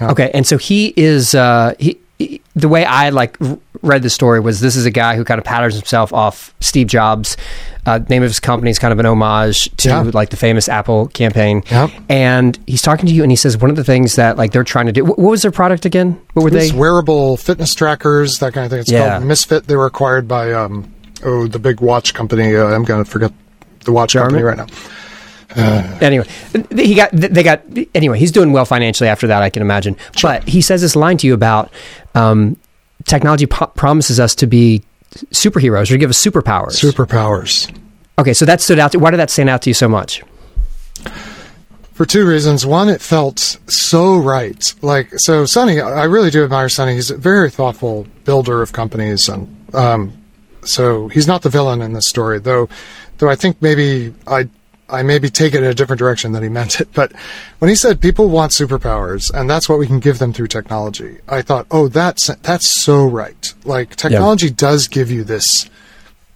Okay, 0.00 0.30
and 0.34 0.46
so 0.46 0.58
he 0.58 0.92
is 0.96 1.34
uh, 1.34 1.74
he- 1.78 2.00
the 2.54 2.68
way 2.68 2.84
I 2.84 3.10
like 3.10 3.36
read 3.82 4.02
the 4.02 4.10
story 4.10 4.40
was 4.40 4.60
this 4.60 4.76
is 4.76 4.86
a 4.86 4.90
guy 4.90 5.16
who 5.16 5.24
kind 5.24 5.38
of 5.38 5.44
patterns 5.44 5.74
himself 5.74 6.12
off 6.12 6.54
Steve 6.60 6.86
Jobs. 6.86 7.36
Uh, 7.86 7.98
name 8.08 8.22
of 8.22 8.30
his 8.30 8.40
company 8.40 8.70
is 8.70 8.78
kind 8.78 8.92
of 8.92 8.98
an 8.98 9.04
homage 9.06 9.68
to 9.76 9.88
Yeah. 9.90 10.10
like 10.14 10.30
the 10.30 10.36
famous 10.36 10.68
Apple 10.68 11.08
campaign. 11.08 11.62
Yep. 11.70 11.90
And 12.08 12.58
he's 12.66 12.80
talking 12.80 13.06
to 13.06 13.12
you, 13.12 13.22
and 13.22 13.30
he 13.30 13.36
says 13.36 13.58
one 13.58 13.68
of 13.70 13.76
the 13.76 13.84
things 13.84 14.16
that 14.16 14.38
like 14.38 14.52
they're 14.52 14.64
trying 14.64 14.86
to 14.86 14.92
do. 14.92 15.04
What, 15.04 15.18
what 15.18 15.30
was 15.30 15.42
their 15.42 15.50
product 15.50 15.84
again? 15.84 16.18
What 16.32 16.42
were 16.44 16.50
they? 16.50 16.70
Wearable 16.72 17.36
fitness 17.36 17.74
trackers, 17.74 18.38
that 18.38 18.54
kind 18.54 18.64
of 18.64 18.70
thing. 18.70 18.80
It's 18.80 18.90
Yeah. 18.90 19.10
called 19.18 19.24
Misfit. 19.26 19.66
They 19.66 19.76
were 19.76 19.86
acquired 19.86 20.26
by 20.26 20.52
um, 20.52 20.90
oh 21.24 21.46
the 21.46 21.58
big 21.58 21.80
watch 21.80 22.14
company. 22.14 22.56
Uh, 22.56 22.66
I'm 22.66 22.84
going 22.84 23.04
to 23.04 23.10
forget 23.10 23.32
the 23.84 23.92
watch 23.92 24.14
Garmin? 24.14 24.20
company 24.22 24.42
right 24.42 24.56
now. 24.56 24.66
anyway, 25.56 26.26
he 26.74 26.94
got 26.94 27.10
they 27.12 27.42
got 27.42 27.62
anyway. 27.94 28.18
He's 28.18 28.32
doing 28.32 28.52
well 28.52 28.64
financially 28.64 29.08
after 29.08 29.26
that, 29.28 29.42
I 29.42 29.50
can 29.50 29.62
imagine. 29.62 29.96
But 30.22 30.48
he 30.48 30.60
says 30.60 30.80
this 30.80 30.96
line 30.96 31.16
to 31.18 31.26
you 31.26 31.34
about 31.34 31.70
um, 32.14 32.56
technology 33.04 33.46
po- 33.46 33.66
promises 33.68 34.18
us 34.18 34.34
to 34.36 34.46
be 34.46 34.82
superheroes 35.30 35.90
or 35.90 35.96
give 35.96 36.10
us 36.10 36.22
superpowers. 36.22 36.80
Superpowers. 36.80 37.74
okay, 38.18 38.34
so 38.34 38.44
that 38.44 38.60
stood 38.60 38.78
out. 38.78 38.92
To, 38.92 38.98
why 38.98 39.10
did 39.10 39.18
that 39.18 39.30
stand 39.30 39.48
out 39.48 39.62
to 39.62 39.70
you 39.70 39.74
so 39.74 39.88
much? 39.88 40.22
For 41.94 42.04
two 42.04 42.26
reasons. 42.26 42.66
One, 42.66 42.88
it 42.88 43.00
felt 43.00 43.38
so 43.68 44.16
right. 44.16 44.74
Like, 44.82 45.10
so 45.16 45.46
Sonny, 45.46 45.80
I 45.80 46.04
really 46.04 46.30
do 46.30 46.42
admire 46.42 46.68
Sonny. 46.68 46.94
He's 46.94 47.10
a 47.10 47.16
very 47.16 47.50
thoughtful 47.50 48.08
builder 48.24 48.62
of 48.62 48.72
companies. 48.72 49.28
And, 49.28 49.56
um, 49.72 50.12
so 50.64 51.06
he's 51.06 51.28
not 51.28 51.42
the 51.42 51.50
villain 51.50 51.80
in 51.82 51.92
this 51.92 52.06
story, 52.08 52.40
though, 52.40 52.68
though 53.18 53.28
I 53.28 53.36
think 53.36 53.62
maybe 53.62 54.12
I, 54.26 54.48
I 54.88 55.02
maybe 55.02 55.30
take 55.30 55.54
it 55.54 55.62
in 55.62 55.70
a 55.70 55.74
different 55.74 55.98
direction 55.98 56.32
than 56.32 56.42
he 56.42 56.48
meant 56.48 56.80
it. 56.80 56.92
But 56.92 57.12
when 57.58 57.68
he 57.68 57.74
said 57.74 58.00
people 58.00 58.28
want 58.28 58.52
superpowers 58.52 59.32
and 59.32 59.48
that's 59.48 59.68
what 59.68 59.78
we 59.78 59.86
can 59.86 60.00
give 60.00 60.18
them 60.18 60.32
through 60.32 60.48
technology, 60.48 61.18
I 61.28 61.42
thought, 61.42 61.66
oh, 61.70 61.88
that's, 61.88 62.26
that's 62.42 62.68
so 62.68 63.06
right. 63.06 63.54
Like, 63.64 63.96
technology 63.96 64.50
does 64.50 64.88
give 64.88 65.10
you 65.10 65.24
this, 65.24 65.68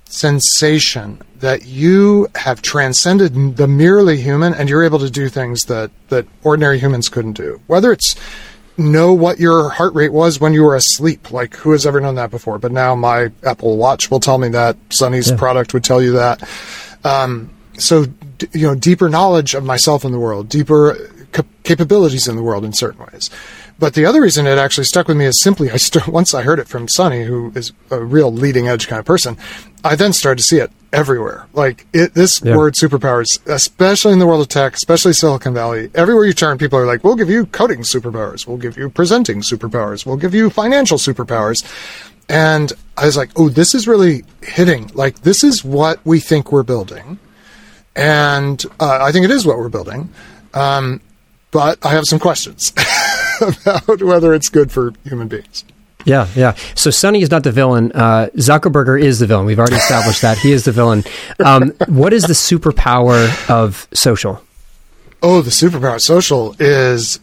sensation 0.08 1.20
that 1.40 1.66
you 1.66 2.28
have 2.34 2.62
transcended 2.62 3.56
the 3.56 3.68
merely 3.68 4.20
human 4.20 4.54
and 4.54 4.68
you're 4.68 4.84
able 4.84 4.98
to 4.98 5.10
do 5.10 5.28
things 5.28 5.62
that, 5.64 5.90
that 6.08 6.26
ordinary 6.42 6.78
humans 6.78 7.08
couldn't 7.08 7.34
do. 7.34 7.60
Whether 7.66 7.92
it's 7.92 8.16
know 8.76 9.12
what 9.12 9.38
your 9.38 9.70
heart 9.70 9.94
rate 9.94 10.12
was 10.12 10.40
when 10.40 10.52
you 10.52 10.62
were 10.62 10.76
asleep, 10.76 11.30
like 11.30 11.54
who 11.56 11.72
has 11.72 11.86
ever 11.86 12.00
known 12.00 12.14
that 12.14 12.30
before? 12.30 12.58
But 12.58 12.72
now 12.72 12.94
my 12.94 13.30
Apple 13.44 13.76
Watch 13.76 14.10
will 14.10 14.20
tell 14.20 14.38
me 14.38 14.48
that. 14.48 14.76
Sonny's 14.90 15.30
product 15.32 15.74
would 15.74 15.84
tell 15.84 16.02
you 16.02 16.12
that. 16.12 16.48
Um, 17.04 17.50
so, 17.74 18.06
d- 18.38 18.48
you 18.52 18.66
know, 18.66 18.74
deeper 18.74 19.08
knowledge 19.08 19.54
of 19.54 19.64
myself 19.64 20.04
in 20.04 20.12
the 20.12 20.18
world, 20.18 20.48
deeper 20.48 21.10
cap- 21.32 21.46
capabilities 21.64 22.26
in 22.28 22.36
the 22.36 22.42
world 22.42 22.64
in 22.64 22.72
certain 22.72 23.04
ways. 23.12 23.30
But 23.80 23.94
the 23.94 24.06
other 24.06 24.20
reason 24.22 24.46
it 24.48 24.58
actually 24.58 24.84
stuck 24.84 25.06
with 25.06 25.16
me 25.16 25.26
is 25.26 25.40
simply 25.40 25.70
I 25.70 25.76
st- 25.76 26.08
once 26.20 26.34
I 26.34 26.42
heard 26.42 26.58
it 26.58 26.66
from 26.68 26.88
Sonny, 26.88 27.24
who 27.24 27.52
is 27.54 27.72
a 27.90 28.02
real 28.02 28.32
leading 28.32 28.66
edge 28.68 28.88
kind 28.88 28.98
of 29.00 29.06
person. 29.06 29.36
I 29.84 29.94
then 29.94 30.12
started 30.12 30.38
to 30.38 30.42
see 30.44 30.58
it 30.58 30.72
everywhere. 30.92 31.46
Like 31.52 31.86
it, 31.92 32.14
this 32.14 32.40
Yeah. 32.42 32.56
word 32.56 32.74
superpowers, 32.74 33.38
especially 33.46 34.12
in 34.14 34.18
the 34.18 34.26
world 34.26 34.40
of 34.40 34.48
tech, 34.48 34.74
especially 34.74 35.12
Silicon 35.12 35.54
Valley. 35.54 35.90
Everywhere 35.94 36.24
you 36.24 36.32
turn, 36.32 36.58
people 36.58 36.78
are 36.78 36.86
like, 36.86 37.04
"We'll 37.04 37.14
give 37.14 37.30
you 37.30 37.46
coding 37.46 37.80
superpowers. 37.82 38.46
We'll 38.46 38.56
give 38.56 38.76
you 38.76 38.90
presenting 38.90 39.42
superpowers. 39.42 40.04
We'll 40.04 40.16
give 40.16 40.34
you 40.34 40.50
financial 40.50 40.98
superpowers." 40.98 41.62
And 42.28 42.72
I 42.96 43.06
was 43.06 43.16
like, 43.16 43.30
"Oh, 43.36 43.48
this 43.48 43.74
is 43.74 43.86
really 43.86 44.24
hitting. 44.42 44.90
Like 44.94 45.20
this 45.22 45.44
is 45.44 45.64
what 45.64 46.00
we 46.04 46.18
think 46.20 46.50
we're 46.50 46.64
building." 46.64 47.18
And 47.98 48.64
uh, 48.78 48.98
I 49.02 49.12
think 49.12 49.24
it 49.24 49.30
is 49.30 49.44
what 49.44 49.58
we're 49.58 49.68
building. 49.68 50.08
Um, 50.54 51.00
but 51.50 51.84
I 51.84 51.90
have 51.90 52.04
some 52.06 52.18
questions 52.18 52.72
about 53.40 54.02
whether 54.02 54.32
it's 54.32 54.48
good 54.48 54.70
for 54.70 54.92
human 55.04 55.28
beings. 55.28 55.64
Yeah, 56.04 56.28
yeah. 56.34 56.54
So 56.74 56.90
Sonny 56.90 57.22
is 57.22 57.30
not 57.30 57.42
the 57.42 57.52
villain. 57.52 57.92
Uh, 57.92 58.28
Zuckerberger 58.36 59.00
is 59.00 59.18
the 59.18 59.26
villain. 59.26 59.46
We've 59.46 59.58
already 59.58 59.76
established 59.76 60.22
that 60.22 60.38
he 60.38 60.52
is 60.52 60.64
the 60.64 60.72
villain. 60.72 61.04
Um, 61.44 61.72
what 61.88 62.12
is 62.12 62.22
the 62.22 62.34
superpower 62.34 63.50
of 63.50 63.88
social? 63.92 64.42
Oh, 65.22 65.42
the 65.42 65.50
superpower 65.50 65.96
of 65.96 66.02
social 66.02 66.54
is 66.60 67.18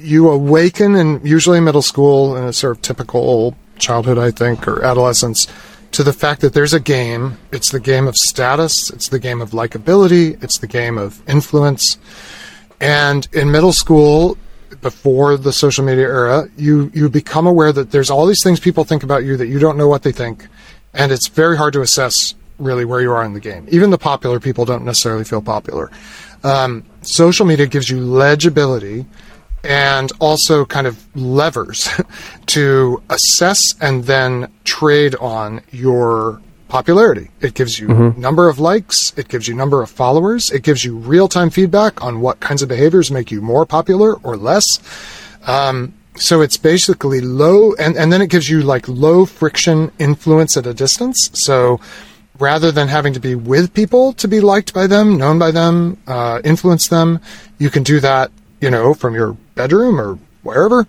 you 0.00 0.30
awaken 0.30 0.94
in 0.94 1.20
usually 1.26 1.60
middle 1.60 1.82
school 1.82 2.36
in 2.36 2.44
a 2.44 2.52
sort 2.52 2.76
of 2.76 2.82
typical 2.82 3.56
childhood, 3.78 4.18
I 4.18 4.30
think, 4.30 4.68
or 4.68 4.82
adolescence, 4.84 5.48
to 5.92 6.02
the 6.02 6.12
fact 6.12 6.40
that 6.42 6.52
there's 6.52 6.74
a 6.74 6.80
game. 6.80 7.38
It's 7.52 7.70
the 7.70 7.80
game 7.80 8.06
of 8.06 8.14
status. 8.16 8.90
It's 8.90 9.08
the 9.08 9.18
game 9.18 9.40
of 9.40 9.50
likability. 9.50 10.42
It's 10.42 10.58
the 10.58 10.66
game 10.66 10.98
of 10.98 11.26
influence. 11.28 11.98
And 12.80 13.26
in 13.32 13.50
middle 13.50 13.72
school, 13.72 14.36
before 14.80 15.36
the 15.36 15.52
social 15.52 15.84
media 15.84 16.06
era, 16.06 16.48
you 16.56 16.90
you 16.94 17.08
become 17.08 17.46
aware 17.46 17.72
that 17.72 17.90
there's 17.90 18.10
all 18.10 18.26
these 18.26 18.42
things 18.42 18.60
people 18.60 18.84
think 18.84 19.02
about 19.02 19.24
you 19.24 19.36
that 19.36 19.46
you 19.46 19.58
don't 19.58 19.76
know 19.76 19.88
what 19.88 20.02
they 20.02 20.12
think, 20.12 20.46
and 20.92 21.12
it's 21.12 21.28
very 21.28 21.56
hard 21.56 21.72
to 21.72 21.80
assess 21.80 22.34
really 22.58 22.84
where 22.84 23.00
you 23.00 23.12
are 23.12 23.24
in 23.24 23.32
the 23.32 23.40
game. 23.40 23.66
Even 23.70 23.90
the 23.90 23.98
popular 23.98 24.40
people 24.40 24.64
don't 24.64 24.84
necessarily 24.84 25.24
feel 25.24 25.42
popular. 25.42 25.90
Um, 26.42 26.84
social 27.02 27.46
media 27.46 27.66
gives 27.66 27.90
you 27.90 28.00
legibility 28.00 29.06
and 29.64 30.12
also 30.20 30.64
kind 30.64 30.86
of 30.86 31.04
levers 31.16 31.88
to 32.46 33.02
assess 33.10 33.74
and 33.80 34.04
then 34.04 34.52
trade 34.64 35.14
on 35.16 35.60
your 35.70 36.40
popularity. 36.68 37.30
It 37.40 37.54
gives 37.54 37.78
you 37.78 37.88
mm-hmm. 37.88 38.20
number 38.20 38.48
of 38.48 38.58
likes, 38.58 39.12
it 39.16 39.28
gives 39.28 39.48
you 39.48 39.54
number 39.54 39.82
of 39.82 39.90
followers, 39.90 40.50
it 40.50 40.62
gives 40.62 40.84
you 40.84 40.96
real-time 40.96 41.50
feedback 41.50 42.02
on 42.02 42.20
what 42.20 42.40
kinds 42.40 42.62
of 42.62 42.68
behaviors 42.68 43.10
make 43.10 43.30
you 43.30 43.40
more 43.40 43.66
popular 43.66 44.14
or 44.14 44.36
less. 44.36 44.66
Um, 45.46 45.94
so 46.16 46.40
it's 46.40 46.56
basically 46.56 47.20
low, 47.20 47.74
and, 47.74 47.96
and 47.96 48.12
then 48.12 48.22
it 48.22 48.30
gives 48.30 48.48
you 48.48 48.62
like 48.62 48.88
low 48.88 49.26
friction 49.26 49.92
influence 49.98 50.56
at 50.56 50.66
a 50.66 50.74
distance. 50.74 51.30
So 51.34 51.78
rather 52.38 52.72
than 52.72 52.88
having 52.88 53.12
to 53.14 53.20
be 53.20 53.34
with 53.34 53.72
people 53.74 54.12
to 54.14 54.28
be 54.28 54.40
liked 54.40 54.74
by 54.74 54.86
them, 54.86 55.16
known 55.16 55.38
by 55.38 55.50
them, 55.50 55.98
uh, 56.06 56.40
influence 56.44 56.88
them, 56.88 57.20
you 57.58 57.70
can 57.70 57.82
do 57.82 58.00
that, 58.00 58.30
you 58.60 58.70
know, 58.70 58.94
from 58.94 59.14
your 59.14 59.36
bedroom 59.56 60.00
or 60.00 60.18
wherever. 60.42 60.86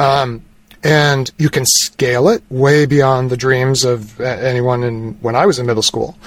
Um, 0.00 0.42
and 0.82 1.30
you 1.38 1.48
can 1.48 1.64
scale 1.66 2.28
it 2.28 2.42
way 2.50 2.86
beyond 2.86 3.30
the 3.30 3.36
dreams 3.36 3.84
of 3.84 4.20
anyone 4.20 4.82
in 4.82 5.14
when 5.20 5.36
I 5.36 5.46
was 5.46 5.58
in 5.58 5.66
middle 5.66 5.82
school. 5.82 6.18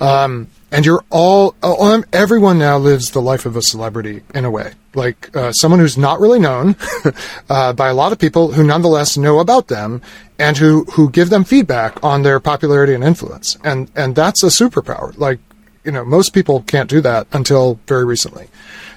Um, 0.00 0.48
and 0.72 0.84
you're 0.84 1.04
all, 1.10 1.54
all, 1.62 2.02
everyone 2.12 2.58
now 2.58 2.76
lives 2.76 3.10
the 3.10 3.22
life 3.22 3.46
of 3.46 3.56
a 3.56 3.62
celebrity 3.62 4.22
in 4.34 4.44
a 4.44 4.50
way, 4.50 4.72
like 4.94 5.34
uh, 5.34 5.52
someone 5.52 5.80
who's 5.80 5.96
not 5.96 6.20
really 6.20 6.38
known 6.38 6.76
uh, 7.48 7.72
by 7.72 7.88
a 7.88 7.94
lot 7.94 8.12
of 8.12 8.18
people 8.18 8.52
who 8.52 8.64
nonetheless 8.64 9.16
know 9.16 9.38
about 9.38 9.68
them 9.68 10.02
and 10.38 10.58
who 10.58 10.84
who 10.92 11.08
give 11.10 11.30
them 11.30 11.44
feedback 11.44 12.02
on 12.04 12.22
their 12.22 12.40
popularity 12.40 12.94
and 12.94 13.04
influence, 13.04 13.56
and 13.64 13.90
and 13.94 14.14
that's 14.14 14.42
a 14.42 14.48
superpower. 14.48 15.16
Like 15.16 15.38
you 15.84 15.92
know, 15.92 16.04
most 16.04 16.34
people 16.34 16.62
can't 16.62 16.90
do 16.90 17.00
that 17.00 17.26
until 17.32 17.78
very 17.86 18.04
recently. 18.04 18.48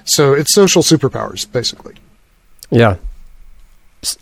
So 0.04 0.34
it's 0.34 0.52
social 0.52 0.82
superpowers, 0.82 1.50
basically. 1.50 1.94
Yeah, 2.70 2.96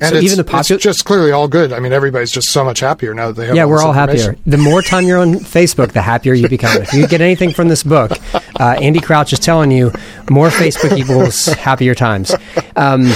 and 0.01 0.11
so 0.15 0.17
even 0.17 0.39
the 0.39 0.45
popular, 0.45 0.77
it's 0.77 0.83
just 0.83 1.05
clearly 1.05 1.31
all 1.31 1.47
good. 1.47 1.73
I 1.73 1.79
mean, 1.79 1.93
everybody's 1.93 2.33
just 2.33 2.49
so 2.49 2.65
much 2.65 2.81
happier 2.81 3.15
now 3.15 3.29
that 3.29 3.35
they 3.35 3.47
have. 3.47 3.55
Yeah, 3.55 3.63
all 3.63 3.69
we're 3.71 3.81
all 3.83 3.93
happier. 3.93 4.37
The 4.45 4.59
more 4.59 4.83
time 4.83 5.05
you're 5.05 5.21
on 5.21 5.35
Facebook, 5.35 5.93
the 5.93 6.03
happier 6.03 6.35
you 6.35 6.49
become. 6.49 6.83
If 6.83 6.93
you 6.93 7.07
get 7.07 7.21
anything 7.21 7.53
from 7.53 7.69
this 7.69 7.85
book, 7.85 8.11
uh, 8.61 8.77
Andy 8.81 8.99
Crouch 8.99 9.33
is 9.33 9.39
telling 9.39 9.71
you 9.71 9.93
more 10.29 10.49
Facebook 10.49 10.99
equals 10.99 11.47
happier 11.47 11.95
times. 11.95 12.35
Um, 12.75 13.09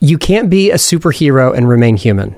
you 0.00 0.18
can't 0.18 0.50
be 0.50 0.70
a 0.70 0.76
superhero 0.76 1.56
and 1.56 1.66
remain 1.66 1.96
human. 1.96 2.36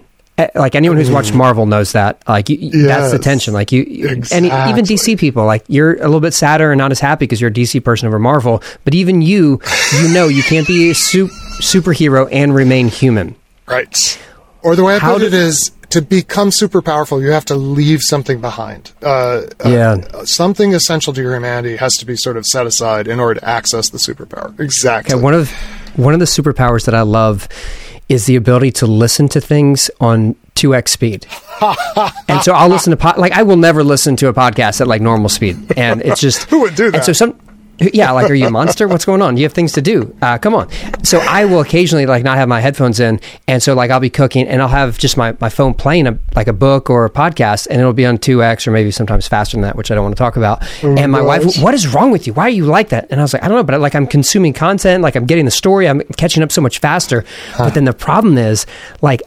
Like 0.54 0.74
anyone 0.74 0.96
who's 0.96 1.10
watched 1.10 1.32
Marvel 1.32 1.66
knows 1.66 1.92
that. 1.92 2.22
Like 2.28 2.48
you, 2.48 2.58
yes, 2.60 2.86
that's 2.86 3.12
the 3.12 3.18
tension. 3.20 3.54
Like 3.54 3.70
you, 3.72 3.82
exactly. 3.82 4.50
and 4.50 4.70
even 4.70 4.84
DC 4.84 5.18
people, 5.18 5.44
like 5.46 5.64
you're 5.68 5.94
a 5.94 6.06
little 6.06 6.20
bit 6.20 6.34
sadder 6.34 6.72
and 6.72 6.78
not 6.78 6.90
as 6.90 6.98
happy 6.98 7.24
because 7.24 7.40
you're 7.40 7.50
a 7.50 7.54
DC 7.54 7.82
person 7.84 8.08
over 8.08 8.18
Marvel. 8.18 8.62
But 8.84 8.94
even 8.94 9.22
you, 9.22 9.60
you 10.00 10.12
know, 10.12 10.26
you 10.26 10.42
can't 10.42 10.66
be 10.66 10.90
a 10.90 10.94
su- 10.94 11.30
superhero 11.60 12.28
and 12.30 12.54
remain 12.54 12.88
human. 12.88 13.36
Right. 13.66 14.20
Or 14.62 14.76
the 14.76 14.84
way 14.84 14.96
I 14.96 14.98
How 14.98 15.14
put 15.14 15.22
it 15.22 15.34
is 15.34 15.72
to 15.90 16.02
become 16.02 16.50
super 16.50 16.82
powerful, 16.82 17.22
you 17.22 17.30
have 17.30 17.44
to 17.46 17.54
leave 17.54 18.00
something 18.00 18.40
behind. 18.40 18.92
Uh, 19.02 19.06
uh 19.06 19.42
yeah. 19.66 19.92
Uh, 20.12 20.24
something 20.24 20.74
essential 20.74 21.12
to 21.12 21.22
your 21.22 21.34
humanity 21.34 21.76
has 21.76 21.96
to 21.98 22.06
be 22.06 22.16
sort 22.16 22.36
of 22.36 22.44
set 22.46 22.66
aside 22.66 23.06
in 23.06 23.20
order 23.20 23.38
to 23.38 23.48
access 23.48 23.90
the 23.90 23.98
superpower. 23.98 24.58
Exactly. 24.58 25.14
Okay, 25.14 25.22
one 25.22 25.34
of 25.34 25.50
one 25.96 26.12
of 26.12 26.20
the 26.20 26.26
superpowers 26.26 26.86
that 26.86 26.94
I 26.94 27.02
love 27.02 27.48
is 28.08 28.26
the 28.26 28.36
ability 28.36 28.72
to 28.72 28.86
listen 28.86 29.28
to 29.28 29.40
things 29.40 29.90
on 30.00 30.34
2x 30.56 30.88
speed. 30.88 31.26
and 32.28 32.42
so 32.42 32.52
I'll 32.52 32.68
listen 32.68 32.90
to 32.90 32.96
po- 32.96 33.18
like 33.18 33.32
I 33.32 33.42
will 33.42 33.56
never 33.56 33.84
listen 33.84 34.16
to 34.16 34.28
a 34.28 34.34
podcast 34.34 34.80
at 34.80 34.88
like 34.88 35.00
normal 35.00 35.28
speed, 35.28 35.72
and 35.76 36.02
it's 36.02 36.20
just 36.20 36.44
who 36.50 36.62
would 36.62 36.74
do 36.74 36.90
that. 36.90 36.96
And 36.96 37.04
so 37.04 37.12
some 37.12 37.38
yeah, 37.78 38.10
like, 38.12 38.30
are 38.30 38.34
you 38.34 38.46
a 38.46 38.50
monster? 38.50 38.86
What's 38.86 39.04
going 39.04 39.20
on? 39.20 39.36
You 39.36 39.42
have 39.44 39.52
things 39.52 39.72
to 39.72 39.82
do. 39.82 40.14
Uh, 40.22 40.38
come 40.38 40.54
on. 40.54 40.68
So 41.04 41.18
I 41.18 41.44
will 41.44 41.60
occasionally 41.60 42.06
like 42.06 42.22
not 42.22 42.36
have 42.38 42.48
my 42.48 42.60
headphones 42.60 43.00
in, 43.00 43.20
and 43.48 43.62
so 43.62 43.74
like 43.74 43.90
I'll 43.90 44.00
be 44.00 44.10
cooking, 44.10 44.46
and 44.46 44.62
I'll 44.62 44.68
have 44.68 44.98
just 44.98 45.16
my, 45.16 45.36
my 45.40 45.48
phone 45.48 45.74
playing 45.74 46.06
a, 46.06 46.18
like 46.34 46.46
a 46.46 46.52
book 46.52 46.88
or 46.88 47.04
a 47.04 47.10
podcast, 47.10 47.66
and 47.68 47.80
it'll 47.80 47.92
be 47.92 48.06
on 48.06 48.18
two 48.18 48.42
x 48.42 48.66
or 48.66 48.70
maybe 48.70 48.90
sometimes 48.90 49.26
faster 49.26 49.56
than 49.56 49.62
that, 49.62 49.76
which 49.76 49.90
I 49.90 49.94
don't 49.94 50.04
want 50.04 50.16
to 50.16 50.18
talk 50.18 50.36
about. 50.36 50.62
Oh, 50.82 50.94
and 50.96 51.10
my 51.10 51.20
wife, 51.20 51.58
what 51.60 51.74
is 51.74 51.92
wrong 51.92 52.10
with 52.10 52.26
you? 52.26 52.32
Why 52.32 52.44
are 52.44 52.50
you 52.50 52.64
like 52.64 52.90
that? 52.90 53.08
And 53.10 53.20
I 53.20 53.24
was 53.24 53.32
like, 53.32 53.42
I 53.42 53.48
don't 53.48 53.56
know, 53.56 53.64
but 53.64 53.80
like 53.80 53.94
I'm 53.94 54.06
consuming 54.06 54.52
content, 54.52 55.02
like 55.02 55.16
I'm 55.16 55.26
getting 55.26 55.44
the 55.44 55.50
story, 55.50 55.88
I'm 55.88 56.00
catching 56.16 56.42
up 56.42 56.52
so 56.52 56.60
much 56.60 56.78
faster. 56.78 57.24
Huh. 57.52 57.64
But 57.64 57.74
then 57.74 57.84
the 57.84 57.92
problem 57.92 58.38
is, 58.38 58.66
like, 59.02 59.22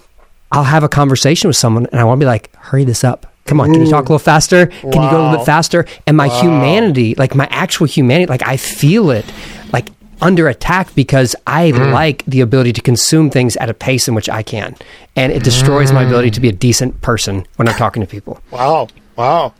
I'll 0.51 0.63
have 0.63 0.83
a 0.83 0.89
conversation 0.89 1.49
with 1.49 1.57
someone, 1.57 1.87
and 1.87 1.99
I 1.99 2.05
want 2.05 2.19
to 2.19 2.23
be 2.23 2.27
like, 2.27 2.55
hurry 2.55 2.85
this 2.85 3.03
up 3.03 3.25
Come 3.47 3.61
on, 3.61 3.71
can 3.71 3.81
you 3.81 3.89
talk 3.89 4.09
a 4.09 4.11
little 4.11 4.19
faster? 4.19 4.67
Can 4.67 4.91
wow. 4.91 5.03
you 5.03 5.09
go 5.09 5.17
a 5.17 5.23
little 5.23 5.37
bit 5.37 5.45
faster? 5.45 5.85
And 6.05 6.15
my 6.17 6.27
wow. 6.27 6.41
humanity, 6.41 7.15
like 7.15 7.33
my 7.33 7.47
actual 7.49 7.87
humanity, 7.87 8.27
like 8.27 8.45
I 8.45 8.57
feel 8.57 9.09
it 9.09 9.25
like 9.71 9.89
under 10.21 10.47
attack 10.47 10.93
because 10.95 11.35
I 11.45 11.71
mm. 11.71 11.93
like 11.93 12.23
the 12.25 12.41
ability 12.41 12.73
to 12.73 12.81
consume 12.81 13.29
things 13.29 13.55
at 13.57 13.69
a 13.69 13.73
pace 13.73 14.07
in 14.07 14.15
which 14.15 14.29
I 14.29 14.43
can. 14.43 14.75
And 15.15 15.31
it 15.31 15.43
destroys 15.43 15.91
mm. 15.91 15.95
my 15.95 16.03
ability 16.03 16.31
to 16.31 16.41
be 16.41 16.49
a 16.49 16.53
decent 16.53 17.01
person 17.01 17.45
when 17.55 17.67
I'm 17.67 17.75
talking 17.75 18.01
to 18.01 18.07
people. 18.07 18.41
Wow. 18.51 18.87
Wow. 19.15 19.53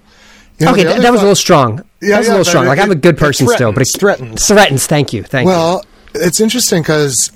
You 0.60 0.66
know, 0.66 0.72
okay, 0.72 0.84
that, 0.84 1.02
that 1.02 1.12
was 1.12 1.22
a 1.22 1.24
little 1.24 1.36
strong. 1.36 1.78
Yeah, 2.02 2.10
that 2.10 2.18
was 2.18 2.28
yeah, 2.28 2.32
a 2.32 2.34
little 2.34 2.46
strong. 2.46 2.66
It, 2.66 2.70
like 2.70 2.80
I'm 2.80 2.92
a 2.92 2.96
good 2.96 3.18
person 3.18 3.48
still, 3.48 3.72
but 3.72 3.84
it 3.84 3.90
threatens. 3.98 4.48
Threatens. 4.48 4.88
Thank 4.88 5.14
you. 5.14 5.24
Thank 5.24 5.46
well, 5.46 5.84
you. 5.84 5.90
Well, 6.16 6.26
it's 6.26 6.40
interesting 6.40 6.82
because 6.82 7.32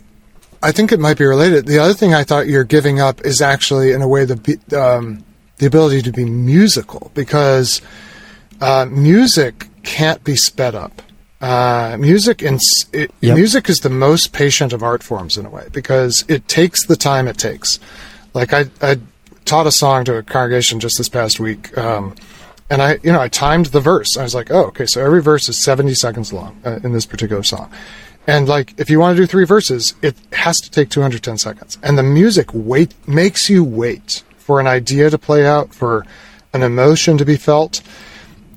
I 0.64 0.72
think 0.72 0.92
it 0.92 1.00
might 1.00 1.18
be 1.20 1.26
related. 1.26 1.68
The 1.68 1.78
other 1.78 1.94
thing 1.94 2.16
I 2.16 2.24
thought 2.24 2.48
you're 2.48 2.64
giving 2.64 3.00
up 3.00 3.22
is 3.22 3.42
actually, 3.42 3.92
in 3.92 4.02
a 4.02 4.08
way, 4.08 4.26
the 4.26 4.60
um, 4.80 5.24
the 5.62 5.68
ability 5.68 6.02
to 6.02 6.12
be 6.12 6.26
musical 6.26 7.12
because 7.14 7.84
uh, 8.62 8.88
music 8.90 9.68
can't 9.84 10.24
be 10.24 10.36
sped 10.36 10.74
up. 10.74 11.04
Uh, 11.40 11.98
music 12.00 12.42
and 12.42 12.60
it, 12.94 13.12
yep. 13.22 13.36
music 13.36 13.70
is 13.70 13.78
the 13.78 13.90
most 13.90 14.34
patient 14.34 14.74
of 14.74 14.82
art 14.82 15.04
forms 15.04 15.38
in 15.38 15.46
a 15.46 15.50
way 15.50 15.68
because 15.72 16.26
it 16.28 16.48
takes 16.48 16.88
the 16.88 16.96
time 16.96 17.28
it 17.28 17.38
takes. 17.38 17.80
Like 18.34 18.54
I, 18.54 18.66
I 18.82 19.00
taught 19.46 19.68
a 19.68 19.72
song 19.72 20.04
to 20.06 20.18
a 20.18 20.24
congregation 20.24 20.80
just 20.80 20.98
this 20.98 21.10
past 21.10 21.40
week, 21.40 21.78
um, 21.78 22.16
and 22.72 22.82
I, 22.82 23.00
you 23.04 23.12
know, 23.12 23.22
I 23.22 23.28
timed 23.28 23.68
the 23.68 23.82
verse. 23.82 24.18
I 24.18 24.24
was 24.24 24.34
like, 24.34 24.50
oh, 24.50 24.66
okay, 24.66 24.88
so 24.88 25.04
every 25.04 25.22
verse 25.22 25.48
is 25.48 25.64
seventy 25.64 25.94
seconds 25.94 26.34
long 26.34 26.60
uh, 26.66 26.80
in 26.84 26.92
this 26.92 27.06
particular 27.06 27.44
song. 27.44 27.72
And 28.26 28.48
like, 28.48 28.80
if 28.80 28.90
you 28.90 29.00
want 29.00 29.16
to 29.16 29.22
do 29.22 29.28
three 29.28 29.46
verses, 29.46 29.94
it 30.02 30.16
has 30.34 30.60
to 30.62 30.72
take 30.72 30.90
210 30.90 31.40
seconds. 31.40 31.80
And 31.82 31.98
the 31.98 32.04
music 32.04 32.50
wait 32.54 32.94
makes 33.08 33.50
you 33.50 33.64
wait 33.64 34.24
for 34.52 34.60
an 34.60 34.68
idea 34.68 35.10
to 35.10 35.18
play 35.18 35.48
out, 35.48 35.74
for 35.74 36.06
an 36.52 36.62
emotion 36.62 37.18
to 37.18 37.24
be 37.24 37.38
felt. 37.38 37.82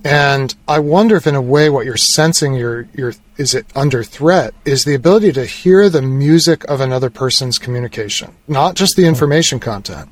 And 0.02 0.52
I 0.66 0.80
wonder 0.80 1.14
if, 1.14 1.24
in 1.24 1.36
a 1.36 1.40
way, 1.40 1.70
what 1.70 1.86
you're 1.86 1.96
sensing 1.96 2.52
your 2.54 2.88
your 2.94 3.12
is 3.36 3.54
it 3.54 3.64
under 3.76 4.02
threat 4.02 4.54
is 4.64 4.82
the 4.82 4.94
ability 4.94 5.30
to 5.34 5.46
hear 5.46 5.88
the 5.88 6.02
music 6.02 6.64
of 6.64 6.80
another 6.80 7.10
person's 7.10 7.60
communication, 7.60 8.34
not 8.48 8.74
just 8.74 8.96
the 8.96 9.02
hmm. 9.02 9.10
information 9.10 9.60
content, 9.60 10.10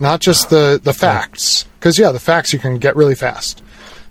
not 0.00 0.18
just 0.18 0.50
the 0.50 0.80
the 0.82 0.92
facts. 0.92 1.64
Because 1.78 1.96
yeah, 1.96 2.10
the 2.10 2.18
facts 2.18 2.52
you 2.52 2.58
can 2.58 2.78
get 2.78 2.96
really 2.96 3.14
fast, 3.14 3.62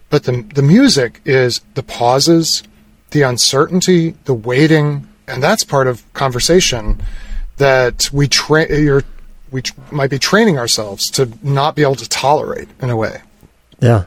but 0.10 0.24
the 0.24 0.44
the 0.56 0.64
music 0.64 1.20
is 1.26 1.60
the 1.74 1.84
pauses, 1.84 2.64
the 3.12 3.24
uncertainty, 3.24 4.16
the 4.24 4.34
waiting, 4.34 5.06
and 5.28 5.44
that's 5.44 5.66
part 5.66 5.88
of 5.88 6.02
conversation 6.14 7.02
that 7.58 8.10
we 8.14 8.30
train. 8.30 8.68
You're 8.70 9.04
we 9.52 9.64
might 9.92 10.10
be 10.10 10.20
training 10.20 10.58
ourselves 10.58 11.10
to 11.12 11.32
not 11.42 11.76
be 11.76 11.82
able 11.82 11.96
to 11.96 12.10
tolerate 12.10 12.68
in 12.82 12.90
a 12.90 12.96
way. 12.96 13.22
Yeah. 13.80 14.06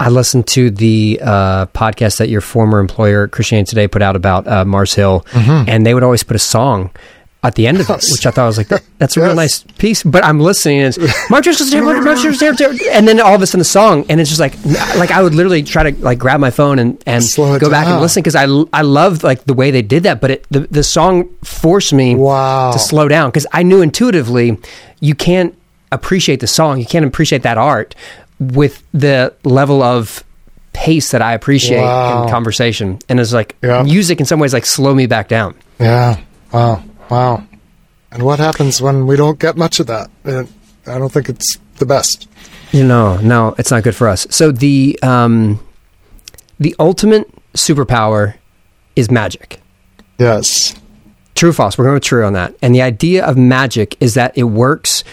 I 0.00 0.10
listened 0.10 0.46
to 0.48 0.70
the 0.70 1.18
uh, 1.20 1.66
podcast 1.66 2.18
that 2.18 2.28
your 2.28 2.40
former 2.40 2.78
employer, 2.78 3.26
Christianity 3.26 3.70
Today, 3.70 3.88
put 3.88 4.00
out 4.00 4.14
about 4.14 4.46
uh, 4.46 4.64
Mars 4.64 4.94
Hill, 4.94 5.26
mm-hmm. 5.30 5.68
and 5.68 5.84
they 5.84 5.92
would 5.92 6.04
always 6.04 6.22
put 6.22 6.36
a 6.36 6.40
song 6.40 6.90
at 7.44 7.54
the 7.54 7.68
end 7.68 7.78
of 7.80 7.88
it, 7.88 8.04
which 8.10 8.26
I 8.26 8.32
thought 8.32 8.46
was 8.46 8.58
like 8.58 8.66
that, 8.68 8.82
that's 8.98 9.16
a 9.16 9.20
real 9.22 9.34
nice 9.34 9.62
piece. 9.78 10.02
But 10.02 10.24
I'm 10.24 10.40
listening 10.40 10.80
and 10.80 10.96
it's 10.96 11.30
Mark 11.30 11.44
Driscoll's 11.44 11.70
there, 11.70 11.82
Mark 11.84 12.18
Driscoll's 12.18 12.58
there, 12.58 12.70
and 12.92 13.06
then 13.06 13.20
all 13.20 13.34
of 13.34 13.42
a 13.42 13.46
sudden 13.46 13.60
the 13.60 13.64
song, 13.64 14.04
and 14.08 14.20
it's 14.20 14.28
just 14.28 14.40
like 14.40 14.54
like 14.96 15.10
I 15.12 15.22
would 15.22 15.34
literally 15.34 15.62
try 15.62 15.90
to 15.90 16.02
like 16.04 16.18
grab 16.18 16.40
my 16.40 16.50
phone 16.50 16.78
and 16.80 17.00
and 17.06 17.22
Slow 17.22 17.58
go 17.58 17.70
back 17.70 17.86
and 17.86 18.00
listen 18.00 18.22
because 18.22 18.34
I 18.34 18.46
I 18.72 18.82
loved 18.82 19.22
like 19.22 19.44
the 19.44 19.54
way 19.54 19.70
they 19.70 19.82
did 19.82 20.02
that, 20.02 20.20
but 20.20 20.30
it 20.32 20.46
the 20.50 20.60
the 20.60 20.82
song 20.82 21.28
forced 21.44 21.92
me 21.92 22.16
Wow. 22.16 22.72
to 22.72 22.78
slow 22.78 23.06
down 23.06 23.30
because 23.30 23.46
I 23.52 23.62
knew 23.62 23.82
intuitively 23.82 24.58
you 25.00 25.14
can't 25.14 25.54
appreciate 25.92 26.40
the 26.40 26.46
song, 26.48 26.80
you 26.80 26.86
can't 26.86 27.04
appreciate 27.06 27.42
that 27.44 27.56
art 27.56 27.94
with 28.40 28.82
the 28.92 29.32
level 29.44 29.82
of 29.82 30.22
pace 30.72 31.12
that 31.12 31.22
I 31.22 31.34
appreciate 31.34 31.80
Wow. 31.82 32.24
in 32.24 32.30
conversation, 32.30 32.98
and 33.08 33.20
it's 33.20 33.32
like 33.32 33.54
Yeah. 33.62 33.82
music 33.84 34.18
in 34.18 34.26
some 34.26 34.40
ways 34.40 34.52
like 34.52 34.66
slow 34.66 34.92
me 34.94 35.06
back 35.06 35.28
down. 35.28 35.54
Yeah. 35.78 36.18
Wow. 36.52 36.82
Wow. 37.10 37.44
And 38.10 38.22
what 38.22 38.38
happens 38.38 38.80
when 38.80 39.06
we 39.06 39.16
don't 39.16 39.38
get 39.38 39.56
much 39.56 39.80
of 39.80 39.86
that? 39.86 40.10
I 40.24 40.98
don't 40.98 41.12
think 41.12 41.28
it's 41.28 41.58
the 41.76 41.86
best. 41.86 42.28
You 42.72 42.84
know, 42.84 43.16
no, 43.18 43.54
it's 43.58 43.70
not 43.70 43.82
good 43.82 43.96
for 43.96 44.08
us. 44.08 44.26
So 44.30 44.50
the 44.52 44.98
um, 45.02 45.60
the 46.58 46.74
ultimate 46.78 47.30
superpower 47.54 48.34
is 48.96 49.10
magic. 49.10 49.60
Yes. 50.18 50.74
True 51.34 51.50
or 51.50 51.52
false? 51.52 51.78
We're 51.78 51.84
going 51.84 51.94
with 51.94 52.02
true 52.02 52.24
on 52.24 52.32
that. 52.32 52.54
And 52.60 52.74
the 52.74 52.82
idea 52.82 53.24
of 53.24 53.36
magic 53.36 53.96
is 54.00 54.14
that 54.14 54.36
it 54.36 54.44
works 54.44 55.04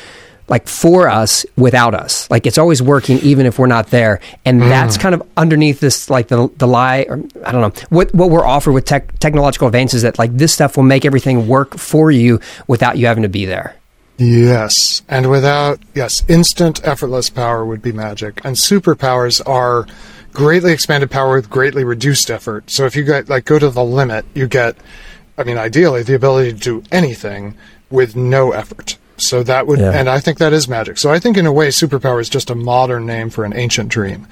like 0.47 0.67
for 0.67 1.09
us 1.09 1.45
without 1.57 1.93
us. 1.93 2.29
Like 2.29 2.45
it's 2.45 2.57
always 2.57 2.81
working 2.81 3.19
even 3.19 3.45
if 3.45 3.57
we're 3.57 3.67
not 3.67 3.87
there. 3.87 4.19
And 4.45 4.61
mm. 4.61 4.69
that's 4.69 4.97
kind 4.97 5.15
of 5.15 5.27
underneath 5.37 5.79
this 5.79 6.09
like 6.09 6.27
the 6.27 6.49
the 6.57 6.67
lie 6.67 7.05
or 7.09 7.23
I 7.43 7.51
don't 7.51 7.61
know. 7.61 7.87
What 7.89 8.13
what 8.13 8.29
we're 8.29 8.45
offered 8.45 8.73
with 8.73 8.85
tech, 8.85 9.17
technological 9.19 9.67
advances 9.67 10.03
that 10.03 10.19
like 10.19 10.35
this 10.35 10.53
stuff 10.53 10.77
will 10.77 10.83
make 10.83 11.05
everything 11.05 11.47
work 11.47 11.77
for 11.77 12.11
you 12.11 12.39
without 12.67 12.97
you 12.97 13.07
having 13.07 13.23
to 13.23 13.29
be 13.29 13.45
there. 13.45 13.75
Yes. 14.17 15.01
And 15.09 15.29
without, 15.29 15.79
yes, 15.93 16.23
instant, 16.27 16.85
effortless 16.85 17.29
power 17.29 17.65
would 17.65 17.81
be 17.81 17.91
magic. 17.91 18.39
And 18.45 18.55
superpowers 18.55 19.41
are 19.45 19.87
greatly 20.31 20.71
expanded 20.71 21.11
power 21.11 21.35
with 21.35 21.49
greatly 21.49 21.83
reduced 21.83 22.31
effort. 22.31 22.71
So 22.71 22.85
if 22.85 22.95
you 22.95 23.03
get, 23.03 23.29
like, 23.29 23.45
go 23.45 23.59
to 23.59 23.69
the 23.69 23.83
limit, 23.83 24.25
you 24.33 24.47
get, 24.47 24.77
I 25.37 25.43
mean, 25.43 25.57
ideally, 25.57 26.03
the 26.03 26.15
ability 26.15 26.53
to 26.53 26.59
do 26.59 26.83
anything 26.91 27.55
with 27.89 28.15
no 28.15 28.51
effort. 28.53 28.97
So 29.17 29.43
that 29.43 29.65
would, 29.67 29.79
Yeah. 29.79 29.91
and 29.91 30.09
I 30.09 30.19
think 30.19 30.37
that 30.39 30.51
is 30.53 30.67
magic. 30.67 30.97
So 30.97 31.11
I 31.11 31.19
think 31.19 31.37
in 31.37 31.45
a 31.45 31.51
way, 31.53 31.69
superpower 31.69 32.19
is 32.19 32.29
just 32.29 32.49
a 32.49 32.55
modern 32.55 33.05
name 33.05 33.29
for 33.29 33.45
an 33.45 33.53
ancient 33.55 33.89
dream. 33.89 34.27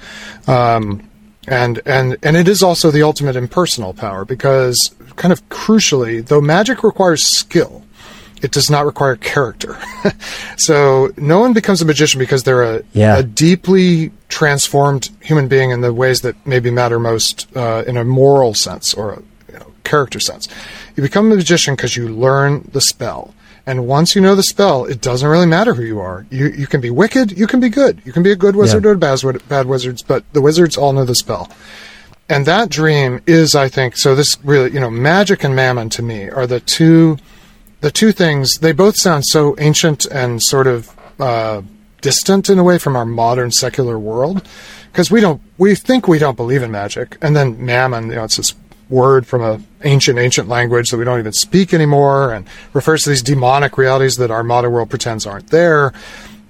Um, 0.46 1.08
and 1.46 1.80
and 1.84 2.16
and 2.22 2.36
it 2.36 2.48
is 2.48 2.62
also 2.62 2.90
the 2.90 3.02
ultimate 3.02 3.36
impersonal 3.36 3.92
power 3.92 4.24
because 4.24 4.76
kind 5.16 5.30
of 5.30 5.46
crucially 5.50 6.24
though 6.26 6.40
magic 6.40 6.82
requires 6.82 7.22
skill 7.22 7.82
it 8.42 8.50
does 8.50 8.70
not 8.70 8.86
require 8.86 9.14
character 9.16 9.76
so 10.56 11.12
no 11.18 11.40
one 11.40 11.52
becomes 11.52 11.82
a 11.82 11.84
magician 11.84 12.18
because 12.18 12.44
they're 12.44 12.62
a, 12.76 12.82
Yeah. 12.94 13.18
a 13.18 13.22
deeply 13.22 14.10
transformed 14.30 15.10
human 15.20 15.46
being 15.48 15.70
in 15.70 15.82
the 15.82 15.92
ways 15.92 16.22
that 16.22 16.34
maybe 16.46 16.70
matter 16.70 16.98
most 16.98 17.46
uh, 17.54 17.84
in 17.86 17.96
a 17.98 18.04
moral 18.04 18.54
sense 18.54 18.94
or 18.94 19.12
a 19.12 19.22
you 19.52 19.58
know, 19.58 19.66
character 19.84 20.20
sense 20.20 20.48
you 20.96 21.02
become 21.02 21.30
a 21.30 21.36
magician 21.36 21.74
because 21.76 21.94
you 21.94 22.08
learn 22.08 22.66
the 22.72 22.80
spell 22.80 23.34
and 23.66 23.86
once 23.86 24.14
you 24.14 24.20
know 24.20 24.34
the 24.34 24.42
spell, 24.42 24.84
it 24.84 25.00
doesn't 25.00 25.28
really 25.28 25.46
matter 25.46 25.74
who 25.74 25.82
you 25.82 26.00
are. 26.00 26.26
You 26.30 26.48
you 26.48 26.66
can 26.66 26.80
be 26.80 26.90
wicked, 26.90 27.32
you 27.38 27.46
can 27.46 27.60
be 27.60 27.68
good. 27.68 28.02
You 28.04 28.12
can 28.12 28.22
be 28.22 28.30
a 28.32 28.36
good 28.36 28.56
wizard 28.56 28.84
Yeah. 28.84 28.90
or 28.90 28.94
a 28.94 28.98
bad, 28.98 29.48
bad 29.48 29.66
wizards, 29.66 30.02
but 30.02 30.24
the 30.32 30.40
wizards 30.42 30.76
all 30.76 30.92
know 30.92 31.04
the 31.04 31.14
spell. 31.14 31.50
And 32.28 32.46
that 32.46 32.70
dream 32.70 33.20
is, 33.26 33.54
I 33.54 33.68
think, 33.68 33.96
so 33.96 34.14
this 34.14 34.38
really, 34.44 34.72
you 34.72 34.80
know, 34.80 34.90
magic 34.90 35.44
and 35.44 35.54
mammon 35.54 35.90
to 35.90 36.02
me 36.02 36.30
are 36.30 36.46
the 36.46 36.60
two, 36.60 37.18
the 37.82 37.90
two 37.90 38.12
things. 38.12 38.58
They 38.60 38.72
both 38.72 38.96
sound 38.96 39.26
so 39.26 39.54
ancient 39.58 40.06
and 40.06 40.42
sort 40.42 40.66
of 40.66 40.90
uh, 41.20 41.60
distant 42.00 42.48
in 42.48 42.58
a 42.58 42.64
way 42.64 42.78
from 42.78 42.96
our 42.96 43.04
modern 43.04 43.50
secular 43.50 43.98
world, 43.98 44.46
because 44.90 45.10
we 45.10 45.20
don't, 45.20 45.42
we 45.58 45.74
think 45.74 46.08
we 46.08 46.18
don't 46.18 46.36
believe 46.36 46.62
in 46.62 46.70
magic, 46.70 47.18
and 47.20 47.36
then 47.36 47.62
mammon, 47.64 48.08
you 48.08 48.14
know, 48.14 48.24
it's 48.24 48.36
this 48.38 48.54
word 48.88 49.26
from 49.26 49.42
a 49.42 49.60
ancient, 49.84 50.18
ancient 50.18 50.48
language 50.48 50.90
that 50.90 50.96
we 50.96 51.04
don't 51.04 51.18
even 51.18 51.32
speak 51.32 51.72
anymore, 51.72 52.32
and 52.32 52.46
refers 52.72 53.04
to 53.04 53.10
these 53.10 53.22
demonic 53.22 53.78
realities 53.78 54.16
that 54.16 54.30
our 54.30 54.42
modern 54.42 54.72
world 54.72 54.90
pretends 54.90 55.26
aren't 55.26 55.48
there 55.50 55.92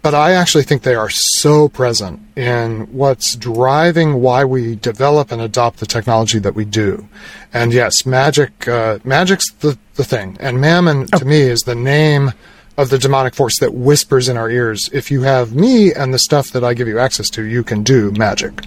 but 0.05 0.15
I 0.15 0.33
actually 0.33 0.65
think 0.65 0.83
they 0.83 0.97
are 0.97 1.09
so 1.09 1.67
present 1.71 2.21
in 2.37 2.93
what's 2.93 3.35
driving 3.37 4.21
why 4.21 4.45
we 4.45 4.77
develop 4.77 5.33
and 5.33 5.41
adopt 5.41 5.81
the 5.81 5.87
technology 5.87 6.39
that 6.41 6.55
we 6.55 6.67
do. 6.67 7.09
And 7.55 7.73
yes, 7.73 8.05
magic, 8.05 8.69
uh, 8.69 8.99
magic's 9.03 9.51
the, 9.51 9.79
the 9.95 10.05
thing. 10.05 10.37
And 10.41 10.61
mammon, 10.61 11.07
to 11.07 11.25
me, 11.25 11.41
is 11.41 11.63
the 11.63 11.75
name 11.75 12.33
of 12.77 12.91
the 12.91 12.99
demonic 12.99 13.35
force 13.35 13.59
that 13.61 13.73
whispers 13.73 14.29
in 14.29 14.37
our 14.37 14.51
ears. 14.51 14.91
If 14.93 15.11
you 15.11 15.23
have 15.23 15.55
me 15.55 15.95
and 15.95 16.13
the 16.13 16.19
stuff 16.19 16.51
that 16.51 16.63
I 16.63 16.75
give 16.75 16.87
you 16.87 16.99
access 16.99 17.31
to, 17.31 17.43
you 17.43 17.65
can 17.65 17.83
do 17.83 18.11
magic. 18.11 18.67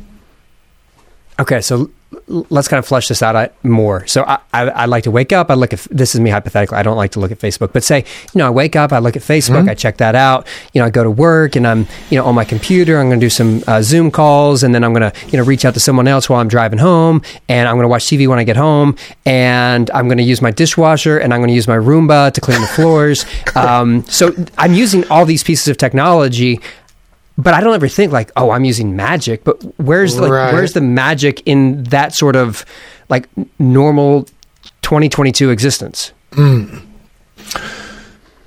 Okay, 1.39 1.61
so 1.61 1.91
let's 2.27 2.67
kind 2.67 2.79
of 2.79 2.85
flesh 2.85 3.07
this 3.07 3.21
out 3.21 3.53
more. 3.63 4.05
So 4.07 4.23
I, 4.23 4.39
I, 4.53 4.69
I 4.69 4.85
like 4.85 5.03
to 5.03 5.11
wake 5.11 5.31
up. 5.31 5.49
I 5.49 5.55
look 5.55 5.73
at 5.73 5.79
this 5.91 6.15
is 6.15 6.21
me 6.21 6.29
hypothetically. 6.29 6.77
I 6.77 6.83
don't 6.83 6.97
like 6.97 7.11
to 7.11 7.19
look 7.19 7.31
at 7.31 7.39
Facebook, 7.39 7.73
but 7.73 7.83
say 7.83 8.05
you 8.33 8.39
know 8.39 8.47
I 8.47 8.49
wake 8.49 8.75
up, 8.75 8.91
I 8.91 8.99
look 8.99 9.15
at 9.15 9.21
Facebook, 9.21 9.69
I 9.69 9.73
check 9.73 9.97
that 9.97 10.15
out. 10.15 10.47
You 10.73 10.81
know 10.81 10.87
I 10.87 10.89
go 10.89 11.03
to 11.03 11.11
work 11.11 11.55
and 11.55 11.67
I'm 11.67 11.87
you 12.09 12.17
know 12.17 12.25
on 12.25 12.35
my 12.35 12.45
computer. 12.45 12.99
I'm 12.99 13.07
going 13.07 13.19
to 13.19 13.25
do 13.25 13.29
some 13.29 13.63
uh, 13.67 13.81
Zoom 13.81 14.11
calls 14.11 14.63
and 14.63 14.73
then 14.73 14.83
I'm 14.83 14.93
going 14.93 15.11
to 15.11 15.27
you 15.27 15.37
know 15.37 15.43
reach 15.43 15.65
out 15.65 15.73
to 15.73 15.79
someone 15.79 16.07
else 16.07 16.29
while 16.29 16.39
I'm 16.39 16.47
driving 16.47 16.79
home 16.79 17.21
and 17.49 17.67
I'm 17.67 17.75
going 17.75 17.85
to 17.85 17.89
watch 17.89 18.05
TV 18.05 18.27
when 18.27 18.39
I 18.39 18.43
get 18.43 18.57
home 18.57 18.95
and 19.25 19.89
I'm 19.91 20.07
going 20.07 20.17
to 20.17 20.23
use 20.23 20.41
my 20.41 20.51
dishwasher 20.51 21.17
and 21.17 21.33
I'm 21.33 21.39
going 21.39 21.49
to 21.49 21.55
use 21.55 21.67
my 21.67 21.77
Roomba 21.77 22.33
to 22.33 22.41
clean 22.41 22.61
the 22.61 22.67
floors. 22.67 23.25
um, 23.55 24.03
so 24.05 24.33
I'm 24.57 24.73
using 24.73 25.07
all 25.09 25.25
these 25.25 25.43
pieces 25.43 25.67
of 25.67 25.77
technology 25.77 26.61
but 27.37 27.53
I 27.53 27.61
don't 27.61 27.73
ever 27.75 27.87
think 27.87 28.11
like, 28.11 28.31
oh, 28.35 28.49
I'm 28.51 28.65
using 28.65 28.95
magic. 28.95 29.43
But 29.43 29.61
where's 29.79 30.19
like 30.19 30.31
Right. 30.31 30.53
where's 30.53 30.73
the 30.73 30.81
magic 30.81 31.41
in 31.45 31.83
that 31.85 32.13
sort 32.15 32.35
of 32.35 32.65
like 33.09 33.27
normal 33.59 34.23
2022 34.81 35.49
existence? 35.49 36.11
Hmm. 36.33 36.77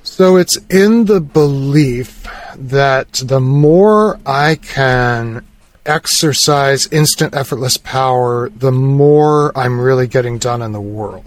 So 0.03 0.37
it's 0.37 0.59
in 0.69 1.07
the 1.07 1.21
belief 1.21 2.27
that 2.57 3.13
the 3.25 3.41
more 3.41 4.19
I 4.27 4.57
can 4.57 5.47
exercise 5.87 6.87
instant 6.89 7.35
effortless 7.35 7.77
power, 7.79 8.51
the 8.51 8.73
more 8.73 9.57
I'm 9.57 9.81
really 9.81 10.07
getting 10.07 10.37
done 10.39 10.61
in 10.63 10.73
the 10.73 10.81
world. 10.81 11.25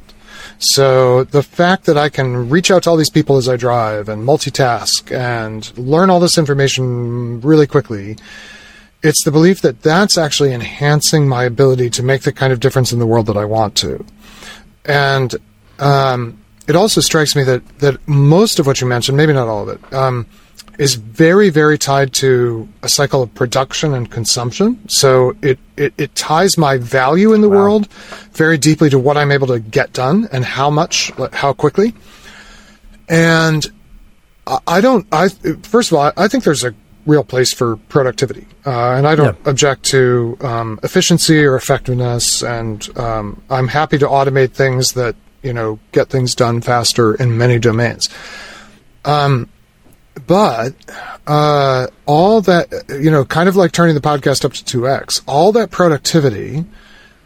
So 0.65 1.25
the 1.25 1.43
fact 1.43 1.85
that 1.85 1.97
I 1.97 2.07
can 2.07 2.49
reach 2.49 2.71
out 2.71 2.83
to 2.83 2.89
all 2.89 2.95
these 2.95 3.09
people 3.09 3.35
as 3.35 3.49
I 3.49 3.57
drive 3.57 4.07
and 4.07 4.25
multitask 4.25 5.11
and 5.11 5.77
learn 5.77 6.09
all 6.09 6.21
this 6.21 6.37
information 6.37 7.41
really 7.41 7.67
quickly, 7.67 8.15
it's 9.01 9.25
the 9.25 9.31
belief 9.31 9.61
that 9.61 9.81
that's 9.81 10.17
actually 10.17 10.53
enhancing 10.53 11.27
my 11.27 11.43
ability 11.43 11.89
to 11.89 12.03
make 12.03 12.21
the 12.21 12.31
kind 12.31 12.53
of 12.53 12.61
difference 12.61 12.93
in 12.93 12.99
the 12.99 13.05
world 13.05 13.25
that 13.25 13.35
I 13.35 13.43
want 13.43 13.75
to. 13.77 14.05
And 14.85 15.35
um, 15.79 16.39
it 16.65 16.77
also 16.77 17.01
strikes 17.01 17.35
me 17.35 17.43
that 17.43 17.79
that 17.79 18.07
most 18.07 18.57
of 18.57 18.65
what 18.65 18.79
you 18.79 18.87
mentioned, 18.87 19.17
maybe 19.17 19.33
not 19.33 19.49
all 19.49 19.67
of 19.67 19.69
it, 19.69 19.93
um, 19.93 20.25
is 20.79 20.95
very 20.95 21.49
very 21.49 21.77
tied 21.77 22.13
to 22.13 22.67
a 22.81 22.89
cycle 22.89 23.21
of 23.21 23.33
production 23.35 23.93
and 23.93 24.09
consumption. 24.09 24.79
So 24.89 25.35
it 25.41 25.59
it, 25.77 25.93
it 25.97 26.15
ties 26.15 26.57
my 26.57 26.77
value 26.77 27.33
in 27.33 27.41
the 27.41 27.49
world 27.49 27.87
very 28.33 28.57
deeply 28.57 28.89
to 28.89 28.97
what 28.99 29.15
I'm 29.17 29.31
able 29.31 29.47
to 29.47 29.59
get 29.59 29.93
done 29.93 30.27
and 30.31 30.43
how 30.43 30.69
much, 30.69 31.11
how 31.33 31.53
quickly. 31.53 31.93
And 33.09 33.65
I- 34.67 34.81
don't. 34.81 35.05
I 35.11 35.29
first 35.29 35.91
of 35.91 35.97
all, 35.97 36.05
I, 36.05 36.13
I 36.25 36.27
think 36.27 36.43
there's 36.43 36.63
a 36.63 36.73
real 37.05 37.23
place 37.23 37.53
for 37.53 37.75
productivity, 37.89 38.47
uh, 38.65 38.91
and 38.93 39.05
I 39.07 39.15
don't 39.15 39.37
Yeah. 39.43 39.49
object 39.49 39.83
to 39.85 40.37
um, 40.41 40.79
efficiency 40.83 41.43
or 41.45 41.55
effectiveness. 41.55 42.41
And 42.43 42.87
um, 42.97 43.41
I'm 43.49 43.67
happy 43.67 43.97
to 43.99 44.05
automate 44.07 44.51
things 44.51 44.93
that 44.93 45.15
you 45.43 45.53
know 45.53 45.79
get 45.91 46.09
things 46.09 46.33
done 46.35 46.61
faster 46.61 47.13
in 47.15 47.37
many 47.37 47.59
domains. 47.59 48.09
Um, 49.05 49.49
but 50.27 50.73
uh, 51.27 51.87
all 52.05 52.41
that 52.41 52.71
you 52.89 53.11
know, 53.11 53.25
kind 53.25 53.49
of 53.49 53.55
like 53.55 53.71
turning 53.71 53.95
the 53.95 54.01
podcast 54.01 54.45
up 54.45 54.53
to 54.53 54.65
two 54.65 54.87
x, 54.87 55.21
all 55.27 55.51
that 55.53 55.71
productivity 55.71 56.65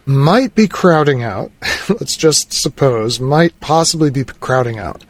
might 0.06 0.56
be 0.56 0.68
crowding 0.68 1.24
out. 1.24 1.52
let's 1.90 2.16
just 2.16 2.54
suppose 2.54 3.20
might 3.20 3.60
possibly 3.60 4.10
be 4.10 4.24
crowding 4.24 4.80
out 4.80 5.04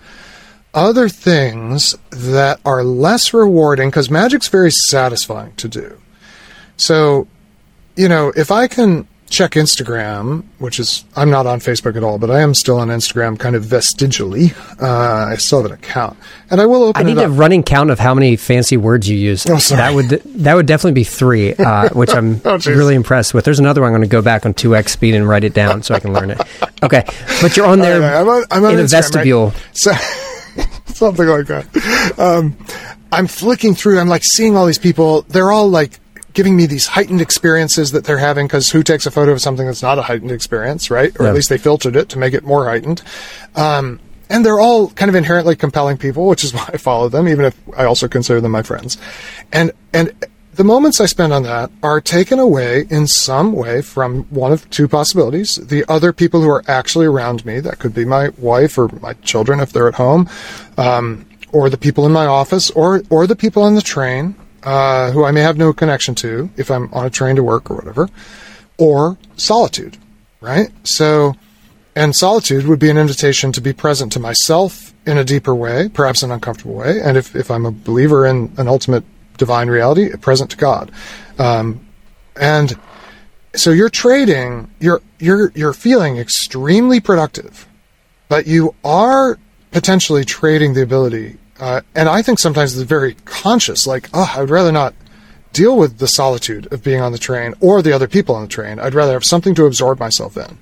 other 0.73 1.09
things 1.09 1.95
that 2.11 2.59
are 2.63 2.83
less 2.83 3.33
rewarding 3.33 3.89
because 3.89 4.11
magic's 4.11 4.47
very 4.47 4.71
satisfying 4.71 5.53
to 5.55 5.67
do. 5.67 5.99
So, 6.77 7.27
you 7.95 8.07
know, 8.07 8.31
if 8.35 8.51
I 8.51 8.67
can 8.67 9.07
check 9.29 9.51
Instagram, 9.51 10.43
which 10.59 10.79
is 10.79 11.03
I'm 11.15 11.29
not 11.29 11.45
on 11.45 11.59
Facebook 11.59 11.95
at 11.95 12.03
all, 12.03 12.17
but 12.17 12.31
I 12.31 12.41
am 12.41 12.53
still 12.53 12.79
on 12.79 12.87
Instagram 12.89 13.37
kind 13.37 13.55
of 13.55 13.63
vestigially. 13.63 14.51
Uh, 14.81 15.27
I 15.29 15.35
still 15.35 15.61
have 15.61 15.71
an 15.71 15.77
account, 15.77 16.17
and 16.49 16.61
I 16.61 16.65
will 16.65 16.83
open 16.83 17.01
I 17.01 17.03
need 17.09 17.17
a 17.17 17.29
running 17.29 17.63
count 17.63 17.89
of 17.91 17.99
how 17.99 18.13
many 18.13 18.35
fancy 18.35 18.77
words 18.77 19.07
you 19.09 19.17
use. 19.17 19.45
Oh, 19.49 19.57
sorry. 19.57 19.77
That 19.79 19.93
would 19.93 20.09
that 20.43 20.53
would 20.53 20.65
definitely 20.65 20.93
be 20.93 21.03
three, 21.03 21.53
uh, 21.55 21.89
which 21.93 22.13
I'm 22.13 22.41
Oh, 22.45 22.57
really 22.65 22.95
impressed 22.95 23.33
with. 23.33 23.45
There's 23.45 23.59
another 23.59 23.81
one 23.81 23.89
I'm 23.89 23.93
going 23.99 24.07
to 24.07 24.11
go 24.11 24.21
back 24.21 24.45
on 24.45 24.53
two 24.53 24.75
x 24.75 24.93
speed 24.93 25.15
and 25.15 25.27
write 25.27 25.43
it 25.43 25.53
down 25.53 25.83
so 25.83 25.93
I 25.95 25.99
can 25.99 26.13
learn 26.13 26.31
it. 26.31 26.41
Okay, 26.83 27.03
but 27.41 27.57
you're 27.57 27.65
on 27.65 27.79
there 27.79 28.01
I'm 28.17 28.27
on, 28.29 28.43
I'm 28.51 28.63
on 28.63 28.73
in 28.73 28.79
a 28.79 28.83
Instagram, 28.83 28.85
right? 28.85 28.89
vestibule. 28.91 29.53
So, 29.73 29.91
something 30.87 31.27
like 31.27 31.47
that. 31.47 32.19
Um, 32.19 32.57
I'm 33.11 33.27
flicking 33.27 33.73
through. 33.75 33.99
I'm 33.99 34.07
like 34.09 34.23
seeing 34.23 34.55
all 34.57 34.65
these 34.65 34.79
people. 34.79 35.21
They're 35.23 35.51
all 35.51 35.69
like 35.69 35.99
giving 36.37 36.55
me 36.55 36.67
these 36.67 36.85
heightened 36.85 37.19
experiences 37.19 37.93
that 37.93 38.03
they're 38.03 38.19
having 38.19 38.45
because 38.45 38.69
who 38.69 38.83
takes 38.83 39.07
a 39.07 39.11
photo 39.11 39.31
of 39.31 39.41
something 39.41 39.65
that's 39.65 39.81
not 39.81 39.97
a 39.97 40.03
heightened 40.03 40.29
experience, 40.29 40.91
right? 40.91 41.11
Or 41.19 41.23
Yeah. 41.23 41.29
at 41.29 41.35
least 41.35 41.49
they 41.49 41.57
filtered 41.57 41.95
it 41.95 42.09
to 42.09 42.19
make 42.19 42.35
it 42.35 42.43
more 42.43 42.65
heightened. 42.65 43.01
Um, 43.55 43.99
and 44.29 44.45
they're 44.45 44.59
all 44.59 44.89
kind 44.91 45.09
of 45.09 45.15
inherently 45.15 45.55
compelling 45.55 45.97
people, 45.97 46.27
which 46.27 46.43
is 46.43 46.53
why 46.57 46.69
I 46.71 46.77
follow 46.77 47.09
them, 47.09 47.27
even 47.27 47.43
if 47.45 47.55
I 47.75 47.85
also 47.85 48.07
consider 48.07 48.39
them 48.39 48.51
my 48.51 48.61
friends. 48.61 48.99
And 49.51 49.71
and 49.93 50.13
the 50.53 50.63
moments 50.63 51.01
I 51.01 51.07
spend 51.07 51.33
on 51.33 51.41
that 51.41 51.71
are 51.81 51.99
taken 51.99 52.37
away 52.37 52.85
in 52.91 53.07
some 53.07 53.51
way 53.53 53.81
from 53.81 54.25
one 54.25 54.51
of 54.51 54.69
two 54.69 54.87
possibilities. 54.87 55.55
The 55.55 55.85
other 55.89 56.13
people 56.13 56.41
who 56.41 56.49
are 56.49 56.63
actually 56.67 57.07
around 57.07 57.47
me, 57.47 57.59
that 57.61 57.79
could 57.79 57.95
be 57.95 58.05
my 58.05 58.29
wife 58.37 58.77
or 58.77 58.89
my 59.01 59.13
children 59.23 59.59
if 59.59 59.71
they're 59.73 59.87
at 59.87 59.95
home, 59.95 60.29
um, 60.77 61.25
or 61.51 61.71
the 61.71 61.77
people 61.79 62.05
in 62.05 62.11
my 62.11 62.27
office, 62.27 62.69
or 62.71 63.01
or 63.09 63.25
the 63.25 63.35
people 63.35 63.63
on 63.63 63.73
the 63.73 63.81
train 63.81 64.35
uh, 64.67 65.11
who 65.11 65.23
I 65.23 65.31
may 65.31 65.39
have 65.39 65.57
no 65.57 65.71
connection 65.71 66.13
to 66.15 66.49
if 66.57 66.69
I'm 66.69 66.93
on 66.93 67.05
a 67.05 67.09
train 67.09 67.37
to 67.37 67.43
work 67.43 67.71
or 67.71 67.75
whatever, 67.75 68.09
or 68.77 69.17
solitude, 69.37 69.95
right? 70.41 70.69
So, 70.83 71.35
and 71.95 72.13
solitude 72.13 72.67
would 72.67 72.77
be 72.77 72.89
an 72.89 72.97
invitation 72.97 73.53
to 73.53 73.61
be 73.61 73.71
present 73.71 74.11
to 74.11 74.19
myself 74.19 74.93
in 75.05 75.17
a 75.17 75.23
deeper 75.23 75.55
way, 75.55 75.87
perhaps 75.87 76.21
an 76.21 76.31
uncomfortable 76.31 76.75
way, 76.75 76.99
and 77.01 77.15
if, 77.15 77.33
if 77.33 77.49
I'm 77.49 77.65
a 77.65 77.71
believer 77.71 78.25
in 78.25 78.51
an 78.57 78.67
ultimate 78.67 79.05
divine 79.37 79.69
reality, 79.69 80.13
present 80.17 80.51
to 80.51 80.57
God. 80.57 80.91
Um, 81.39 81.87
and 82.35 82.77
so 83.55 83.71
you're 83.71 83.89
trading, 83.89 84.69
you're, 84.81 85.01
you're, 85.17 85.53
you're 85.55 85.71
feeling 85.71 86.17
extremely 86.17 86.99
productive, 86.99 87.69
but 88.27 88.47
you 88.47 88.75
are 88.83 89.39
potentially 89.71 90.25
trading 90.25 90.73
the 90.73 90.81
ability, 90.81 91.37
uh, 91.59 91.81
and 91.95 92.07
I 92.07 92.21
think 92.21 92.39
sometimes 92.39 92.77
it's 92.77 92.87
very 92.87 93.15
conscious, 93.25 93.87
like, 93.87 94.09
oh, 94.13 94.31
I 94.35 94.41
would 94.41 94.49
rather 94.49 94.71
not 94.71 94.93
deal 95.53 95.77
with 95.77 95.97
the 95.97 96.07
solitude 96.07 96.71
of 96.71 96.83
being 96.83 97.01
on 97.01 97.11
the 97.11 97.17
train 97.17 97.55
or 97.59 97.81
the 97.81 97.93
other 97.93 98.07
people 98.07 98.35
on 98.35 98.43
the 98.43 98.47
train. 98.47 98.79
I'd 98.79 98.93
rather 98.93 99.13
have 99.13 99.25
something 99.25 99.55
to 99.55 99.65
absorb 99.65 99.99
myself 99.99 100.37
in. 100.37 100.57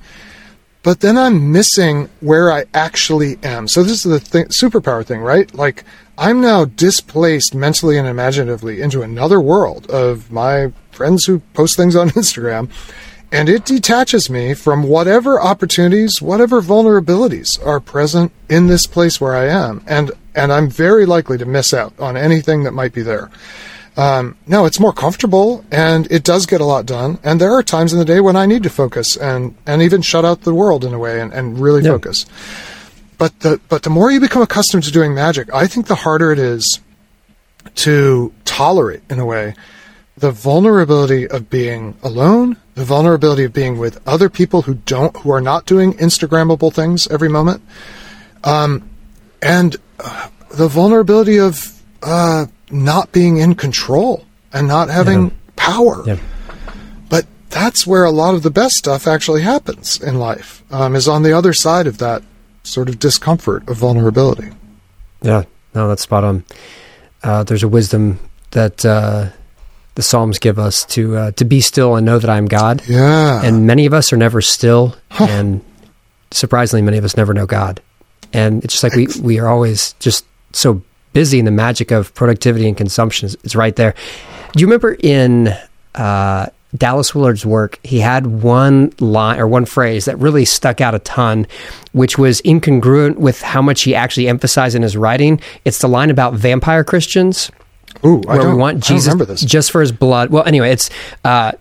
But 0.83 0.99
then 0.99 1.17
I'm 1.17 1.51
missing 1.51 2.09
where 2.19 2.51
I 2.51 2.65
actually 2.73 3.39
am. 3.41 3.67
So 3.67 3.81
this 3.81 4.05
is 4.05 4.29
the 4.29 4.45
superpower 4.45 5.03
thing, 5.03 5.19
right? 5.19 5.51
Like 5.53 5.83
I'm 6.17 6.41
now 6.41 6.65
displaced 6.65 7.55
mentally 7.55 7.97
and 7.97 8.07
imaginatively 8.07 8.81
into 8.81 9.01
another 9.01 9.41
world 9.41 9.89
of 9.89 10.31
my 10.31 10.71
friends 10.91 11.25
who 11.25 11.39
post 11.53 11.75
things 11.75 11.95
on 11.95 12.09
Instagram. 12.11 12.69
And 13.35 13.49
it 13.49 13.65
detaches 13.65 14.29
me 14.29 14.53
from 14.53 14.83
whatever 14.83 15.41
opportunities, 15.41 16.21
whatever 16.21 16.61
vulnerabilities 16.61 17.63
are 17.65 17.81
present 17.81 18.31
in 18.49 18.67
this 18.67 18.87
place 18.87 19.19
where 19.19 19.35
I 19.35 19.47
am. 19.47 19.83
And, 19.87 20.11
and 20.33 20.53
I'm 20.53 20.69
very 20.69 21.05
likely 21.05 21.37
to 21.39 21.45
miss 21.45 21.73
out 21.73 21.93
on 21.99 22.15
anything 22.15 22.63
that 22.63 22.71
might 22.71 22.93
be 22.93 23.01
there. 23.01 23.29
Um, 23.97 24.37
no, 24.47 24.65
it's 24.65 24.79
more 24.79 24.93
comfortable 24.93 25.65
and 25.69 26.09
it 26.09 26.23
does 26.23 26.45
get 26.45 26.61
a 26.61 26.65
lot 26.65 26.85
done. 26.85 27.19
And 27.23 27.41
there 27.41 27.51
are 27.53 27.61
times 27.63 27.91
in 27.91 27.99
the 27.99 28.05
day 28.05 28.21
when 28.21 28.37
I 28.37 28.45
need 28.45 28.63
to 28.63 28.69
focus 28.69 29.17
and, 29.17 29.53
and 29.65 29.81
even 29.81 30.01
shut 30.01 30.23
out 30.23 30.41
the 30.41 30.53
world 30.53 30.85
in 30.85 30.93
a 30.93 30.99
way 30.99 31.19
and, 31.19 31.33
and 31.33 31.59
really 31.59 31.81
Yeah. 31.83 31.91
focus. 31.91 32.25
But 33.17 33.37
the, 33.41 33.59
but 33.67 33.83
the 33.83 33.89
more 33.89 34.11
you 34.11 34.21
become 34.21 34.41
accustomed 34.43 34.83
to 34.83 34.91
doing 34.91 35.13
magic, 35.13 35.53
I 35.53 35.67
think 35.67 35.87
the 35.87 35.95
harder 35.95 36.31
it 36.31 36.39
is 36.39 36.79
to 37.75 38.33
tolerate 38.45 39.03
in 39.09 39.19
a 39.19 39.25
way 39.25 39.55
the 40.17 40.31
vulnerability 40.31 41.27
of 41.27 41.49
being 41.49 41.97
alone, 42.01 42.55
the 42.75 42.83
vulnerability 42.85 43.43
of 43.43 43.53
being 43.53 43.77
with 43.77 43.99
other 44.07 44.29
people 44.29 44.63
who 44.63 44.75
don't, 44.75 45.15
who 45.17 45.31
are 45.31 45.41
not 45.41 45.65
doing 45.65 45.93
Instagrammable 45.93 46.73
things 46.73 47.07
every 47.07 47.29
moment, 47.29 47.61
um, 48.43 48.87
and 49.41 49.77
uh, 49.99 50.29
the 50.51 50.67
vulnerability 50.67 51.37
of 51.39 51.81
uh, 52.03 52.45
not 52.69 53.11
being 53.11 53.37
in 53.37 53.55
control 53.55 54.25
and 54.53 54.67
not 54.67 54.89
having 54.89 55.25
Yeah. 55.25 55.31
power. 55.55 56.03
Yeah. 56.05 56.17
But 57.09 57.25
that's 57.49 57.87
where 57.87 58.03
a 58.03 58.11
lot 58.11 58.35
of 58.35 58.43
the 58.43 58.51
best 58.51 58.75
stuff 58.75 59.07
actually 59.07 59.41
happens 59.41 59.99
in 60.01 60.19
life. 60.19 60.63
Um, 60.71 60.95
is 60.95 61.07
on 61.07 61.23
the 61.23 61.33
other 61.33 61.53
side 61.53 61.87
of 61.87 61.97
that 61.99 62.23
sort 62.63 62.89
of 62.89 62.99
discomfort 62.99 63.67
of 63.69 63.77
vulnerability. 63.77 64.49
Yeah, 65.21 65.43
no, 65.73 65.87
that's 65.87 66.01
spot 66.03 66.23
on. 66.23 66.43
Uh, 67.23 67.43
there's 67.43 67.63
a 67.63 67.67
wisdom 67.67 68.19
that 68.51 68.85
uh, 68.85 69.29
the 69.95 70.01
Psalms 70.03 70.39
give 70.39 70.59
us 70.59 70.85
to 70.85 71.15
uh, 71.17 71.31
to 71.31 71.45
be 71.45 71.61
still 71.61 71.95
and 71.95 72.05
know 72.05 72.19
that 72.19 72.29
I 72.29 72.37
am 72.37 72.45
God. 72.45 72.81
Yeah. 72.87 73.41
And 73.43 73.65
many 73.65 73.85
of 73.85 73.93
us 73.93 74.11
are 74.13 74.17
never 74.17 74.41
still, 74.41 74.95
and 75.19 75.61
surprisingly, 76.31 76.81
many 76.81 76.97
of 76.97 77.03
us 77.05 77.17
never 77.17 77.33
know 77.33 77.45
God. 77.45 77.81
And 78.33 78.63
it's 78.63 78.73
just 78.73 78.83
like 78.83 78.93
we 78.95 79.07
we 79.21 79.39
are 79.39 79.47
always 79.47 79.93
just 79.99 80.25
so 80.53 80.81
busy 81.13 81.39
in 81.39 81.45
the 81.45 81.51
magic 81.51 81.91
of 81.91 82.13
productivity 82.13 82.67
and 82.67 82.75
consumption. 82.75 83.27
is- 83.27 83.37
It's 83.43 83.55
right 83.55 83.75
there. 83.75 83.93
Do 84.53 84.59
you 84.61 84.67
remember 84.67 84.97
in 84.99 85.53
uh, 85.95 86.47
Dallas 86.75 87.15
Willard's 87.15 87.45
work, 87.45 87.79
he 87.83 87.99
had 87.99 88.27
one 88.27 88.91
line 88.99 89.39
or 89.39 89.47
one 89.47 89.63
phrase 89.63 90.05
that 90.05 90.19
really 90.19 90.43
stuck 90.43 90.81
out 90.81 90.93
a 90.93 90.99
ton, 90.99 91.47
which 91.93 92.17
was 92.17 92.41
incongruent 92.41 93.15
with 93.15 93.41
how 93.41 93.61
much 93.61 93.83
he 93.83 93.95
actually 93.95 94.27
emphasized 94.27 94.75
in 94.75 94.81
his 94.81 94.97
writing. 94.97 95.39
It's 95.63 95.79
the 95.79 95.87
line 95.87 96.09
about 96.09 96.33
vampire 96.33 96.83
Christians 96.83 97.49
Ooh, 98.03 98.21
I 98.27 98.33
where 98.33 98.37
don't, 98.43 98.51
we 98.51 98.57
want 98.57 98.83
Jesus 98.83 99.41
just 99.43 99.71
for 99.71 99.81
his 99.81 99.91
blood. 99.91 100.29
Well, 100.31 100.43
anyway, 100.43 100.71
it's 100.71 100.89
uh, 101.23 101.51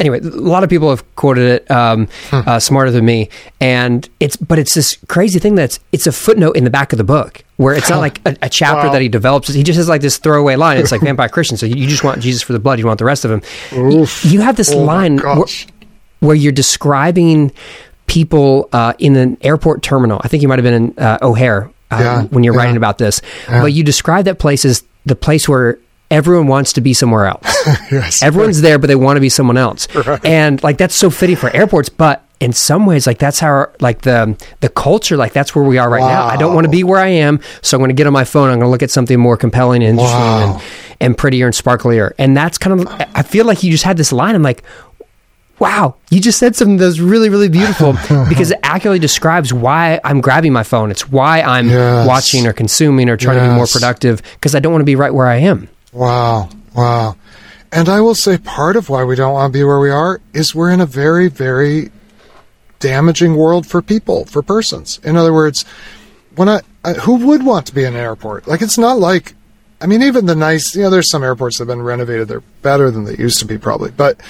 anyway. 0.00 0.20
A 0.20 0.22
lot 0.22 0.64
of 0.64 0.70
people 0.70 0.90
have 0.90 1.02
quoted 1.16 1.44
it 1.62 1.70
um, 1.70 2.08
Hmm. 2.30 2.40
uh, 2.48 2.58
smarter 2.60 2.90
than 2.90 3.04
me, 3.04 3.28
and 3.60 4.08
it's 4.20 4.36
but 4.36 4.58
it's 4.58 4.74
this 4.74 4.96
crazy 5.08 5.38
thing 5.38 5.54
that's 5.54 5.78
it's 5.92 6.06
a 6.06 6.12
footnote 6.12 6.56
in 6.56 6.64
the 6.64 6.70
back 6.70 6.92
of 6.92 6.98
the 6.98 7.04
book 7.04 7.42
where 7.56 7.74
it's 7.74 7.90
not 7.90 7.98
like 7.98 8.20
a, 8.26 8.36
a 8.42 8.48
chapter 8.48 8.86
Wow. 8.86 8.92
that 8.92 9.02
he 9.02 9.08
develops. 9.08 9.48
He 9.48 9.62
just 9.62 9.76
has 9.76 9.88
like 9.88 10.00
this 10.00 10.18
throwaway 10.18 10.56
line. 10.56 10.78
It's 10.78 10.92
like 10.92 11.00
vampire 11.00 11.28
Christian. 11.28 11.56
So 11.56 11.66
you, 11.66 11.76
you 11.76 11.88
just 11.88 12.04
want 12.04 12.20
Jesus 12.22 12.42
for 12.42 12.52
the 12.52 12.58
blood. 12.60 12.78
You 12.78 12.86
want 12.86 12.98
the 12.98 13.04
rest 13.04 13.24
of 13.24 13.30
him. 13.30 13.42
Oof. 13.72 14.24
You 14.24 14.40
have 14.42 14.56
this 14.56 14.72
Oh 14.72 14.78
line 14.78 15.18
where, 15.18 15.44
where 16.20 16.36
you're 16.36 16.52
describing 16.52 17.52
people 18.06 18.68
uh, 18.72 18.92
in 18.98 19.16
an 19.16 19.36
airport 19.40 19.82
terminal. 19.82 20.20
I 20.22 20.28
think 20.28 20.42
you 20.42 20.48
might 20.48 20.58
have 20.58 20.64
been 20.64 20.74
in 20.92 20.98
uh, 20.98 21.18
O'Hare 21.22 21.70
uh, 21.90 21.96
Yeah, 22.00 22.22
when 22.24 22.44
you're 22.44 22.54
yeah. 22.54 22.60
writing 22.60 22.76
about 22.76 22.98
this. 22.98 23.20
Yeah. 23.48 23.60
But 23.62 23.72
you 23.72 23.82
describe 23.84 24.24
that 24.26 24.38
place 24.38 24.64
as 24.64 24.82
the 25.08 25.16
place 25.16 25.48
where 25.48 25.78
everyone 26.10 26.46
wants 26.46 26.72
to 26.74 26.80
be 26.80 26.94
somewhere 26.94 27.26
else. 27.26 27.44
yes. 27.90 28.22
Everyone's 28.22 28.60
there, 28.62 28.78
but 28.78 28.86
they 28.86 28.94
want 28.96 29.16
to 29.16 29.20
be 29.20 29.28
someone 29.28 29.56
else. 29.58 29.92
Right. 29.94 30.24
And 30.24 30.62
like 30.62 30.78
that's 30.78 30.94
so 30.94 31.10
fitting 31.10 31.36
for 31.36 31.50
airports, 31.54 31.88
but 31.88 32.24
in 32.40 32.52
some 32.52 32.86
ways, 32.86 33.06
like 33.06 33.18
that's 33.18 33.40
how 33.40 33.48
our, 33.48 33.72
like 33.80 34.02
the 34.02 34.40
the 34.60 34.68
culture, 34.68 35.16
like 35.16 35.32
that's 35.32 35.54
where 35.56 35.64
we 35.64 35.76
are 35.76 35.90
right 35.90 36.00
now. 36.00 36.24
I 36.24 36.36
don't 36.36 36.54
want 36.54 36.66
to 36.66 36.70
be 36.70 36.84
where 36.84 37.00
I 37.00 37.08
am, 37.08 37.40
so 37.62 37.76
I'm 37.76 37.80
going 37.80 37.88
to 37.88 37.94
get 37.94 38.06
on 38.06 38.12
my 38.12 38.24
phone. 38.24 38.44
I'm 38.48 38.58
going 38.58 38.68
to 38.68 38.70
look 38.70 38.82
at 38.84 38.90
something 38.92 39.18
more 39.18 39.36
compelling 39.36 39.82
and 39.82 39.98
interesting 39.98 40.18
Wow. 40.20 40.54
and, 40.54 40.62
and 41.00 41.18
prettier 41.18 41.46
and 41.46 41.54
sparklier. 41.54 42.12
And 42.16 42.36
that's 42.36 42.56
kind 42.56 42.80
of 42.80 42.86
I 43.14 43.22
feel 43.22 43.44
like 43.44 43.62
you 43.64 43.72
just 43.72 43.84
had 43.84 43.96
this 43.96 44.12
line. 44.12 44.34
I'm 44.36 44.42
like, 44.44 44.62
wow, 45.58 45.96
you 46.10 46.20
just 46.20 46.38
said 46.38 46.54
something 46.56 46.76
that 46.76 46.84
was 46.86 47.00
really, 47.00 47.28
really 47.28 47.48
beautiful 47.48 47.92
because 48.28 48.50
it 48.50 48.58
accurately 48.62 48.98
describes 48.98 49.52
why 49.52 50.00
I'm 50.04 50.20
grabbing 50.20 50.52
my 50.52 50.62
phone. 50.62 50.90
It's 50.90 51.08
why 51.08 51.40
I'm 51.42 51.68
Yes. 51.68 52.06
watching 52.06 52.46
or 52.46 52.52
consuming 52.52 53.08
or 53.08 53.16
trying 53.16 53.38
to 53.38 53.48
be 53.48 53.54
more 53.54 53.66
productive 53.66 54.22
because 54.34 54.54
I 54.54 54.60
don't 54.60 54.72
want 54.72 54.82
to 54.82 54.86
be 54.86 54.96
right 54.96 55.12
where 55.12 55.26
I 55.26 55.36
am. 55.36 55.68
Wow. 55.92 56.48
Wow. 56.74 57.16
And 57.72 57.88
I 57.88 58.00
will 58.00 58.14
say 58.14 58.38
part 58.38 58.76
of 58.76 58.88
why 58.88 59.04
we 59.04 59.14
don't 59.16 59.32
want 59.34 59.52
to 59.52 59.58
be 59.58 59.62
where 59.64 59.78
we 59.80 59.90
are 59.90 60.20
is 60.32 60.54
we're 60.54 60.70
in 60.70 60.80
a 60.80 60.86
very, 60.86 61.28
very 61.28 61.90
damaging 62.78 63.36
world 63.36 63.66
for 63.66 63.82
people, 63.82 64.24
for 64.26 64.42
persons. 64.42 65.00
In 65.02 65.16
other 65.16 65.32
words, 65.32 65.64
when 66.36 66.48
I, 66.48 66.60
I 66.84 66.92
who 66.94 67.26
would 67.26 67.44
want 67.44 67.66
to 67.66 67.74
be 67.74 67.82
in 67.84 67.94
an 67.94 68.00
airport? 68.00 68.46
Like 68.46 68.62
it's 68.62 68.78
not 68.78 68.98
like 68.98 69.34
I 69.80 69.86
mean 69.86 70.02
even 70.02 70.26
the 70.26 70.34
nice, 70.36 70.74
you 70.76 70.82
know, 70.82 70.90
there's 70.90 71.10
some 71.10 71.22
airports 71.24 71.58
that 71.58 71.62
have 71.62 71.68
been 71.76 71.82
renovated, 71.82 72.28
they're 72.28 72.40
better 72.62 72.90
than 72.90 73.04
they 73.04 73.16
used 73.16 73.38
to 73.40 73.44
be 73.44 73.58
probably. 73.58 73.90
But 73.90 74.20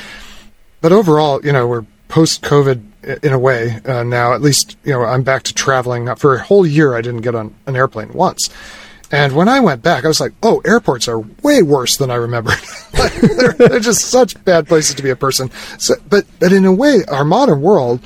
but 0.81 0.93
overall, 0.93 1.45
you 1.45 1.53
know, 1.53 1.67
we're 1.67 1.85
post 2.09 2.43
COVID 2.43 3.23
in 3.23 3.33
a 3.33 3.39
way 3.39 3.81
uh, 3.85 4.03
now. 4.03 4.33
At 4.33 4.43
least, 4.43 4.77
you 4.85 4.93
know, 4.93 5.05
I'm 5.05 5.23
back 5.23 5.43
to 5.45 5.55
traveling. 5.55 6.15
For 6.17 6.37
a 6.37 6.43
whole 6.43 6.67
year, 6.67 6.97
I 6.97 7.01
didn't 7.01 7.23
get 7.23 7.35
on 7.35 7.55
an 7.67 7.77
airplane 7.77 8.13
once. 8.13 8.51
And 9.11 9.35
when 9.35 9.49
I 9.49 9.61
went 9.61 9.83
back, 9.83 10.05
I 10.05 10.09
was 10.09 10.21
like, 10.21 10.33
"Oh, 10.43 10.61
airports 10.65 11.09
are 11.09 11.21
way 11.21 11.63
worse 11.63 11.97
than 11.97 12.11
I 12.11 12.17
remembered. 12.17 12.59
They're, 12.93 13.53
they're 13.53 13.81
just 13.81 14.07
such 14.07 14.43
bad 14.45 14.69
places 14.69 14.95
to 14.97 15.03
be 15.03 15.11
a 15.11 15.17
person." 15.17 15.51
So, 15.79 15.95
but 16.09 16.27
but 16.39 16.53
in 16.53 16.67
a 16.67 16.73
way, 16.73 17.05
our 17.09 17.25
modern 17.25 17.63
world, 17.63 18.01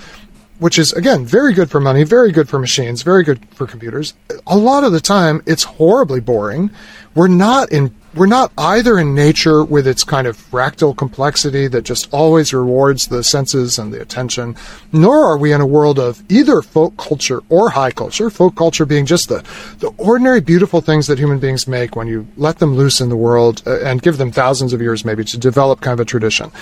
which 0.61 0.79
is 0.79 0.93
again 0.93 1.27
very 1.27 1.55
good 1.55 1.71
for 1.71 1.81
money, 1.81 2.05
very 2.05 2.31
good 2.31 2.49
for 2.49 2.61
machines, 2.61 3.03
very 3.03 3.25
good 3.25 3.45
for 3.51 3.67
computers. 3.67 4.15
A 4.47 4.57
lot 4.57 4.85
of 4.85 4.93
the 4.93 5.01
time, 5.01 5.43
it's 5.45 5.65
horribly 5.65 6.21
boring. 6.21 6.71
We're 7.17 7.29
not 7.29 7.73
in. 7.73 7.95
We're 8.15 8.27
not 8.27 8.53
either 8.59 8.99
in 8.99 9.15
nature 9.15 9.65
with 9.65 9.87
its 9.87 10.05
kind 10.05 10.27
of 10.27 10.37
fractal 10.37 10.95
complexity 10.95 11.67
that 11.69 11.83
just 11.83 12.13
always 12.13 12.53
rewards 12.53 13.07
the 13.07 13.25
senses 13.25 13.79
and 13.79 13.93
the 13.93 14.03
attention, 14.03 14.55
nor 14.93 15.25
are 15.25 15.39
we 15.39 15.53
in 15.53 15.63
a 15.63 15.67
world 15.67 15.99
of 15.99 16.23
either 16.31 16.61
folk 16.61 16.97
culture 16.99 17.41
or 17.49 17.71
high 17.71 17.91
culture. 17.91 18.29
Folk 18.29 18.55
culture 18.55 18.85
being 18.85 19.07
just 19.07 19.31
the, 19.31 19.43
the 19.79 19.89
ordinary 19.97 20.41
beautiful 20.41 20.83
things 20.83 21.07
that 21.07 21.19
human 21.19 21.39
beings 21.39 21.67
make 21.67 21.97
when 21.97 22.07
you 22.07 22.27
let 22.37 22.59
them 22.59 22.75
loose 22.77 23.01
in 23.01 23.09
the 23.09 23.17
world 23.17 23.63
uh, 23.67 23.81
and 23.81 24.03
give 24.03 24.19
them 24.19 24.31
thousands 24.31 24.75
of 24.75 24.83
years 24.83 25.05
maybe 25.07 25.25
to 25.25 25.39
develop 25.39 25.81
kind 25.81 25.95
of 25.95 26.01
a 26.01 26.05
tradition. 26.05 26.53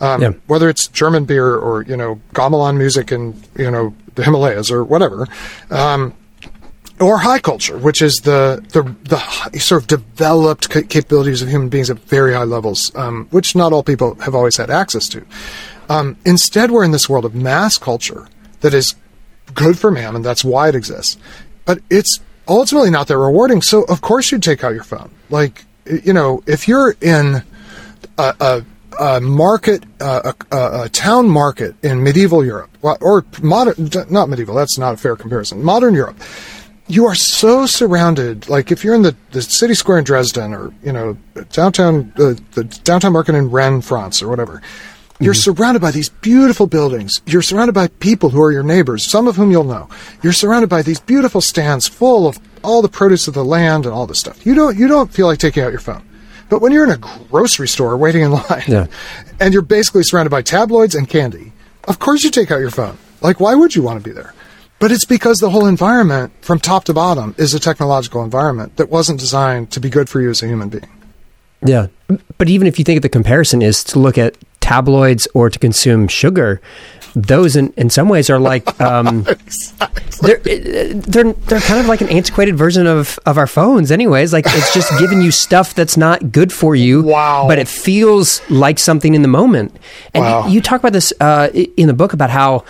Um, 0.00 0.20
Yeah. 0.22 0.32
whether 0.46 0.68
it's 0.68 0.88
German 0.88 1.24
beer 1.24 1.56
or 1.56 1.82
you 1.84 1.96
know 1.96 2.20
gamelan 2.34 2.76
music 2.76 3.10
in 3.12 3.40
you 3.56 3.70
know 3.70 3.94
the 4.14 4.24
Himalayas 4.24 4.70
or 4.70 4.84
whatever. 4.84 5.26
Um, 5.70 6.12
or 7.00 7.18
high 7.18 7.38
culture, 7.38 7.78
which 7.78 8.02
is 8.02 8.16
the 8.16 8.64
the, 8.72 8.82
the 9.04 9.58
sort 9.58 9.82
of 9.82 9.88
developed 9.88 10.70
capabilities 10.70 11.42
of 11.42 11.48
human 11.48 11.68
beings 11.68 11.90
at 11.90 11.98
very 12.00 12.34
high 12.34 12.44
levels, 12.44 12.94
um, 12.94 13.26
which 13.30 13.54
not 13.54 13.72
all 13.72 13.82
people 13.82 14.14
have 14.16 14.34
always 14.34 14.56
had 14.56 14.70
access 14.70 15.08
to. 15.08 15.24
Um, 15.88 16.16
instead, 16.24 16.70
we're 16.70 16.84
in 16.84 16.90
this 16.90 17.08
world 17.08 17.24
of 17.24 17.34
mass 17.34 17.78
culture 17.78 18.28
that 18.60 18.74
is 18.74 18.94
good 19.54 19.78
for 19.78 19.90
man, 19.90 20.16
and 20.16 20.24
that's 20.24 20.44
why 20.44 20.68
it 20.68 20.74
exists. 20.74 21.16
But 21.64 21.80
it's 21.90 22.20
ultimately 22.46 22.90
not 22.90 23.08
that 23.08 23.18
rewarding. 23.18 23.62
So, 23.62 23.82
of 23.84 24.00
course, 24.00 24.30
you'd 24.30 24.42
take 24.42 24.64
out 24.64 24.74
your 24.74 24.84
phone. 24.84 25.10
Like, 25.30 25.64
you 25.86 26.12
know, 26.12 26.42
if 26.46 26.68
you're 26.68 26.96
in 27.00 27.42
a, 28.18 28.34
a 28.40 28.64
a 28.98 29.20
market, 29.20 29.84
a, 30.00 30.34
a, 30.50 30.88
town 30.88 31.28
market 31.28 31.76
in 31.84 32.02
medieval 32.02 32.44
Europe, 32.44 32.70
or 32.82 33.24
modern, 33.40 33.90
not 34.10 34.28
medieval, 34.28 34.56
that's 34.56 34.76
not 34.76 34.94
a 34.94 34.96
fair 34.96 35.14
comparison, 35.14 35.62
modern 35.62 35.94
Europe, 35.94 36.18
you 36.88 37.06
are 37.06 37.14
so 37.14 37.66
surrounded. 37.66 38.48
Like 38.48 38.72
if 38.72 38.82
you're 38.82 38.94
in 38.94 39.02
the, 39.02 39.14
the 39.30 39.42
city 39.42 39.74
square 39.74 39.98
in 39.98 40.04
Dresden, 40.04 40.54
or 40.54 40.72
you 40.82 40.92
know 40.92 41.16
downtown 41.52 42.12
uh, 42.16 42.34
the 42.52 42.64
downtown 42.84 43.12
market 43.12 43.34
in 43.34 43.50
Rennes, 43.50 43.86
France, 43.86 44.22
or 44.22 44.28
whatever, 44.28 44.62
you're 45.20 45.34
mm-hmm. 45.34 45.40
surrounded 45.56 45.80
by 45.80 45.90
these 45.90 46.08
beautiful 46.08 46.66
buildings. 46.66 47.20
You're 47.26 47.42
surrounded 47.42 47.74
by 47.74 47.88
people 47.88 48.30
who 48.30 48.42
are 48.42 48.52
your 48.52 48.62
neighbors, 48.62 49.08
some 49.08 49.28
of 49.28 49.36
whom 49.36 49.50
you'll 49.50 49.64
know. 49.64 49.88
You're 50.22 50.32
surrounded 50.32 50.70
by 50.70 50.82
these 50.82 51.00
beautiful 51.00 51.40
stands 51.40 51.86
full 51.86 52.26
of 52.26 52.38
all 52.64 52.82
the 52.82 52.88
produce 52.88 53.28
of 53.28 53.34
the 53.34 53.44
land 53.44 53.84
and 53.84 53.94
all 53.94 54.06
this 54.06 54.18
stuff. 54.18 54.44
You 54.44 54.54
don't 54.54 54.76
you 54.76 54.88
don't 54.88 55.12
feel 55.12 55.26
like 55.26 55.38
taking 55.38 55.62
out 55.62 55.70
your 55.70 55.80
phone. 55.80 56.02
But 56.48 56.62
when 56.62 56.72
you're 56.72 56.84
in 56.84 56.90
a 56.90 56.96
grocery 56.96 57.68
store 57.68 57.96
waiting 57.98 58.22
in 58.22 58.30
line, 58.32 58.64
yeah. 58.66 58.86
and 59.38 59.52
you're 59.52 59.62
basically 59.62 60.02
surrounded 60.02 60.30
by 60.30 60.40
tabloids 60.40 60.94
and 60.94 61.08
candy, 61.08 61.52
of 61.84 61.98
course 61.98 62.24
you 62.24 62.30
take 62.30 62.50
out 62.50 62.60
your 62.60 62.70
phone. 62.70 62.96
Like, 63.20 63.40
why 63.40 63.54
would 63.54 63.74
you 63.74 63.82
want 63.82 64.02
to 64.02 64.08
be 64.08 64.14
there? 64.14 64.32
But 64.78 64.92
it's 64.92 65.04
because 65.04 65.38
the 65.38 65.50
whole 65.50 65.66
environment, 65.66 66.32
from 66.40 66.60
top 66.60 66.84
to 66.84 66.94
bottom, 66.94 67.34
is 67.36 67.52
a 67.52 67.58
technological 67.58 68.22
environment 68.22 68.76
that 68.76 68.88
wasn't 68.88 69.18
designed 69.18 69.72
to 69.72 69.80
be 69.80 69.90
good 69.90 70.08
for 70.08 70.20
you 70.20 70.30
as 70.30 70.42
a 70.42 70.46
human 70.46 70.68
being. 70.68 70.88
Yeah. 71.64 71.88
But 72.38 72.48
even 72.48 72.66
if 72.68 72.78
you 72.78 72.84
think 72.84 73.02
the 73.02 73.08
comparison 73.08 73.60
is 73.60 73.82
to 73.84 73.98
look 73.98 74.16
at 74.16 74.36
tabloids 74.60 75.26
or 75.34 75.50
to 75.50 75.58
consume 75.58 76.06
sugar, 76.06 76.60
those 77.14 77.56
in, 77.56 77.72
in 77.76 77.90
some 77.90 78.08
ways 78.08 78.30
are 78.30 78.38
like 78.38 78.80
um, 78.82 79.26
exactly. 79.26 80.04
they're 80.22 80.38
they're 80.94 81.32
they're 81.32 81.60
kind 81.60 81.80
of 81.80 81.86
like 81.86 82.00
an 82.00 82.08
antiquated 82.10 82.56
version 82.56 82.86
of 82.86 83.18
of 83.26 83.38
our 83.38 83.46
phones 83.46 83.90
anyways 83.90 84.32
like 84.32 84.44
it's 84.46 84.74
just 84.74 84.90
giving 84.98 85.20
you 85.20 85.30
stuff 85.30 85.74
that's 85.74 85.96
not 85.96 86.30
good 86.30 86.52
for 86.52 86.76
you 86.76 87.02
wow 87.02 87.46
but 87.48 87.58
it 87.58 87.66
feels 87.66 88.42
like 88.50 88.78
something 88.78 89.14
in 89.14 89.22
the 89.22 89.28
moment 89.28 89.74
and 90.14 90.22
wow. 90.22 90.46
you, 90.46 90.54
you 90.54 90.60
talk 90.60 90.80
about 90.80 90.92
this 90.92 91.12
uh, 91.20 91.48
in 91.76 91.86
the 91.88 91.94
book 91.94 92.12
about 92.12 92.30
how 92.30 92.64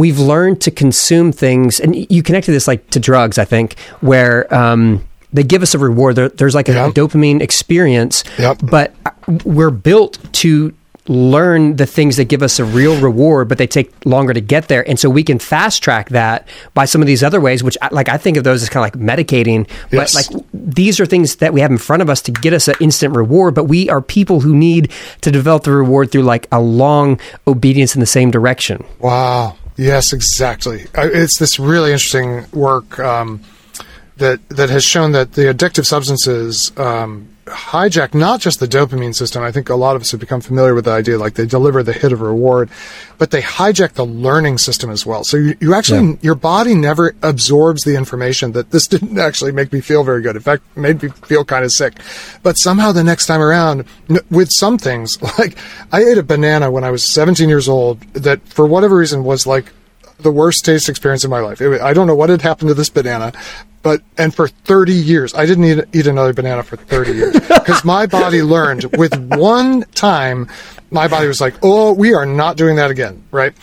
we've 0.00 0.18
learned 0.18 0.62
to 0.62 0.70
consume 0.70 1.30
things, 1.30 1.78
and 1.78 1.94
you 2.10 2.22
connected 2.22 2.52
this 2.52 2.66
like 2.66 2.88
to 2.90 2.98
drugs, 2.98 3.36
I 3.38 3.44
think, 3.44 3.78
where 4.00 4.52
um, 4.52 5.06
they 5.32 5.44
give 5.44 5.62
us 5.62 5.74
a 5.74 5.78
reward. 5.78 6.16
There, 6.16 6.30
there's 6.30 6.54
like 6.54 6.70
a, 6.70 6.86
a, 6.86 6.90
dopamine 6.90 7.42
experience, 7.42 8.24
yep. 8.38 8.58
but 8.62 8.94
we're 9.44 9.70
built 9.70 10.18
to 10.34 10.74
learn 11.06 11.76
the 11.76 11.86
things 11.86 12.16
that 12.16 12.26
give 12.26 12.42
us 12.42 12.58
a 12.58 12.64
real 12.64 12.98
reward, 13.00 13.48
but 13.48 13.58
they 13.58 13.66
take 13.66 13.92
longer 14.06 14.32
to 14.32 14.40
get 14.40 14.68
there. 14.68 14.88
And 14.88 14.98
so 14.98 15.10
we 15.10 15.22
can 15.22 15.38
fast 15.38 15.82
track 15.82 16.10
that 16.10 16.46
by 16.72 16.84
some 16.84 17.00
of 17.00 17.06
these 17.06 17.22
other 17.22 17.40
ways, 17.40 17.62
which 17.62 17.76
like 17.90 18.08
I 18.08 18.16
think 18.16 18.36
of 18.36 18.44
those 18.44 18.62
as 18.62 18.68
kind 18.68 18.86
of 18.86 18.94
like 18.94 19.18
medicating. 19.18 19.68
Yes. 19.90 20.14
But 20.14 20.34
like 20.34 20.44
these 20.54 21.00
are 21.00 21.06
things 21.06 21.36
that 21.36 21.52
we 21.52 21.60
have 21.60 21.70
in 21.70 21.78
front 21.78 22.00
of 22.00 22.08
us 22.08 22.22
to 22.22 22.32
get 22.32 22.52
us 22.52 22.68
an 22.68 22.76
instant 22.80 23.14
reward, 23.16 23.54
but 23.54 23.64
we 23.64 23.90
are 23.90 24.00
people 24.00 24.40
who 24.40 24.54
need 24.54 24.92
to 25.22 25.30
develop 25.30 25.64
the 25.64 25.72
reward 25.72 26.12
through 26.12 26.22
like 26.22 26.46
a 26.52 26.60
long 26.60 27.20
obedience 27.46 27.94
in 27.94 28.00
the 28.00 28.06
same 28.06 28.30
direction. 28.30 28.84
Wow. 29.00 29.56
Yes, 29.80 30.12
exactly. 30.12 30.84
It's 30.94 31.38
this 31.38 31.58
really 31.58 31.92
interesting 31.92 32.44
work 32.52 32.98
um, 32.98 33.40
that 34.18 34.46
that 34.50 34.68
has 34.68 34.84
shown 34.84 35.12
that 35.12 35.32
the 35.32 35.44
addictive 35.44 35.86
substances 35.86 36.70
um, 36.76 37.29
hijack 37.46 38.14
not 38.14 38.40
just 38.40 38.60
the 38.60 38.66
dopamine 38.68 39.14
system. 39.14 39.42
I 39.42 39.52
think 39.52 39.68
a 39.68 39.74
lot 39.74 39.96
of 39.96 40.02
us 40.02 40.10
have 40.10 40.20
become 40.20 40.40
familiar 40.40 40.74
with 40.74 40.84
the 40.84 40.92
idea 40.92 41.18
like 41.18 41.34
they 41.34 41.46
deliver 41.46 41.82
the 41.82 41.92
hit 41.92 42.12
of 42.12 42.20
reward, 42.20 42.70
but 43.18 43.30
they 43.30 43.42
hijack 43.42 43.92
the 43.92 44.04
learning 44.04 44.58
system 44.58 44.90
as 44.90 45.04
well. 45.04 45.24
So 45.24 45.36
you, 45.36 45.56
you 45.60 45.74
actually, 45.74 46.10
yeah. 46.10 46.16
your 46.20 46.34
body 46.34 46.74
never 46.74 47.14
absorbs 47.22 47.82
the 47.82 47.96
information 47.96 48.52
that 48.52 48.70
this 48.70 48.86
didn't 48.88 49.18
actually 49.18 49.52
make 49.52 49.72
me 49.72 49.80
feel 49.80 50.04
very 50.04 50.22
good. 50.22 50.36
In 50.36 50.42
fact, 50.42 50.62
made 50.76 51.02
me 51.02 51.08
feel 51.08 51.44
kind 51.44 51.64
of 51.64 51.72
sick. 51.72 51.98
But 52.42 52.54
somehow 52.54 52.92
the 52.92 53.04
next 53.04 53.26
time 53.26 53.40
around, 53.40 53.84
with 54.30 54.50
some 54.50 54.78
things, 54.78 55.20
like 55.38 55.56
I 55.92 56.02
ate 56.02 56.18
a 56.18 56.22
banana 56.22 56.70
when 56.70 56.84
I 56.84 56.90
was 56.90 57.04
17 57.04 57.48
years 57.48 57.68
old 57.68 58.00
that 58.14 58.46
for 58.48 58.66
whatever 58.66 58.96
reason 58.96 59.24
was 59.24 59.46
like 59.46 59.72
the 60.18 60.30
worst 60.30 60.64
taste 60.64 60.88
experience 60.88 61.24
in 61.24 61.30
my 61.30 61.40
life. 61.40 61.60
It, 61.60 61.80
I 61.80 61.92
don't 61.92 62.06
know 62.06 62.14
what 62.14 62.28
had 62.28 62.42
happened 62.42 62.68
to 62.68 62.74
this 62.74 62.90
banana, 62.90 63.32
but 63.82 64.02
and 64.18 64.34
for 64.34 64.48
30 64.48 64.92
years 64.92 65.34
i 65.34 65.46
didn't 65.46 65.64
eat, 65.64 65.84
eat 65.92 66.06
another 66.06 66.32
banana 66.32 66.62
for 66.62 66.76
30 66.76 67.12
years 67.12 67.32
because 67.34 67.84
my 67.84 68.06
body 68.06 68.42
learned 68.56 68.84
with 68.96 69.14
one 69.36 69.82
time 69.94 70.48
my 70.90 71.08
body 71.08 71.26
was 71.26 71.40
like 71.40 71.54
oh 71.62 71.92
we 71.92 72.14
are 72.14 72.26
not 72.26 72.56
doing 72.56 72.76
that 72.76 72.90
again 72.90 73.22
right? 73.30 73.54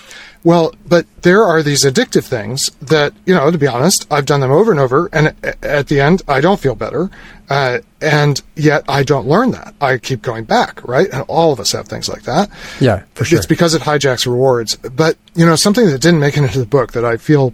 Well 0.43 0.73
but 0.87 1.05
there 1.23 1.43
are 1.43 1.61
these 1.61 1.83
addictive 1.83 2.23
things 2.23 2.69
that 2.81 3.13
you 3.25 3.33
know 3.33 3.51
to 3.51 3.57
be 3.57 3.67
honest 3.67 4.07
i've 4.11 4.25
done 4.25 4.39
them 4.39 4.51
over 4.51 4.71
and 4.71 4.79
over 4.79 5.09
and 5.11 5.35
at 5.61 5.87
the 5.87 5.99
end 5.99 6.21
i 6.27 6.39
don't 6.39 6.59
feel 6.59 6.75
better 6.75 7.09
uh, 7.49 7.79
and 8.01 8.41
yet 8.55 8.83
i 8.87 9.03
don't 9.03 9.27
learn 9.27 9.51
that. 9.51 9.73
I 9.81 9.97
keep 9.97 10.21
going 10.21 10.45
back 10.45 10.87
right? 10.87 11.09
And 11.11 11.23
all 11.27 11.51
of 11.51 11.59
us 11.59 11.73
have 11.73 11.87
things 11.87 12.07
like 12.07 12.23
that. 12.23 12.49
Yeah 12.79 13.03
for 13.15 13.25
sure. 13.25 13.37
It's 13.39 13.47
because 13.47 13.73
it 13.73 13.81
hijacks 13.81 14.25
rewards. 14.25 14.75
But 14.77 15.17
you 15.35 15.45
know 15.45 15.55
something 15.57 15.85
that 15.87 16.01
didn't 16.01 16.21
make 16.21 16.37
it 16.37 16.43
into 16.43 16.59
the 16.59 16.65
book 16.65 16.93
that 16.93 17.03
i 17.03 17.17
feel 17.17 17.53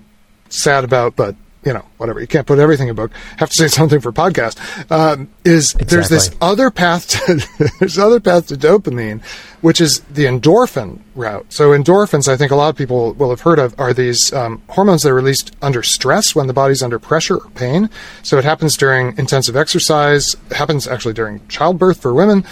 sad 0.50 0.84
about 0.84 1.16
but 1.16 1.36
you 1.66 1.74
know, 1.74 1.86
whatever. 1.98 2.20
You 2.20 2.28
can't 2.28 2.46
put 2.46 2.60
everything 2.60 2.88
in 2.88 2.96
book. 2.96 3.12
Have 3.38 3.50
to 3.50 3.56
say 3.56 3.68
something 3.68 4.00
for 4.00 4.12
podcast. 4.12 4.58
Um, 4.92 5.30
is 5.46 5.74
exactly. 5.74 5.86
there's 5.86 6.10
this 6.10 6.36
other 6.42 6.70
path 6.70 7.08
to 7.10 7.72
there's 7.80 7.98
other 7.98 8.20
path 8.20 8.48
to 8.48 8.56
dopamine, 8.56 9.24
which 9.62 9.80
is 9.80 10.02
the 10.02 10.26
endorphin 10.26 11.00
route. 11.16 11.46
So 11.50 11.70
endorphins, 11.70 12.28
I 12.28 12.38
think 12.38 12.52
a 12.52 12.56
lot 12.56 12.70
of 12.70 12.76
people 12.76 13.14
will 13.14 13.30
have 13.30 13.42
heard 13.42 13.60
of, 13.60 13.80
are 13.80 13.94
these 13.94 14.34
um, 14.34 14.62
hormones 14.70 15.04
that 15.04 15.10
are 15.10 15.16
released 15.16 15.56
under 15.62 15.84
stress 15.84 16.36
when 16.36 16.48
the 16.48 16.54
body's 16.54 16.84
under 16.84 17.00
pressure 17.00 17.38
or 17.38 17.50
pain. 17.52 17.90
So 18.24 18.38
it 18.38 18.44
happens 18.44 18.76
during 18.78 19.18
intensive 19.18 19.56
exercise. 19.56 20.36
Happens 20.52 20.88
actually 20.88 21.14
during 21.14 21.46
childbirth 21.48 22.02
for 22.02 22.14
women, 22.14 22.46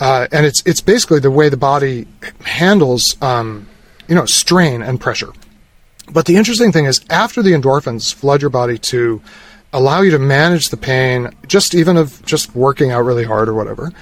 uh, 0.00 0.26
and 0.32 0.44
it's 0.44 0.62
it's 0.66 0.80
basically 0.80 1.20
the 1.20 1.30
way 1.30 1.48
the 1.48 1.56
body 1.56 2.06
handles 2.44 3.20
um, 3.22 3.68
you 4.08 4.14
know 4.14 4.26
strain 4.26 4.82
and 4.82 5.00
pressure. 5.00 5.32
But 6.12 6.26
the 6.26 6.36
interesting 6.36 6.72
thing 6.72 6.84
is, 6.84 7.00
after 7.10 7.42
the 7.42 7.52
endorphins 7.52 8.14
flood 8.14 8.40
your 8.40 8.50
body 8.50 8.78
to 8.78 9.20
allow 9.72 10.02
you 10.02 10.10
to 10.12 10.18
manage 10.18 10.68
the 10.68 10.76
pain, 10.76 11.30
just 11.46 11.74
even 11.74 11.96
of 11.96 12.24
just 12.24 12.54
working 12.54 12.90
out 12.90 13.02
really 13.02 13.24
hard 13.24 13.48
or 13.48 13.54
whatever, 13.54 13.92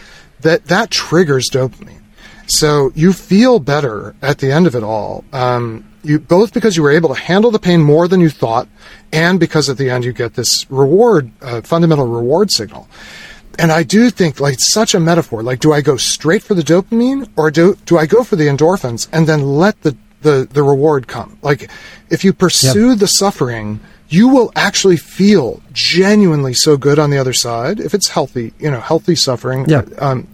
that 0.41 0.67
that 0.67 0.91
triggers 0.91 1.49
dopamine. 1.51 2.03
So 2.47 2.93
you 2.95 3.13
feel 3.13 3.59
better 3.59 4.15
at 4.21 4.39
the 4.39 4.53
end 4.53 4.67
of 4.67 4.75
it 4.75 4.83
all. 4.83 5.25
Um, 5.33 5.85
you 6.03 6.19
both 6.19 6.53
because 6.53 6.77
you 6.77 6.83
were 6.83 6.91
able 6.91 7.09
to 7.15 7.21
handle 7.21 7.51
the 7.51 7.59
pain 7.59 7.83
more 7.83 8.07
than 8.07 8.21
you 8.21 8.29
thought, 8.29 8.69
and 9.13 9.41
because 9.41 9.71
at 9.71 9.79
the 9.79 9.89
end 9.89 10.05
you 10.05 10.13
get 10.13 10.35
this 10.35 10.71
reward, 10.71 11.31
uh, 11.41 11.63
fundamental 11.63 12.07
reward 12.07 12.51
signal. 12.51 12.87
And 13.59 13.73
I 13.73 13.85
do 13.85 14.11
think 14.11 14.41
like 14.41 14.61
such 14.61 14.95
a 14.95 15.01
metaphor. 15.01 15.43
Like, 15.43 15.61
do 15.61 15.73
I 15.73 15.81
go 15.81 15.97
straight 15.97 16.43
for 16.43 16.55
the 16.55 16.63
dopamine, 16.63 17.31
or 17.37 17.51
do 17.51 17.77
do 17.87 17.97
I 17.97 18.05
go 18.07 18.23
for 18.23 18.37
the 18.37 18.49
endorphins 18.49 19.09
and 19.13 19.27
then 19.27 19.43
let 19.43 19.81
the 19.83 19.97
the 20.25 20.49
the 20.51 20.65
reward 20.65 21.07
come. 21.07 21.39
Like 21.43 21.71
if 22.11 22.25
you 22.25 22.33
pursue 22.33 22.91
yep. 22.91 22.99
the 22.99 23.07
suffering, 23.07 23.79
you 24.09 24.29
will 24.29 24.51
actually 24.57 24.97
feel 24.97 25.63
genuinely 25.73 26.55
so 26.55 26.77
good 26.77 26.99
on 26.99 27.11
the 27.11 27.19
other 27.19 27.33
side 27.33 27.79
if 27.79 27.95
it's 27.95 28.09
healthy, 28.09 28.53
you 28.59 28.71
know, 28.71 28.81
healthy 28.81 29.15
suffering. 29.15 29.67
Yeah. 29.69 29.83
Um, 29.99 30.27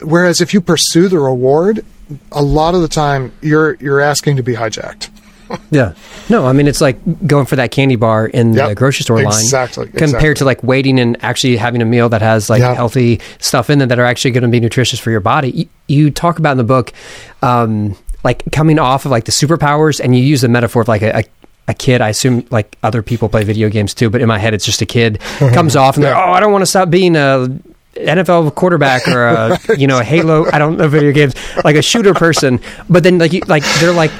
whereas 0.00 0.40
if 0.40 0.54
you 0.54 0.60
pursue 0.60 1.08
the 1.08 1.18
reward, 1.18 1.84
a 2.30 2.42
lot 2.42 2.74
of 2.74 2.82
the 2.82 2.88
time 2.88 3.32
you're 3.40 3.74
you're 3.76 4.00
asking 4.00 4.36
to 4.36 4.42
be 4.42 4.54
hijacked. 4.54 5.10
yeah. 5.70 5.94
No, 6.28 6.46
I 6.46 6.52
mean 6.52 6.66
it's 6.66 6.80
like 6.80 6.98
going 7.26 7.46
for 7.46 7.56
that 7.56 7.70
candy 7.70 7.96
bar 7.96 8.26
in 8.26 8.52
the 8.52 8.74
grocery 8.74 9.02
store 9.02 9.16
line. 9.16 9.26
Exactly. 9.26 9.86
Compared 9.86 10.10
exactly. 10.10 10.34
to 10.34 10.44
like 10.44 10.62
waiting 10.62 10.98
and 10.98 11.22
actually 11.22 11.56
having 11.56 11.82
a 11.82 11.84
meal 11.84 12.08
that 12.10 12.22
has 12.22 12.48
like 12.48 12.60
yep. 12.60 12.76
healthy 12.76 13.20
stuff 13.40 13.70
in 13.70 13.80
it 13.80 13.86
that 13.86 13.98
are 13.98 14.04
actually 14.04 14.30
going 14.30 14.42
to 14.42 14.48
be 14.48 14.60
nutritious 14.60 15.00
for 15.00 15.10
your 15.10 15.20
body. 15.20 15.50
You, 15.50 15.68
you, 15.86 16.10
talk 16.10 16.38
about 16.38 16.52
in 16.52 16.58
the 16.58 16.64
book 16.64 16.92
um, 17.42 17.96
like 18.24 18.42
coming 18.50 18.78
off 18.78 19.04
of 19.04 19.10
like 19.10 19.24
the 19.24 19.32
superpowers, 19.32 20.00
and 20.00 20.16
you 20.16 20.22
use 20.22 20.40
the 20.40 20.48
metaphor 20.48 20.82
of 20.82 20.88
like 20.88 21.02
a, 21.02 21.18
a 21.18 21.24
a 21.66 21.74
kid, 21.74 22.00
I 22.00 22.10
assume 22.10 22.46
like 22.50 22.76
other 22.82 23.02
people 23.02 23.28
play 23.28 23.44
video 23.44 23.70
games 23.70 23.94
too, 23.94 24.10
but 24.10 24.20
in 24.20 24.28
my 24.28 24.38
head 24.38 24.54
it's 24.54 24.64
just 24.64 24.82
a 24.82 24.86
kid 24.86 25.20
comes 25.38 25.76
off 25.76 25.96
and 25.96 26.04
they're, 26.04 26.14
oh, 26.14 26.32
I 26.32 26.40
don't 26.40 26.52
want 26.52 26.62
to 26.62 26.66
stop 26.66 26.90
being 26.90 27.16
a 27.16 27.48
NFL 27.94 28.54
quarterback 28.54 29.08
or 29.08 29.26
a 29.26 29.48
right. 29.50 29.68
you 29.78 29.86
know 29.86 29.98
a 29.98 30.04
Halo. 30.04 30.46
I 30.50 30.58
don't 30.58 30.76
know 30.76 30.88
video 30.88 31.12
games 31.12 31.34
like 31.64 31.76
a 31.76 31.82
shooter 31.82 32.14
person, 32.14 32.60
but 32.88 33.02
then 33.02 33.18
like 33.18 33.32
you, 33.32 33.40
like 33.46 33.62
they're 33.80 33.92
like 33.92 34.10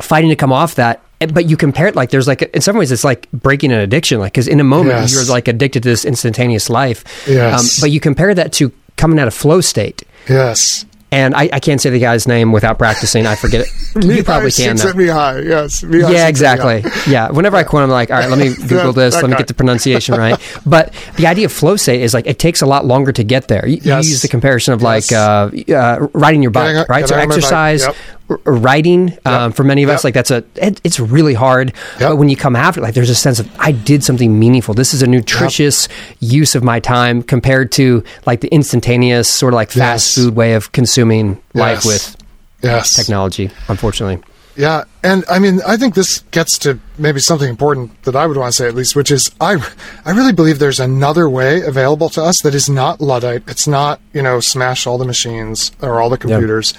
fighting 0.00 0.30
to 0.30 0.36
come 0.36 0.52
off 0.52 0.76
that. 0.76 1.02
But 1.18 1.48
you 1.48 1.56
compare 1.56 1.86
it 1.86 1.94
like 1.94 2.10
there's 2.10 2.26
like 2.26 2.42
in 2.42 2.62
some 2.62 2.76
ways 2.76 2.90
it's 2.90 3.04
like 3.04 3.30
breaking 3.32 3.70
an 3.70 3.78
addiction, 3.78 4.18
like 4.18 4.32
because 4.32 4.48
in 4.48 4.58
a 4.58 4.64
moment 4.64 4.98
yes. 4.98 5.12
you're 5.12 5.24
like 5.24 5.46
addicted 5.46 5.84
to 5.84 5.88
this 5.88 6.04
instantaneous 6.04 6.68
life. 6.68 7.04
Yes. 7.28 7.60
Um, 7.60 7.80
but 7.80 7.90
you 7.92 8.00
compare 8.00 8.34
that 8.34 8.52
to 8.54 8.72
coming 8.96 9.18
out 9.18 9.28
of 9.28 9.34
flow 9.34 9.60
state. 9.60 10.02
Yes 10.28 10.84
and 11.12 11.34
I, 11.34 11.50
I 11.52 11.60
can't 11.60 11.80
say 11.80 11.90
the 11.90 11.98
guy's 12.00 12.26
name 12.26 12.50
without 12.52 12.78
practicing. 12.78 13.26
I 13.26 13.36
forget 13.36 13.66
it. 13.66 14.04
you 14.04 14.24
probably 14.24 14.50
can. 14.50 14.76
Though. 14.76 14.88
at 14.88 14.96
Mihai, 14.96 15.44
yes. 15.46 15.82
Mihai 15.84 16.12
Yeah, 16.12 16.26
exactly. 16.26 16.82
Yeah. 17.06 17.30
Whenever 17.30 17.56
I 17.56 17.62
quote, 17.64 17.82
I'm 17.82 17.90
like, 17.90 18.10
all 18.10 18.18
right, 18.18 18.30
let 18.30 18.38
me 18.38 18.54
Google 18.68 18.92
this. 18.94 19.14
Let 19.14 19.24
me 19.24 19.30
guy. 19.32 19.38
get 19.38 19.48
the 19.48 19.54
pronunciation 19.54 20.14
right. 20.16 20.38
But 20.66 20.94
the 21.16 21.26
idea 21.26 21.46
of 21.46 21.52
flow 21.52 21.76
state 21.76 22.00
is 22.00 22.14
like 22.14 22.26
it 22.26 22.38
takes 22.38 22.62
a 22.62 22.66
lot 22.66 22.86
longer 22.86 23.12
to 23.12 23.22
get 23.24 23.48
there. 23.48 23.68
You, 23.68 23.78
you 23.82 23.94
use 23.96 24.22
the 24.22 24.28
comparison 24.28 24.72
of 24.74 24.80
like 24.82 25.12
uh, 25.12 25.50
uh, 25.68 26.08
riding 26.14 26.40
your 26.42 26.50
bike, 26.50 26.76
on- 26.76 26.86
right? 26.88 27.06
So 27.06 27.14
getting 27.14 27.30
exercise, 27.30 27.82
Yep. 27.82 27.96
Writing 28.44 29.16
um, 29.24 29.52
for 29.52 29.64
many 29.64 29.82
of 29.82 29.90
us, 29.90 30.04
like 30.04 30.14
that's 30.14 30.30
a 30.30 30.44
it, 30.56 30.80
it's 30.84 30.98
really 31.00 31.34
hard. 31.34 31.72
Yep. 32.00 32.10
But 32.10 32.16
when 32.16 32.28
you 32.28 32.36
come 32.36 32.56
after, 32.56 32.80
like 32.80 32.94
there's 32.94 33.10
a 33.10 33.14
sense 33.14 33.38
of 33.38 33.50
I 33.58 33.72
did 33.72 34.02
something 34.04 34.38
meaningful. 34.38 34.74
This 34.74 34.94
is 34.94 35.02
a 35.02 35.06
nutritious 35.06 35.88
use 36.20 36.54
of 36.54 36.62
my 36.64 36.80
time 36.80 37.22
compared 37.22 37.72
to 37.72 38.02
like 38.26 38.40
the 38.40 38.48
instantaneous 38.48 39.28
sort 39.28 39.52
of 39.54 39.56
like 39.56 39.70
fast 39.70 40.16
Yes. 40.16 40.24
food 40.24 40.36
way 40.36 40.54
of 40.54 40.72
consuming 40.72 41.40
life 41.54 41.84
Yes. 41.84 41.86
with 41.86 42.16
Yes. 42.62 42.94
technology. 42.94 43.50
Unfortunately. 43.68 44.18
Yeah, 44.54 44.84
and 45.02 45.24
I 45.30 45.38
mean, 45.38 45.62
I 45.66 45.78
think 45.78 45.94
this 45.94 46.18
gets 46.30 46.58
to 46.58 46.78
maybe 46.98 47.20
something 47.20 47.48
important 47.48 48.02
that 48.02 48.14
I 48.14 48.26
would 48.26 48.36
want 48.36 48.52
to 48.52 48.56
say 48.56 48.68
at 48.68 48.74
least, 48.74 48.94
which 48.94 49.10
is 49.10 49.30
I, 49.40 49.56
I 50.04 50.10
really 50.10 50.34
believe 50.34 50.58
there's 50.58 50.78
another 50.78 51.26
way 51.26 51.62
available 51.62 52.10
to 52.10 52.22
us 52.22 52.42
that 52.42 52.54
is 52.54 52.68
not 52.68 53.00
luddite. 53.00 53.44
It's 53.48 53.66
not 53.66 53.98
you 54.12 54.20
know 54.20 54.40
smash 54.40 54.86
all 54.86 54.98
the 54.98 55.06
machines 55.06 55.72
or 55.80 56.02
all 56.02 56.10
the 56.10 56.18
computers. 56.18 56.74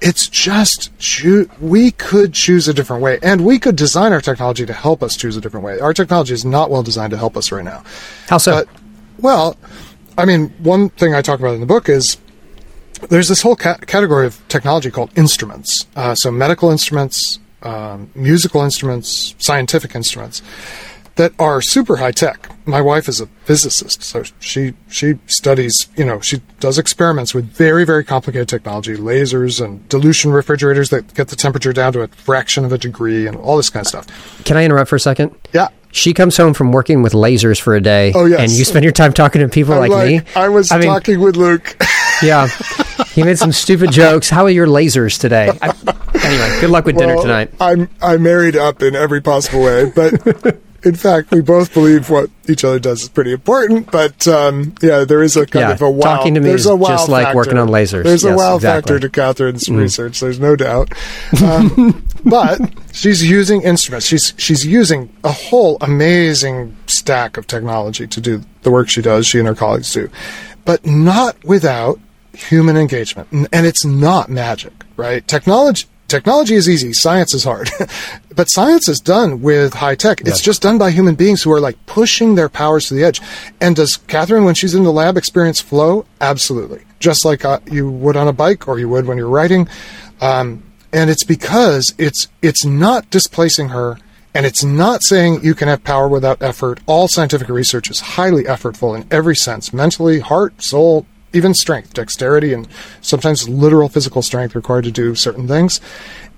It's 0.00 0.28
just 0.28 0.96
choo- 0.98 1.48
we 1.60 1.90
could 1.90 2.34
choose 2.34 2.68
a 2.68 2.74
different 2.74 3.02
way, 3.02 3.18
and 3.22 3.44
we 3.44 3.58
could 3.58 3.76
design 3.76 4.12
our 4.12 4.20
technology 4.20 4.66
to 4.66 4.72
help 4.72 5.02
us 5.02 5.16
choose 5.16 5.36
a 5.36 5.40
different 5.40 5.64
way. 5.64 5.80
Our 5.80 5.94
technology 5.94 6.34
is 6.34 6.44
not 6.44 6.70
well 6.70 6.82
designed 6.82 7.12
to 7.12 7.16
help 7.16 7.36
us 7.36 7.50
right 7.50 7.64
now. 7.64 7.82
How 8.28 8.38
so? 8.38 8.52
But, 8.52 8.68
well, 9.18 9.56
I 10.18 10.24
mean, 10.24 10.50
one 10.58 10.90
thing 10.90 11.14
I 11.14 11.22
talk 11.22 11.40
about 11.40 11.54
in 11.54 11.60
the 11.60 11.66
book 11.66 11.88
is 11.88 12.18
there's 13.08 13.28
this 13.28 13.42
whole 13.42 13.56
ca- 13.56 13.78
category 13.78 14.26
of 14.26 14.46
technology 14.48 14.90
called 14.90 15.10
instruments. 15.16 15.86
Uh, 15.96 16.14
so 16.14 16.30
medical 16.30 16.70
instruments, 16.70 17.38
um, 17.62 18.10
musical 18.14 18.62
instruments, 18.62 19.34
scientific 19.38 19.94
instruments 19.94 20.42
that 21.16 21.32
are 21.38 21.60
super 21.60 21.96
high 21.96 22.12
tech. 22.12 22.50
My 22.66 22.80
wife 22.80 23.08
is 23.08 23.20
a 23.20 23.26
physicist, 23.44 24.02
so 24.02 24.22
she 24.38 24.74
she 24.88 25.18
studies. 25.26 25.88
You 25.96 26.04
know, 26.04 26.20
she 26.20 26.42
does 26.60 26.78
experiments 26.78 27.34
with 27.34 27.44
very 27.46 27.84
very 27.84 28.04
complicated 28.04 28.48
technology, 28.48 28.96
lasers 28.96 29.64
and 29.64 29.86
dilution 29.88 30.30
refrigerators 30.30 30.90
that 30.90 31.14
get 31.14 31.28
the 31.28 31.36
temperature 31.36 31.72
down 31.72 31.92
to 31.94 32.02
a 32.02 32.08
fraction 32.08 32.64
of 32.64 32.72
a 32.72 32.78
degree, 32.78 33.26
and 33.26 33.36
all 33.36 33.56
this 33.56 33.70
kind 33.70 33.84
of 33.84 33.88
stuff. 33.88 34.44
Can 34.44 34.56
I 34.56 34.64
interrupt 34.64 34.88
for 34.88 34.96
a 34.96 35.00
second? 35.00 35.34
Yeah. 35.52 35.68
She 35.92 36.12
comes 36.12 36.36
home 36.36 36.52
from 36.52 36.72
working 36.72 37.02
with 37.02 37.14
lasers 37.14 37.58
for 37.58 37.74
a 37.74 37.80
day. 37.80 38.12
Oh, 38.14 38.26
yes. 38.26 38.40
And 38.40 38.52
you 38.52 38.66
spend 38.66 38.84
your 38.84 38.92
time 38.92 39.14
talking 39.14 39.40
to 39.40 39.48
people 39.48 39.72
I'm 39.72 39.88
like, 39.88 40.06
me. 40.06 40.20
I 40.34 40.50
was 40.50 40.70
I 40.70 40.76
mean, 40.78 40.88
talking 40.88 41.20
with 41.20 41.36
Luke. 41.36 41.74
Yeah. 42.22 42.48
He 43.12 43.22
made 43.22 43.38
some 43.38 43.52
stupid 43.52 43.92
jokes. 43.92 44.28
How 44.28 44.44
are 44.44 44.50
your 44.50 44.66
lasers 44.66 45.18
today? 45.18 45.50
I, 45.62 45.68
anyway, 46.24 46.60
good 46.60 46.70
luck 46.70 46.84
with 46.84 46.96
dinner 46.98 47.16
tonight. 47.16 47.52
I'm 47.60 47.88
I 48.02 48.16
married 48.16 48.56
up 48.56 48.82
in 48.82 48.94
every 48.94 49.20
possible 49.20 49.62
way, 49.62 49.90
but 49.94 50.58
in 50.84 50.94
fact, 50.94 51.30
we 51.32 51.40
both 51.40 51.72
believe 51.74 52.10
what 52.10 52.30
each 52.48 52.62
other 52.64 52.78
does 52.78 53.02
is 53.02 53.08
pretty 53.08 53.32
important. 53.32 53.90
But 53.90 54.28
um, 54.28 54.74
yeah, 54.82 55.04
there 55.04 55.22
is 55.22 55.36
a 55.36 55.46
kind 55.46 55.62
Yeah, 55.68 55.72
of 55.72 55.82
a 55.82 55.90
wow. 55.90 56.16
talking 56.16 56.34
to 56.34 56.40
me 56.40 56.48
there's 56.50 56.60
is 56.62 56.66
a 56.66 56.76
wow 56.76 56.88
just 56.88 57.08
like 57.08 57.24
factor. 57.26 57.36
working 57.36 57.58
on 57.58 57.68
lasers. 57.68 58.04
There's 58.04 58.24
a 58.24 58.34
wow 58.36 58.56
exactly. 58.56 58.94
factor 58.94 59.00
to 59.00 59.08
Catherine's 59.08 59.68
Mm. 59.68 59.78
research. 59.78 60.20
There's 60.20 60.38
no 60.40 60.54
doubt. 60.56 60.92
Um, 61.42 62.06
but 62.24 62.60
she's 62.92 63.26
using 63.28 63.62
instruments. 63.62 64.06
She's 64.06 64.34
she's 64.36 64.64
using 64.66 65.08
a 65.24 65.32
whole 65.32 65.78
amazing 65.80 66.76
stack 66.86 67.36
of 67.36 67.46
technology 67.46 68.06
to 68.06 68.20
do 68.20 68.42
the 68.62 68.70
work 68.70 68.88
she 68.88 69.00
does. 69.02 69.26
She 69.26 69.38
and 69.38 69.48
her 69.48 69.54
colleagues 69.54 69.92
do, 69.92 70.08
but 70.66 70.84
not 70.84 71.42
without 71.44 71.98
human 72.34 72.76
engagement. 72.76 73.28
And 73.32 73.66
it's 73.66 73.86
not 73.86 74.28
magic, 74.28 74.74
right? 74.98 75.26
Technology 75.26 75.86
technology 76.08 76.54
is 76.54 76.68
easy, 76.68 76.92
science 76.92 77.34
is 77.34 77.44
hard. 77.44 77.70
but 78.36 78.44
science 78.46 78.88
is 78.88 79.00
done 79.00 79.40
with 79.40 79.74
high 79.74 79.94
tech. 79.94 80.20
It's 80.20 80.40
just 80.40 80.62
done 80.62 80.78
by 80.78 80.90
human 80.90 81.14
beings 81.14 81.42
who 81.42 81.52
are 81.52 81.60
like 81.60 81.84
pushing 81.86 82.34
their 82.34 82.48
powers 82.48 82.86
to 82.88 82.94
the 82.94 83.04
edge. 83.04 83.20
And 83.60 83.74
does 83.74 83.96
Catherine, 83.96 84.44
when 84.44 84.54
she's 84.54 84.74
in 84.74 84.84
the 84.84 84.92
lab, 84.92 85.16
experience 85.16 85.60
flow? 85.60 86.06
Absolutely. 86.20 86.82
Just 87.00 87.24
like 87.24 87.44
uh, 87.44 87.60
you 87.70 87.90
would 87.90 88.16
on 88.16 88.28
a 88.28 88.32
bike 88.32 88.68
or 88.68 88.78
you 88.78 88.88
would 88.88 89.06
when 89.06 89.18
you're 89.18 89.28
writing. 89.28 89.68
Um, 90.20 90.62
and 90.92 91.10
it's 91.10 91.24
because 91.24 91.94
it's 91.98 92.28
it's 92.42 92.64
not 92.64 93.10
displacing 93.10 93.68
her 93.70 93.98
and 94.36 94.44
it's 94.44 94.62
not 94.62 95.02
saying 95.02 95.42
you 95.42 95.54
can 95.54 95.66
have 95.66 95.82
power 95.82 96.06
without 96.08 96.42
effort. 96.42 96.78
All 96.84 97.08
scientific 97.08 97.48
research 97.48 97.88
is 97.88 98.00
highly 98.00 98.44
effortful 98.44 98.94
in 98.94 99.08
every 99.10 99.34
sense 99.34 99.72
mentally, 99.72 100.20
heart, 100.20 100.60
soul, 100.60 101.06
even 101.32 101.54
strength, 101.54 101.94
dexterity, 101.94 102.52
and 102.52 102.68
sometimes 103.00 103.48
literal 103.48 103.88
physical 103.88 104.20
strength 104.20 104.54
required 104.54 104.84
to 104.84 104.90
do 104.90 105.14
certain 105.14 105.48
things. 105.48 105.80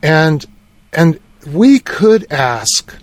And, 0.01 0.47
and 0.93 1.19
we 1.53 1.81
could 1.81 2.33
ask 2.33 2.95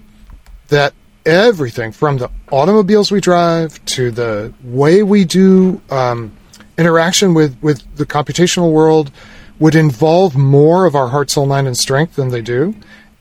that 0.70 0.94
everything 1.26 1.92
from 1.92 2.18
the 2.18 2.32
automobiles 2.50 3.12
we 3.12 3.20
drive 3.20 3.84
to 3.88 4.12
the 4.12 4.54
way 4.64 5.04
we 5.04 5.26
do 5.26 5.82
um, 5.90 6.32
interaction 6.78 7.34
with, 7.34 7.62
with 7.62 7.84
the 7.98 8.06
computational 8.06 8.72
world 8.72 9.12
would 9.60 9.76
involve 9.76 10.38
more 10.38 10.86
of 10.86 10.96
our 10.96 11.10
heart, 11.10 11.30
soul, 11.30 11.46
mind, 11.46 11.68
and 11.68 11.76
strength 11.78 12.16
than 12.16 12.30
they 12.30 12.42
do. 12.42 12.74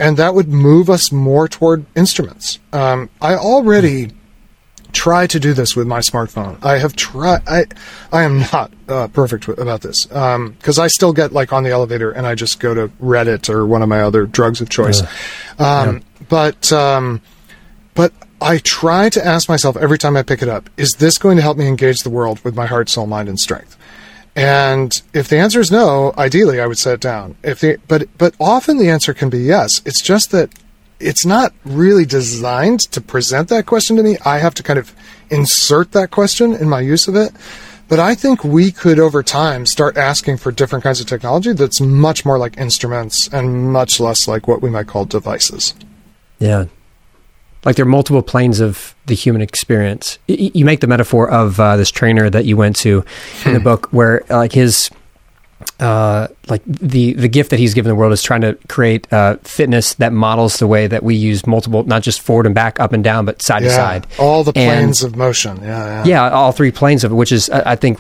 And 0.04 0.18
that 0.18 0.34
would 0.34 0.48
move 0.48 0.90
us 0.90 1.10
more 1.10 1.48
toward 1.48 1.86
instruments. 1.96 2.58
Um, 2.74 3.08
I 3.22 3.36
already 3.36 4.10
try 4.92 5.26
to 5.26 5.40
do 5.40 5.54
this 5.54 5.74
with 5.74 5.86
my 5.86 6.00
smartphone. 6.00 6.62
I 6.62 6.76
have 6.78 6.94
tried. 6.94 7.42
I 7.46 7.64
I 8.12 8.22
am 8.22 8.40
not 8.52 8.70
uh, 8.86 9.08
perfect 9.08 9.48
about 9.48 9.80
this 9.80 10.04
because 10.04 10.78
I 10.78 10.88
still 10.88 11.12
get 11.14 11.32
like 11.32 11.54
on 11.54 11.62
the 11.64 11.70
elevator 11.70 12.10
and 12.10 12.26
I 12.26 12.34
just 12.34 12.60
go 12.60 12.74
to 12.74 12.88
Reddit 13.02 13.48
or 13.48 13.66
one 13.66 13.82
of 13.82 13.88
my 13.88 14.02
other 14.02 14.26
drugs 14.26 14.60
of 14.60 14.68
choice. 14.68 15.00
Um, 15.58 16.02
But 16.28 16.70
um, 16.72 17.22
but 17.94 18.12
I 18.40 18.58
try 18.58 19.08
to 19.08 19.24
ask 19.24 19.48
myself 19.48 19.74
every 19.76 19.98
time 19.98 20.16
I 20.18 20.22
pick 20.22 20.42
it 20.42 20.48
up: 20.48 20.68
Is 20.76 20.90
this 20.98 21.16
going 21.16 21.36
to 21.36 21.42
help 21.42 21.56
me 21.56 21.66
engage 21.66 21.98
the 22.00 22.10
world 22.10 22.44
with 22.44 22.54
my 22.54 22.66
heart, 22.66 22.88
soul, 22.90 23.06
mind, 23.06 23.28
and 23.28 23.40
strength? 23.40 23.76
And 24.36 25.00
if 25.12 25.28
the 25.28 25.38
answer 25.38 25.60
is 25.60 25.70
no, 25.70 26.12
ideally 26.18 26.60
I 26.60 26.66
would 26.66 26.78
set 26.78 26.94
it 26.94 27.00
down. 27.00 27.36
If 27.42 27.60
the, 27.60 27.78
but 27.86 28.08
but 28.18 28.34
often 28.40 28.78
the 28.78 28.90
answer 28.90 29.14
can 29.14 29.30
be 29.30 29.38
yes. 29.38 29.80
It's 29.84 30.02
just 30.02 30.32
that 30.32 30.50
it's 30.98 31.24
not 31.24 31.52
really 31.64 32.04
designed 32.04 32.80
to 32.92 33.00
present 33.00 33.48
that 33.48 33.66
question 33.66 33.96
to 33.96 34.02
me. 34.02 34.16
I 34.24 34.38
have 34.38 34.54
to 34.54 34.62
kind 34.62 34.78
of 34.78 34.94
insert 35.30 35.92
that 35.92 36.10
question 36.10 36.54
in 36.54 36.68
my 36.68 36.80
use 36.80 37.06
of 37.08 37.14
it. 37.14 37.32
But 37.86 38.00
I 38.00 38.14
think 38.14 38.42
we 38.42 38.72
could 38.72 38.98
over 38.98 39.22
time 39.22 39.66
start 39.66 39.98
asking 39.98 40.38
for 40.38 40.50
different 40.50 40.82
kinds 40.82 41.00
of 41.00 41.06
technology 41.06 41.52
that's 41.52 41.80
much 41.80 42.24
more 42.24 42.38
like 42.38 42.56
instruments 42.56 43.28
and 43.28 43.72
much 43.72 44.00
less 44.00 44.26
like 44.26 44.48
what 44.48 44.62
we 44.62 44.70
might 44.70 44.86
call 44.86 45.04
devices. 45.04 45.74
Yeah. 46.38 46.64
Like 47.64 47.76
there 47.76 47.84
are 47.84 47.88
multiple 47.88 48.22
planes 48.22 48.60
of 48.60 48.94
the 49.06 49.14
human 49.14 49.40
experience. 49.42 50.18
Y- 50.28 50.50
you 50.54 50.64
make 50.64 50.80
the 50.80 50.86
metaphor 50.86 51.30
of 51.30 51.58
uh, 51.58 51.76
this 51.76 51.90
trainer 51.90 52.28
that 52.30 52.44
you 52.44 52.56
went 52.56 52.76
to 52.76 52.98
in 52.98 53.04
Hmm. 53.42 53.52
the 53.54 53.60
book, 53.60 53.88
where 53.90 54.22
uh, 54.30 54.36
like 54.36 54.52
his, 54.52 54.90
uh, 55.80 56.28
like 56.48 56.62
the 56.66 57.14
the 57.14 57.28
gift 57.28 57.50
that 57.50 57.58
he's 57.58 57.74
given 57.74 57.88
the 57.88 57.94
world 57.94 58.12
is 58.12 58.22
trying 58.22 58.42
to 58.42 58.56
create 58.68 59.10
uh, 59.12 59.36
fitness 59.44 59.94
that 59.94 60.12
models 60.12 60.58
the 60.58 60.66
way 60.66 60.86
that 60.86 61.02
we 61.02 61.14
use 61.14 61.46
multiple, 61.46 61.84
not 61.84 62.02
just 62.02 62.20
forward 62.20 62.46
and 62.46 62.54
back, 62.54 62.78
up 62.80 62.92
and 62.92 63.02
down, 63.02 63.24
but 63.24 63.40
side 63.42 63.60
to 63.60 63.70
side. 63.70 64.06
all 64.18 64.44
the 64.44 64.52
And- 64.54 64.70
planes 64.80 65.02
of 65.02 65.16
motion. 65.16 65.58
Yeah, 65.62 66.04
yeah. 66.04 66.04
Yeah, 66.04 66.30
all 66.30 66.52
three 66.52 66.70
planes 66.70 67.02
of 67.04 67.12
it, 67.12 67.14
which 67.14 67.32
is 67.32 67.48
I, 67.50 67.72
I 67.72 67.76
think 67.76 67.98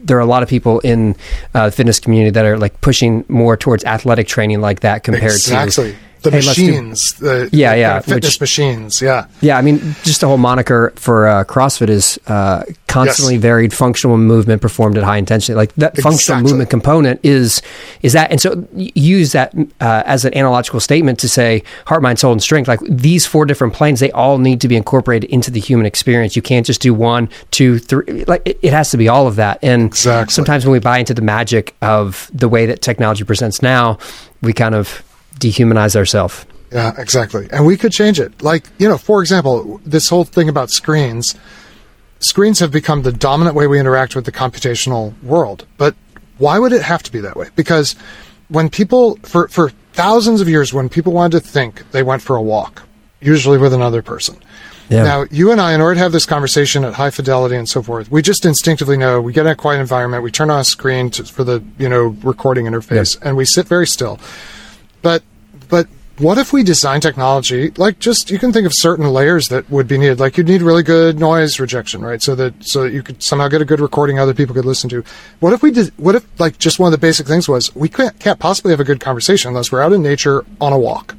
there 0.00 0.16
are 0.16 0.20
a 0.20 0.26
lot 0.26 0.42
of 0.42 0.48
people 0.48 0.80
in 0.80 1.14
uh, 1.54 1.66
the 1.66 1.72
fitness 1.72 2.00
community 2.00 2.30
that 2.30 2.44
are 2.46 2.58
like 2.58 2.80
pushing 2.80 3.24
more 3.28 3.56
towards 3.58 3.84
athletic 3.84 4.26
training 4.26 4.60
like 4.60 4.80
that 4.80 5.04
compared 5.04 5.32
exactly. 5.32 5.92
to 5.92 5.98
The 6.30 6.36
hey, 6.38 6.42
let's 6.46 6.54
do- 6.56 6.66
machines. 6.66 7.12
The, 7.14 7.48
Yeah, 7.52 7.74
the 7.74 7.80
yeah, 7.80 7.96
of 7.98 8.04
fitness 8.04 8.34
which- 8.34 8.40
machines. 8.40 9.00
Yeah. 9.02 9.26
Yeah, 9.40 9.58
I 9.58 9.62
mean, 9.62 9.78
just 10.02 10.20
the 10.20 10.26
whole 10.26 10.38
moniker 10.38 10.92
for 10.96 11.26
uh, 11.26 11.44
CrossFit 11.44 11.88
is 11.88 12.18
uh, 12.26 12.62
constantly 12.88 13.34
Yes. 13.34 13.42
varied 13.42 13.72
functional 13.74 14.16
movement 14.18 14.62
performed 14.62 14.96
at 14.98 15.04
high 15.04 15.18
intensity. 15.18 15.54
Like 15.54 15.74
that 15.76 15.96
functional 15.98 16.42
movement 16.42 16.70
component 16.70 17.20
is 17.22 17.62
is 18.02 18.12
that, 18.14 18.30
and 18.30 18.40
so 18.40 18.66
use 18.74 19.32
that 19.32 19.54
uh, 19.80 20.02
as 20.06 20.24
an 20.24 20.36
analogical 20.36 20.80
statement 20.80 21.18
to 21.20 21.28
say 21.28 21.62
heart, 21.86 22.02
mind, 22.02 22.18
soul, 22.18 22.32
and 22.32 22.42
strength. 22.42 22.68
Like 22.68 22.80
these 22.88 23.26
four 23.26 23.44
different 23.46 23.74
planes, 23.74 24.00
they 24.00 24.10
all 24.12 24.38
need 24.38 24.60
to 24.62 24.68
be 24.68 24.76
incorporated 24.76 25.30
into 25.30 25.50
the 25.50 25.60
human 25.60 25.86
experience. 25.86 26.36
You 26.36 26.42
can't 26.42 26.66
just 26.66 26.80
do 26.80 26.92
one, 26.94 27.28
two, 27.50 27.78
three. 27.78 28.24
Like 28.24 28.42
it, 28.44 28.58
it 28.62 28.72
has 28.72 28.90
to 28.90 28.96
be 28.96 29.08
all 29.08 29.26
of 29.26 29.36
that. 29.36 29.58
And 29.62 29.86
Exactly. 29.86 30.32
sometimes 30.32 30.64
when 30.64 30.72
we 30.72 30.78
buy 30.78 30.98
into 30.98 31.14
the 31.14 31.22
magic 31.22 31.74
of 31.82 32.30
the 32.32 32.48
way 32.48 32.66
that 32.66 32.82
technology 32.82 33.24
presents 33.24 33.62
now, 33.62 33.98
we 34.42 34.52
kind 34.52 34.74
of 34.74 35.02
dehumanize 35.38 35.96
ourselves. 35.96 36.46
Yeah, 36.72 36.92
exactly. 36.98 37.48
And 37.50 37.64
we 37.64 37.76
could 37.76 37.92
change 37.92 38.18
it. 38.18 38.42
Like, 38.42 38.66
you 38.78 38.88
know, 38.88 38.98
for 38.98 39.20
example, 39.20 39.80
this 39.84 40.08
whole 40.08 40.24
thing 40.24 40.48
about 40.48 40.70
screens, 40.70 41.36
screens 42.18 42.58
have 42.58 42.70
become 42.70 43.02
the 43.02 43.12
dominant 43.12 43.54
way 43.54 43.66
we 43.66 43.78
interact 43.78 44.16
with 44.16 44.24
the 44.24 44.32
computational 44.32 45.14
world. 45.22 45.66
But 45.76 45.94
why 46.38 46.58
would 46.58 46.72
it 46.72 46.82
have 46.82 47.02
to 47.04 47.12
be 47.12 47.20
that 47.20 47.36
way? 47.36 47.48
Because 47.54 47.94
when 48.48 48.68
people, 48.68 49.16
for, 49.22 49.48
for 49.48 49.70
thousands 49.92 50.40
of 50.40 50.48
years, 50.48 50.72
when 50.72 50.88
people 50.88 51.12
wanted 51.12 51.42
to 51.42 51.48
think, 51.48 51.90
they 51.92 52.02
went 52.02 52.22
for 52.22 52.36
a 52.36 52.42
walk, 52.42 52.82
usually 53.20 53.58
with 53.58 53.72
another 53.72 54.02
person. 54.02 54.36
Yeah. 54.88 55.02
Now, 55.02 55.24
you 55.30 55.50
and 55.50 55.60
I, 55.60 55.72
in 55.72 55.80
order 55.80 55.94
to 55.94 56.00
have 56.00 56.12
this 56.12 56.26
conversation 56.26 56.84
at 56.84 56.94
high 56.94 57.10
fidelity 57.10 57.56
and 57.56 57.68
so 57.68 57.82
forth, 57.82 58.10
we 58.10 58.22
just 58.22 58.44
instinctively 58.44 58.96
know 58.96 59.20
we 59.20 59.32
get 59.32 59.46
in 59.46 59.52
a 59.52 59.56
quiet 59.56 59.80
environment, 59.80 60.22
we 60.22 60.30
turn 60.30 60.48
on 60.48 60.60
a 60.60 60.64
screen 60.64 61.10
to, 61.10 61.24
for 61.24 61.42
the 61.42 61.64
you 61.76 61.88
know 61.88 62.16
recording 62.22 62.66
interface, 62.66 63.20
and 63.20 63.36
we 63.36 63.44
sit 63.44 63.66
very 63.66 63.86
still. 63.86 64.20
But 65.06 65.22
but 65.68 65.86
what 66.18 66.36
if 66.36 66.52
we 66.52 66.62
design 66.64 67.00
technology 67.00 67.70
like 67.76 67.98
just 67.98 68.28
you 68.30 68.38
can 68.38 68.52
think 68.52 68.66
of 68.66 68.72
certain 68.74 69.06
layers 69.06 69.48
that 69.50 69.68
would 69.70 69.86
be 69.86 69.98
needed 69.98 70.18
like 70.18 70.36
you'd 70.36 70.48
need 70.48 70.62
really 70.62 70.82
good 70.82 71.20
noise 71.20 71.60
rejection 71.60 72.00
right 72.02 72.22
so 72.22 72.34
that 72.34 72.54
so 72.60 72.84
that 72.84 72.92
you 72.92 73.02
could 73.02 73.22
somehow 73.22 73.46
get 73.48 73.60
a 73.60 73.64
good 73.66 73.80
recording 73.80 74.18
other 74.18 74.32
people 74.32 74.54
could 74.54 74.64
listen 74.64 74.88
to 74.88 75.04
what 75.40 75.52
if 75.52 75.62
we 75.62 75.70
did 75.70 75.92
what 75.98 76.14
if 76.14 76.26
like 76.40 76.58
just 76.58 76.78
one 76.78 76.88
of 76.88 76.92
the 76.98 77.06
basic 77.06 77.26
things 77.26 77.46
was 77.48 77.74
we 77.76 77.86
can't, 77.86 78.18
can't 78.18 78.38
possibly 78.38 78.70
have 78.70 78.80
a 78.80 78.84
good 78.84 78.98
conversation 78.98 79.50
unless 79.50 79.70
we're 79.70 79.82
out 79.82 79.92
in 79.92 80.02
nature 80.02 80.42
on 80.58 80.72
a 80.72 80.78
walk 80.78 81.14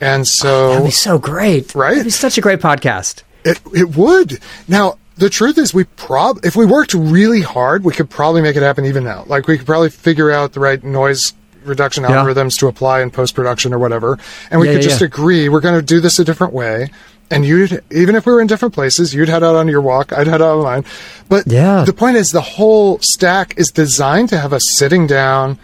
and 0.00 0.26
so 0.26 0.48
oh, 0.48 0.68
That'd 0.70 0.86
be 0.86 0.90
so 0.92 1.18
great. 1.18 1.74
Right? 1.74 1.92
It'd 1.92 2.04
be 2.04 2.10
such 2.10 2.38
a 2.38 2.40
great 2.40 2.60
podcast. 2.60 3.22
it, 3.44 3.60
it 3.74 3.96
would. 3.96 4.40
Now, 4.66 4.96
the 5.16 5.28
truth 5.28 5.58
is, 5.58 5.74
we 5.74 5.84
prob 5.84 6.44
if 6.44 6.54
we 6.54 6.64
worked 6.64 6.94
really 6.94 7.42
hard, 7.42 7.84
we 7.84 7.92
could 7.92 8.08
probably 8.08 8.40
make 8.40 8.56
it 8.56 8.62
happen 8.62 8.84
even 8.84 9.04
now. 9.04 9.24
Like 9.26 9.48
we 9.48 9.58
could 9.58 9.66
probably 9.66 9.90
figure 9.90 10.30
out 10.30 10.52
the 10.52 10.60
right 10.60 10.82
noise 10.82 11.34
reduction 11.68 12.04
Yeah. 12.04 12.10
algorithms 12.10 12.58
to 12.58 12.66
apply 12.68 13.00
in 13.02 13.10
post 13.10 13.34
production 13.34 13.72
or 13.74 13.78
whatever, 13.78 14.18
and 14.50 14.60
we 14.60 14.66
Yeah, 14.68 14.74
could 14.74 14.82
yeah, 14.82 14.88
just 14.88 15.02
agree 15.02 15.48
we're 15.48 15.60
going 15.60 15.74
to 15.74 15.82
do 15.82 16.00
this 16.00 16.18
a 16.18 16.24
different 16.24 16.52
way. 16.52 16.90
And 17.30 17.44
you'd 17.44 17.82
even 17.90 18.16
if 18.16 18.24
we 18.24 18.32
were 18.32 18.40
in 18.40 18.46
different 18.46 18.72
places, 18.74 19.12
you'd 19.12 19.28
head 19.28 19.42
out 19.44 19.54
on 19.54 19.68
your 19.68 19.82
walk, 19.82 20.12
I'd 20.16 20.26
head 20.26 20.40
out 20.40 20.58
on 20.58 20.62
mine. 20.64 20.84
But 21.28 21.46
Yeah. 21.46 21.84
the 21.84 21.92
point 21.92 22.16
is, 22.16 22.30
the 22.30 22.40
whole 22.40 22.98
stack 23.02 23.52
is 23.58 23.68
designed 23.68 24.30
to 24.30 24.38
have 24.38 24.54
us 24.54 24.62
sitting 24.70 25.06
down, 25.06 25.58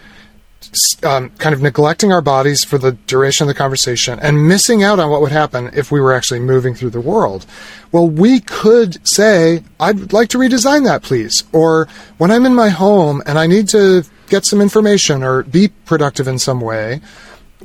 um, 1.03 1.31
kind 1.39 1.55
of 1.55 1.61
neglecting 1.61 2.11
our 2.11 2.21
bodies 2.21 2.63
for 2.63 2.77
the 2.77 2.91
duration 3.07 3.45
of 3.45 3.47
the 3.47 3.53
conversation 3.57 4.19
and 4.21 4.47
missing 4.47 4.83
out 4.83 4.99
on 4.99 5.09
what 5.09 5.21
would 5.21 5.31
happen 5.31 5.71
if 5.73 5.91
we 5.91 5.99
were 6.01 6.13
actually 6.13 6.39
moving 6.39 6.75
through 6.75 6.89
the 6.91 6.99
world. 7.01 7.45
Well, 7.91 8.07
we 8.09 8.41
could 8.41 8.97
say, 9.07 9.63
I'd 9.79 10.11
like 10.13 10.29
to 10.29 10.37
redesign 10.37 10.83
that, 10.85 11.01
please. 11.01 11.45
Or 11.51 11.87
when 12.17 12.29
I'm 12.29 12.45
in 12.45 12.53
my 12.53 12.69
home 12.69 13.23
and 13.25 13.39
I 13.39 13.47
need 13.47 13.69
to 13.69 14.03
get 14.29 14.45
some 14.45 14.61
information 14.61 15.23
or 15.23 15.43
be 15.43 15.69
productive 15.85 16.27
in 16.27 16.39
some 16.39 16.61
way, 16.61 17.01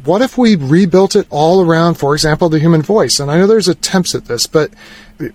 what 0.05 0.23
if 0.23 0.39
we 0.39 0.57
rebuilt 0.57 1.17
it 1.17 1.27
all 1.31 1.65
around, 1.65 1.95
for 1.95 2.15
example, 2.15 2.49
the 2.49 2.59
human 2.59 2.81
voice? 2.83 3.19
And 3.21 3.31
I 3.31 3.39
know 3.39 3.47
there's 3.47 3.69
attempts 3.69 4.15
at 4.15 4.27
this, 4.27 4.47
but 4.47 4.71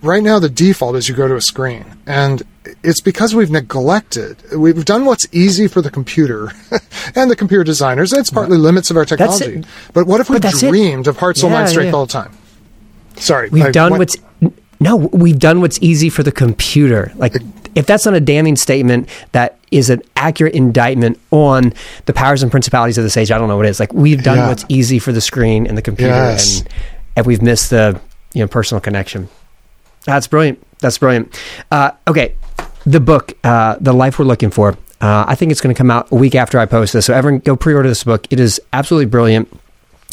right 0.02 0.22
now 0.22 0.38
the 0.38 0.48
default 0.48 0.96
is 0.96 1.08
you 1.08 1.14
go 1.14 1.28
to 1.28 1.36
a 1.36 1.40
screen. 1.40 1.84
And 2.06 2.42
it's 2.82 3.00
because 3.00 3.34
we've 3.34 3.50
neglected, 3.50 4.38
we've 4.56 4.84
done 4.84 5.04
what's 5.04 5.26
easy 5.30 5.68
for 5.68 5.82
the 5.82 5.90
computer 5.90 6.50
and 7.14 7.30
the 7.30 7.36
computer 7.36 7.62
designers. 7.64 8.12
It's 8.12 8.30
partly 8.30 8.56
limits 8.58 8.90
of 8.90 8.96
our 8.96 9.04
technology. 9.04 9.62
But 9.92 10.06
what 10.06 10.20
if 10.20 10.30
we 10.30 10.38
that's 10.38 10.62
it. 10.62 10.68
dreamed 10.70 11.06
of 11.06 11.18
heart, 11.18 11.36
soul, 11.36 11.50
mind, 11.50 11.66
Yeah, 11.66 11.70
strength 11.70 11.90
yeah. 11.92 11.96
all 11.96 12.06
the 12.06 12.12
time? 12.12 12.36
Sorry. 13.16 13.48
We've 13.50 13.64
I 13.66 13.70
done 13.70 13.92
went- 13.92 13.98
what's 14.00 14.16
no, 14.78 14.96
we've 14.96 15.38
done 15.38 15.60
what's 15.62 15.78
easy 15.80 16.10
for 16.10 16.22
the 16.22 16.32
computer. 16.32 17.10
Like 17.14 17.34
if 17.74 17.86
that's 17.86 18.04
not 18.04 18.14
a 18.14 18.20
damning 18.20 18.56
statement 18.56 19.08
that 19.32 19.55
is 19.70 19.90
an 19.90 20.02
accurate 20.16 20.54
indictment 20.54 21.18
on 21.30 21.72
the 22.06 22.12
powers 22.12 22.42
and 22.42 22.50
principalities 22.50 22.98
of 22.98 23.04
this 23.04 23.16
age, 23.16 23.30
I 23.30 23.38
don't 23.38 23.48
know 23.48 23.56
what 23.56 23.66
it 23.66 23.70
is. 23.70 23.80
Like 23.80 23.92
we've 23.92 24.22
done 24.22 24.38
Yeah. 24.38 24.48
what's 24.48 24.64
easy 24.68 24.98
for 24.98 25.12
the 25.12 25.20
screen 25.20 25.66
and 25.66 25.76
the 25.76 25.82
computer 25.82 26.12
Yes. 26.12 26.60
and 26.60 26.68
and 27.16 27.26
we've 27.26 27.42
missed 27.42 27.70
the 27.70 27.98
you 28.34 28.42
know 28.42 28.46
personal 28.48 28.80
connection. 28.80 29.28
That's 30.04 30.26
brilliant. 30.28 30.62
That's 30.80 30.98
brilliant. 30.98 31.34
Uh, 31.70 31.90
okay, 32.06 32.34
the 32.84 33.00
book, 33.00 33.32
uh, 33.42 33.76
The 33.80 33.92
Life 33.92 34.18
We're 34.18 34.26
Looking 34.26 34.50
For. 34.50 34.76
Uh, 35.00 35.24
I 35.26 35.34
think 35.34 35.50
it's 35.50 35.60
going 35.60 35.74
to 35.74 35.78
come 35.78 35.90
out 35.90 36.10
a 36.12 36.14
week 36.14 36.34
after 36.34 36.58
I 36.58 36.66
post 36.66 36.92
this. 36.92 37.06
So 37.06 37.14
everyone 37.14 37.40
go 37.40 37.56
pre-order 37.56 37.88
this 37.88 38.04
book. 38.04 38.26
It 38.30 38.38
is 38.38 38.60
absolutely 38.72 39.06
brilliant. 39.06 39.48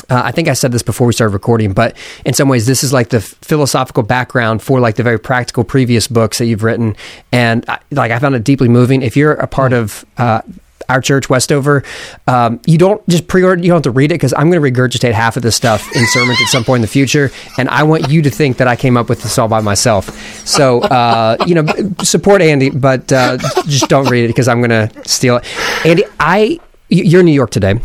Uh, 0.10 0.22
I 0.24 0.32
think 0.32 0.48
I 0.48 0.54
said 0.54 0.72
this 0.72 0.84
before 0.84 1.08
we 1.08 1.14
started 1.14 1.34
recording, 1.34 1.74
but 1.74 1.96
in 2.26 2.34
some 2.34 2.50
ways, 2.50 2.66
this 2.66 2.84
is 2.84 2.94
like 2.94 3.10
the 3.10 3.22
philosophical 3.22 4.04
background 4.04 4.62
for 4.62 4.80
like 4.80 4.96
the 4.96 5.04
very 5.04 5.20
practical 5.20 5.64
previous 5.64 6.08
books 6.08 6.38
that 6.38 6.46
you've 6.46 6.64
written, 6.64 6.96
and 7.32 7.66
I, 7.68 7.80
like 7.92 8.12
I 8.12 8.20
found 8.20 8.36
it 8.36 8.44
deeply 8.44 8.70
moving. 8.70 9.02
If 9.02 9.16
you're 9.16 9.34
a 9.34 9.48
part 9.48 9.74
of 9.74 10.06
uh, 10.18 10.42
our 10.90 11.02
church, 11.02 11.30
Westover, 11.30 11.84
um, 12.28 12.60
you 12.66 12.78
don't 12.78 13.08
just 13.08 13.28
pre-order. 13.28 13.62
You 13.62 13.70
don't 13.70 13.78
have 13.78 13.84
to 13.84 13.92
read 13.92 14.12
it 14.12 14.16
because 14.16 14.34
I'm 14.34 14.50
going 14.50 14.62
to 14.62 14.82
regurgitate 14.82 15.14
half 15.14 15.38
of 15.38 15.44
this 15.44 15.56
stuff 15.56 15.96
in 15.96 16.06
sermons 16.08 16.40
at 16.42 16.48
some 16.48 16.64
point 16.64 16.80
in 16.80 16.82
the 16.82 16.88
future, 16.88 17.32
and 17.58 17.70
I 17.70 17.84
want 17.84 18.10
you 18.10 18.22
to 18.24 18.30
think 18.30 18.58
that 18.58 18.68
I 18.68 18.76
came 18.76 18.98
up 18.98 19.10
with 19.10 19.24
this 19.24 19.38
all 19.38 19.48
by 19.48 19.62
myself. 19.62 20.10
So 20.46 20.82
uh, 20.82 21.38
you 21.46 21.56
know, 21.56 21.66
support 22.04 22.42
Andy, 22.42 22.70
but 22.70 23.12
uh, 23.12 23.38
just 23.68 23.90
don't 23.90 24.10
read 24.10 24.26
it 24.26 24.28
because 24.28 24.48
I'm 24.48 24.62
going 24.62 24.90
to 24.90 25.10
steal 25.10 25.38
it. 25.38 25.46
Andy, 25.86 26.04
I 26.20 26.60
you're 26.90 27.22
in 27.22 27.26
New 27.26 27.32
York 27.32 27.50
today 27.50 27.80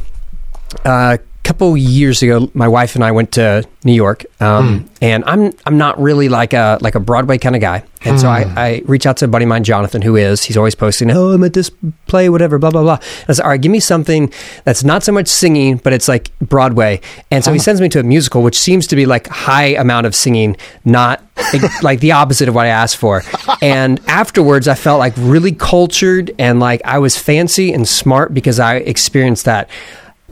a 0.85 1.19
couple 1.49 1.75
years 1.79 2.23
ago, 2.23 2.51
my 2.53 2.69
wife 2.69 2.95
and 2.95 3.03
I 3.03 3.11
went 3.11 3.33
to 3.33 3.67
New 3.83 3.95
York, 3.95 4.27
um, 4.39 4.81
hmm. 4.81 4.87
and 5.01 5.25
I'm 5.25 5.55
I'm 5.65 5.79
not 5.79 5.99
really 5.99 6.29
like 6.29 6.53
a 6.53 6.77
like 6.83 6.95
a 6.95 7.01
Broadway 7.01 7.39
kind 7.39 7.57
of 7.57 7.63
guy, 7.63 7.85
and 8.05 8.21
so 8.21 8.29
I, 8.29 8.45
hmm. 8.45 8.59
I 8.59 8.83
reach 8.85 9.07
out 9.07 9.17
to 9.19 9.25
a 9.25 9.29
buddy 9.29 9.47
of 9.47 9.49
mine, 9.49 9.65
Jonathan, 9.65 10.03
who 10.03 10.15
is 10.15 10.43
he's 10.43 10.59
always 10.59 10.75
posting, 10.75 11.11
oh, 11.11 11.31
I'm 11.31 11.43
at 11.43 11.55
this 11.55 11.71
play, 12.07 12.29
whatever, 12.29 12.59
blah 12.59 12.71
blah 12.71 12.83
blah. 12.83 12.97
And 12.97 13.29
I 13.29 13.33
said, 13.33 13.45
all 13.45 13.49
right, 13.49 13.61
give 13.61 13.73
me 13.73 13.81
something 13.81 14.31
that's 14.65 14.85
not 14.85 15.03
so 15.03 15.11
much 15.11 15.27
singing, 15.27 15.79
but 15.79 15.95
it's 15.95 16.07
like 16.07 16.39
Broadway, 16.39 17.01
and 17.31 17.43
so 17.43 17.51
he 17.51 17.57
uh-huh. 17.59 17.65
sends 17.65 17.81
me 17.81 17.89
to 17.89 18.01
a 18.01 18.03
musical, 18.03 18.43
which 18.43 18.59
seems 18.59 18.87
to 18.89 18.95
be 18.95 19.07
like 19.07 19.27
high 19.29 19.69
amount 19.69 20.07
of 20.07 20.15
singing, 20.15 20.55
not 20.85 21.25
like 21.83 22.01
the 22.01 22.13
opposite 22.13 22.51
of 22.51 22.55
what 22.55 22.67
I 22.67 22.71
asked 22.71 22.99
for. 22.99 23.23
And 23.63 24.01
afterwards, 24.07 24.69
I 24.69 24.75
felt 24.75 24.99
like 24.99 25.15
really 25.17 25.53
cultured 25.53 26.31
and 26.39 26.61
like 26.61 26.83
I 26.85 26.99
was 26.99 27.17
fancy 27.17 27.73
and 27.73 27.89
smart 27.89 28.35
because 28.35 28.61
I 28.61 28.77
experienced 28.77 29.47
that 29.47 29.71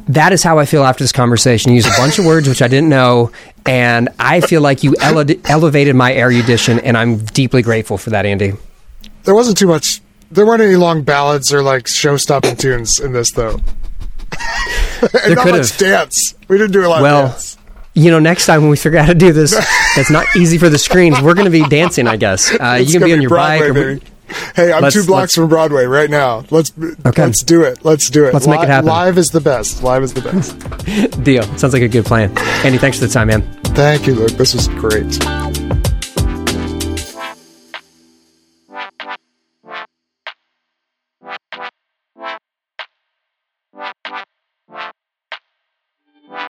that 0.09 0.33
is 0.33 0.43
how 0.43 0.59
I 0.59 0.67
feel 0.67 0.85
after 0.85 1.03
this 1.05 1.13
conversation. 1.13 1.71
You 1.73 1.77
used 1.77 1.89
a 1.89 1.97
bunch 1.97 2.19
of 2.19 2.25
words 2.27 2.49
which 2.49 2.63
I 2.63 2.69
didn't 2.69 2.89
know, 2.89 3.33
and 3.65 4.09
I 4.19 4.41
feel 4.41 4.61
like 4.61 4.85
you 4.85 4.95
ele- 5.01 5.25
elevated 5.47 5.97
my 5.97 6.15
erudition, 6.17 6.79
and 6.81 6.97
I'm 6.97 7.19
deeply 7.19 7.63
grateful 7.63 7.99
for 7.99 8.11
that, 8.11 8.25
Andy. 8.27 8.53
There 9.25 9.35
wasn't 9.35 9.59
too 9.59 9.67
much. 9.67 10.01
There 10.31 10.47
weren't 10.47 10.63
any 10.63 10.77
long 10.77 11.03
ballads 11.03 11.53
or 11.53 11.63
like 11.63 11.89
show-stopping 11.89 12.57
tunes 12.57 13.01
in 13.01 13.13
this, 13.13 13.33
though. 13.33 13.59
and 15.03 15.11
There 15.13 15.35
not 15.35 15.45
could 15.45 15.55
much 15.57 15.77
dance. 15.79 16.35
We 16.49 16.59
didn't 16.59 16.73
do 16.73 16.87
a 16.87 16.89
lot 16.89 17.03
Well, 17.03 17.25
of 17.27 17.31
dance. 17.33 17.59
You 17.95 18.11
know, 18.11 18.19
next 18.19 18.45
time 18.47 18.61
when 18.61 18.71
we 18.71 18.77
figure 18.77 18.99
out 18.99 19.07
how 19.07 19.13
to 19.15 19.19
do 19.19 19.33
this, 19.33 19.53
that's 19.97 20.11
not 20.11 20.27
easy 20.37 20.59
for 20.59 20.69
the 20.69 20.77
screens. 20.79 21.21
We're 21.23 21.33
going 21.35 21.47
to 21.47 21.51
be 21.51 21.67
dancing, 21.69 22.07
I 22.07 22.17
guess. 22.17 22.53
Uh, 22.53 22.75
you 22.81 22.93
can 22.93 23.01
gonna 23.01 23.07
be 23.07 23.13
on 23.15 23.23
your 23.23 23.31
Broadway, 23.31 23.71
bike. 23.71 24.03
Or. 24.03 24.16
Hey, 24.55 24.73
I'm 24.73 24.83
Let's- 24.83 24.95
two 24.95 25.05
blocks 25.07 25.35
from 25.35 25.49
Broadway 25.49 25.85
right 25.85 26.11
now. 26.11 26.45
Let's 26.51 26.73
Okay. 27.07 27.25
let's 27.25 27.43
do 27.43 27.63
it. 27.63 27.79
Let's 27.85 28.11
do 28.11 28.25
it. 28.25 28.35
Let's 28.35 28.47
make 28.47 28.61
it 28.63 28.69
happen. 28.69 28.89
Live 28.89 29.19
is 29.19 29.31
the 29.31 29.41
best. 29.41 29.83
Live 29.83 30.03
is 30.03 30.15
the 30.15 30.21
best. 30.23 31.23
deal. 31.25 31.43
Sounds 31.59 31.73
like 31.73 31.83
a 31.83 31.89
good 31.89 32.05
plan. 32.05 32.37
Andy, 32.65 32.79
thanks 32.79 32.99
for 32.99 33.07
the 33.07 33.13
time, 33.13 33.29
man. 33.29 33.43
Thank 33.75 34.07
you, 34.07 34.15
Luke. 34.15 34.33
This 34.33 34.55
was 34.55 34.69
great. 34.69 35.19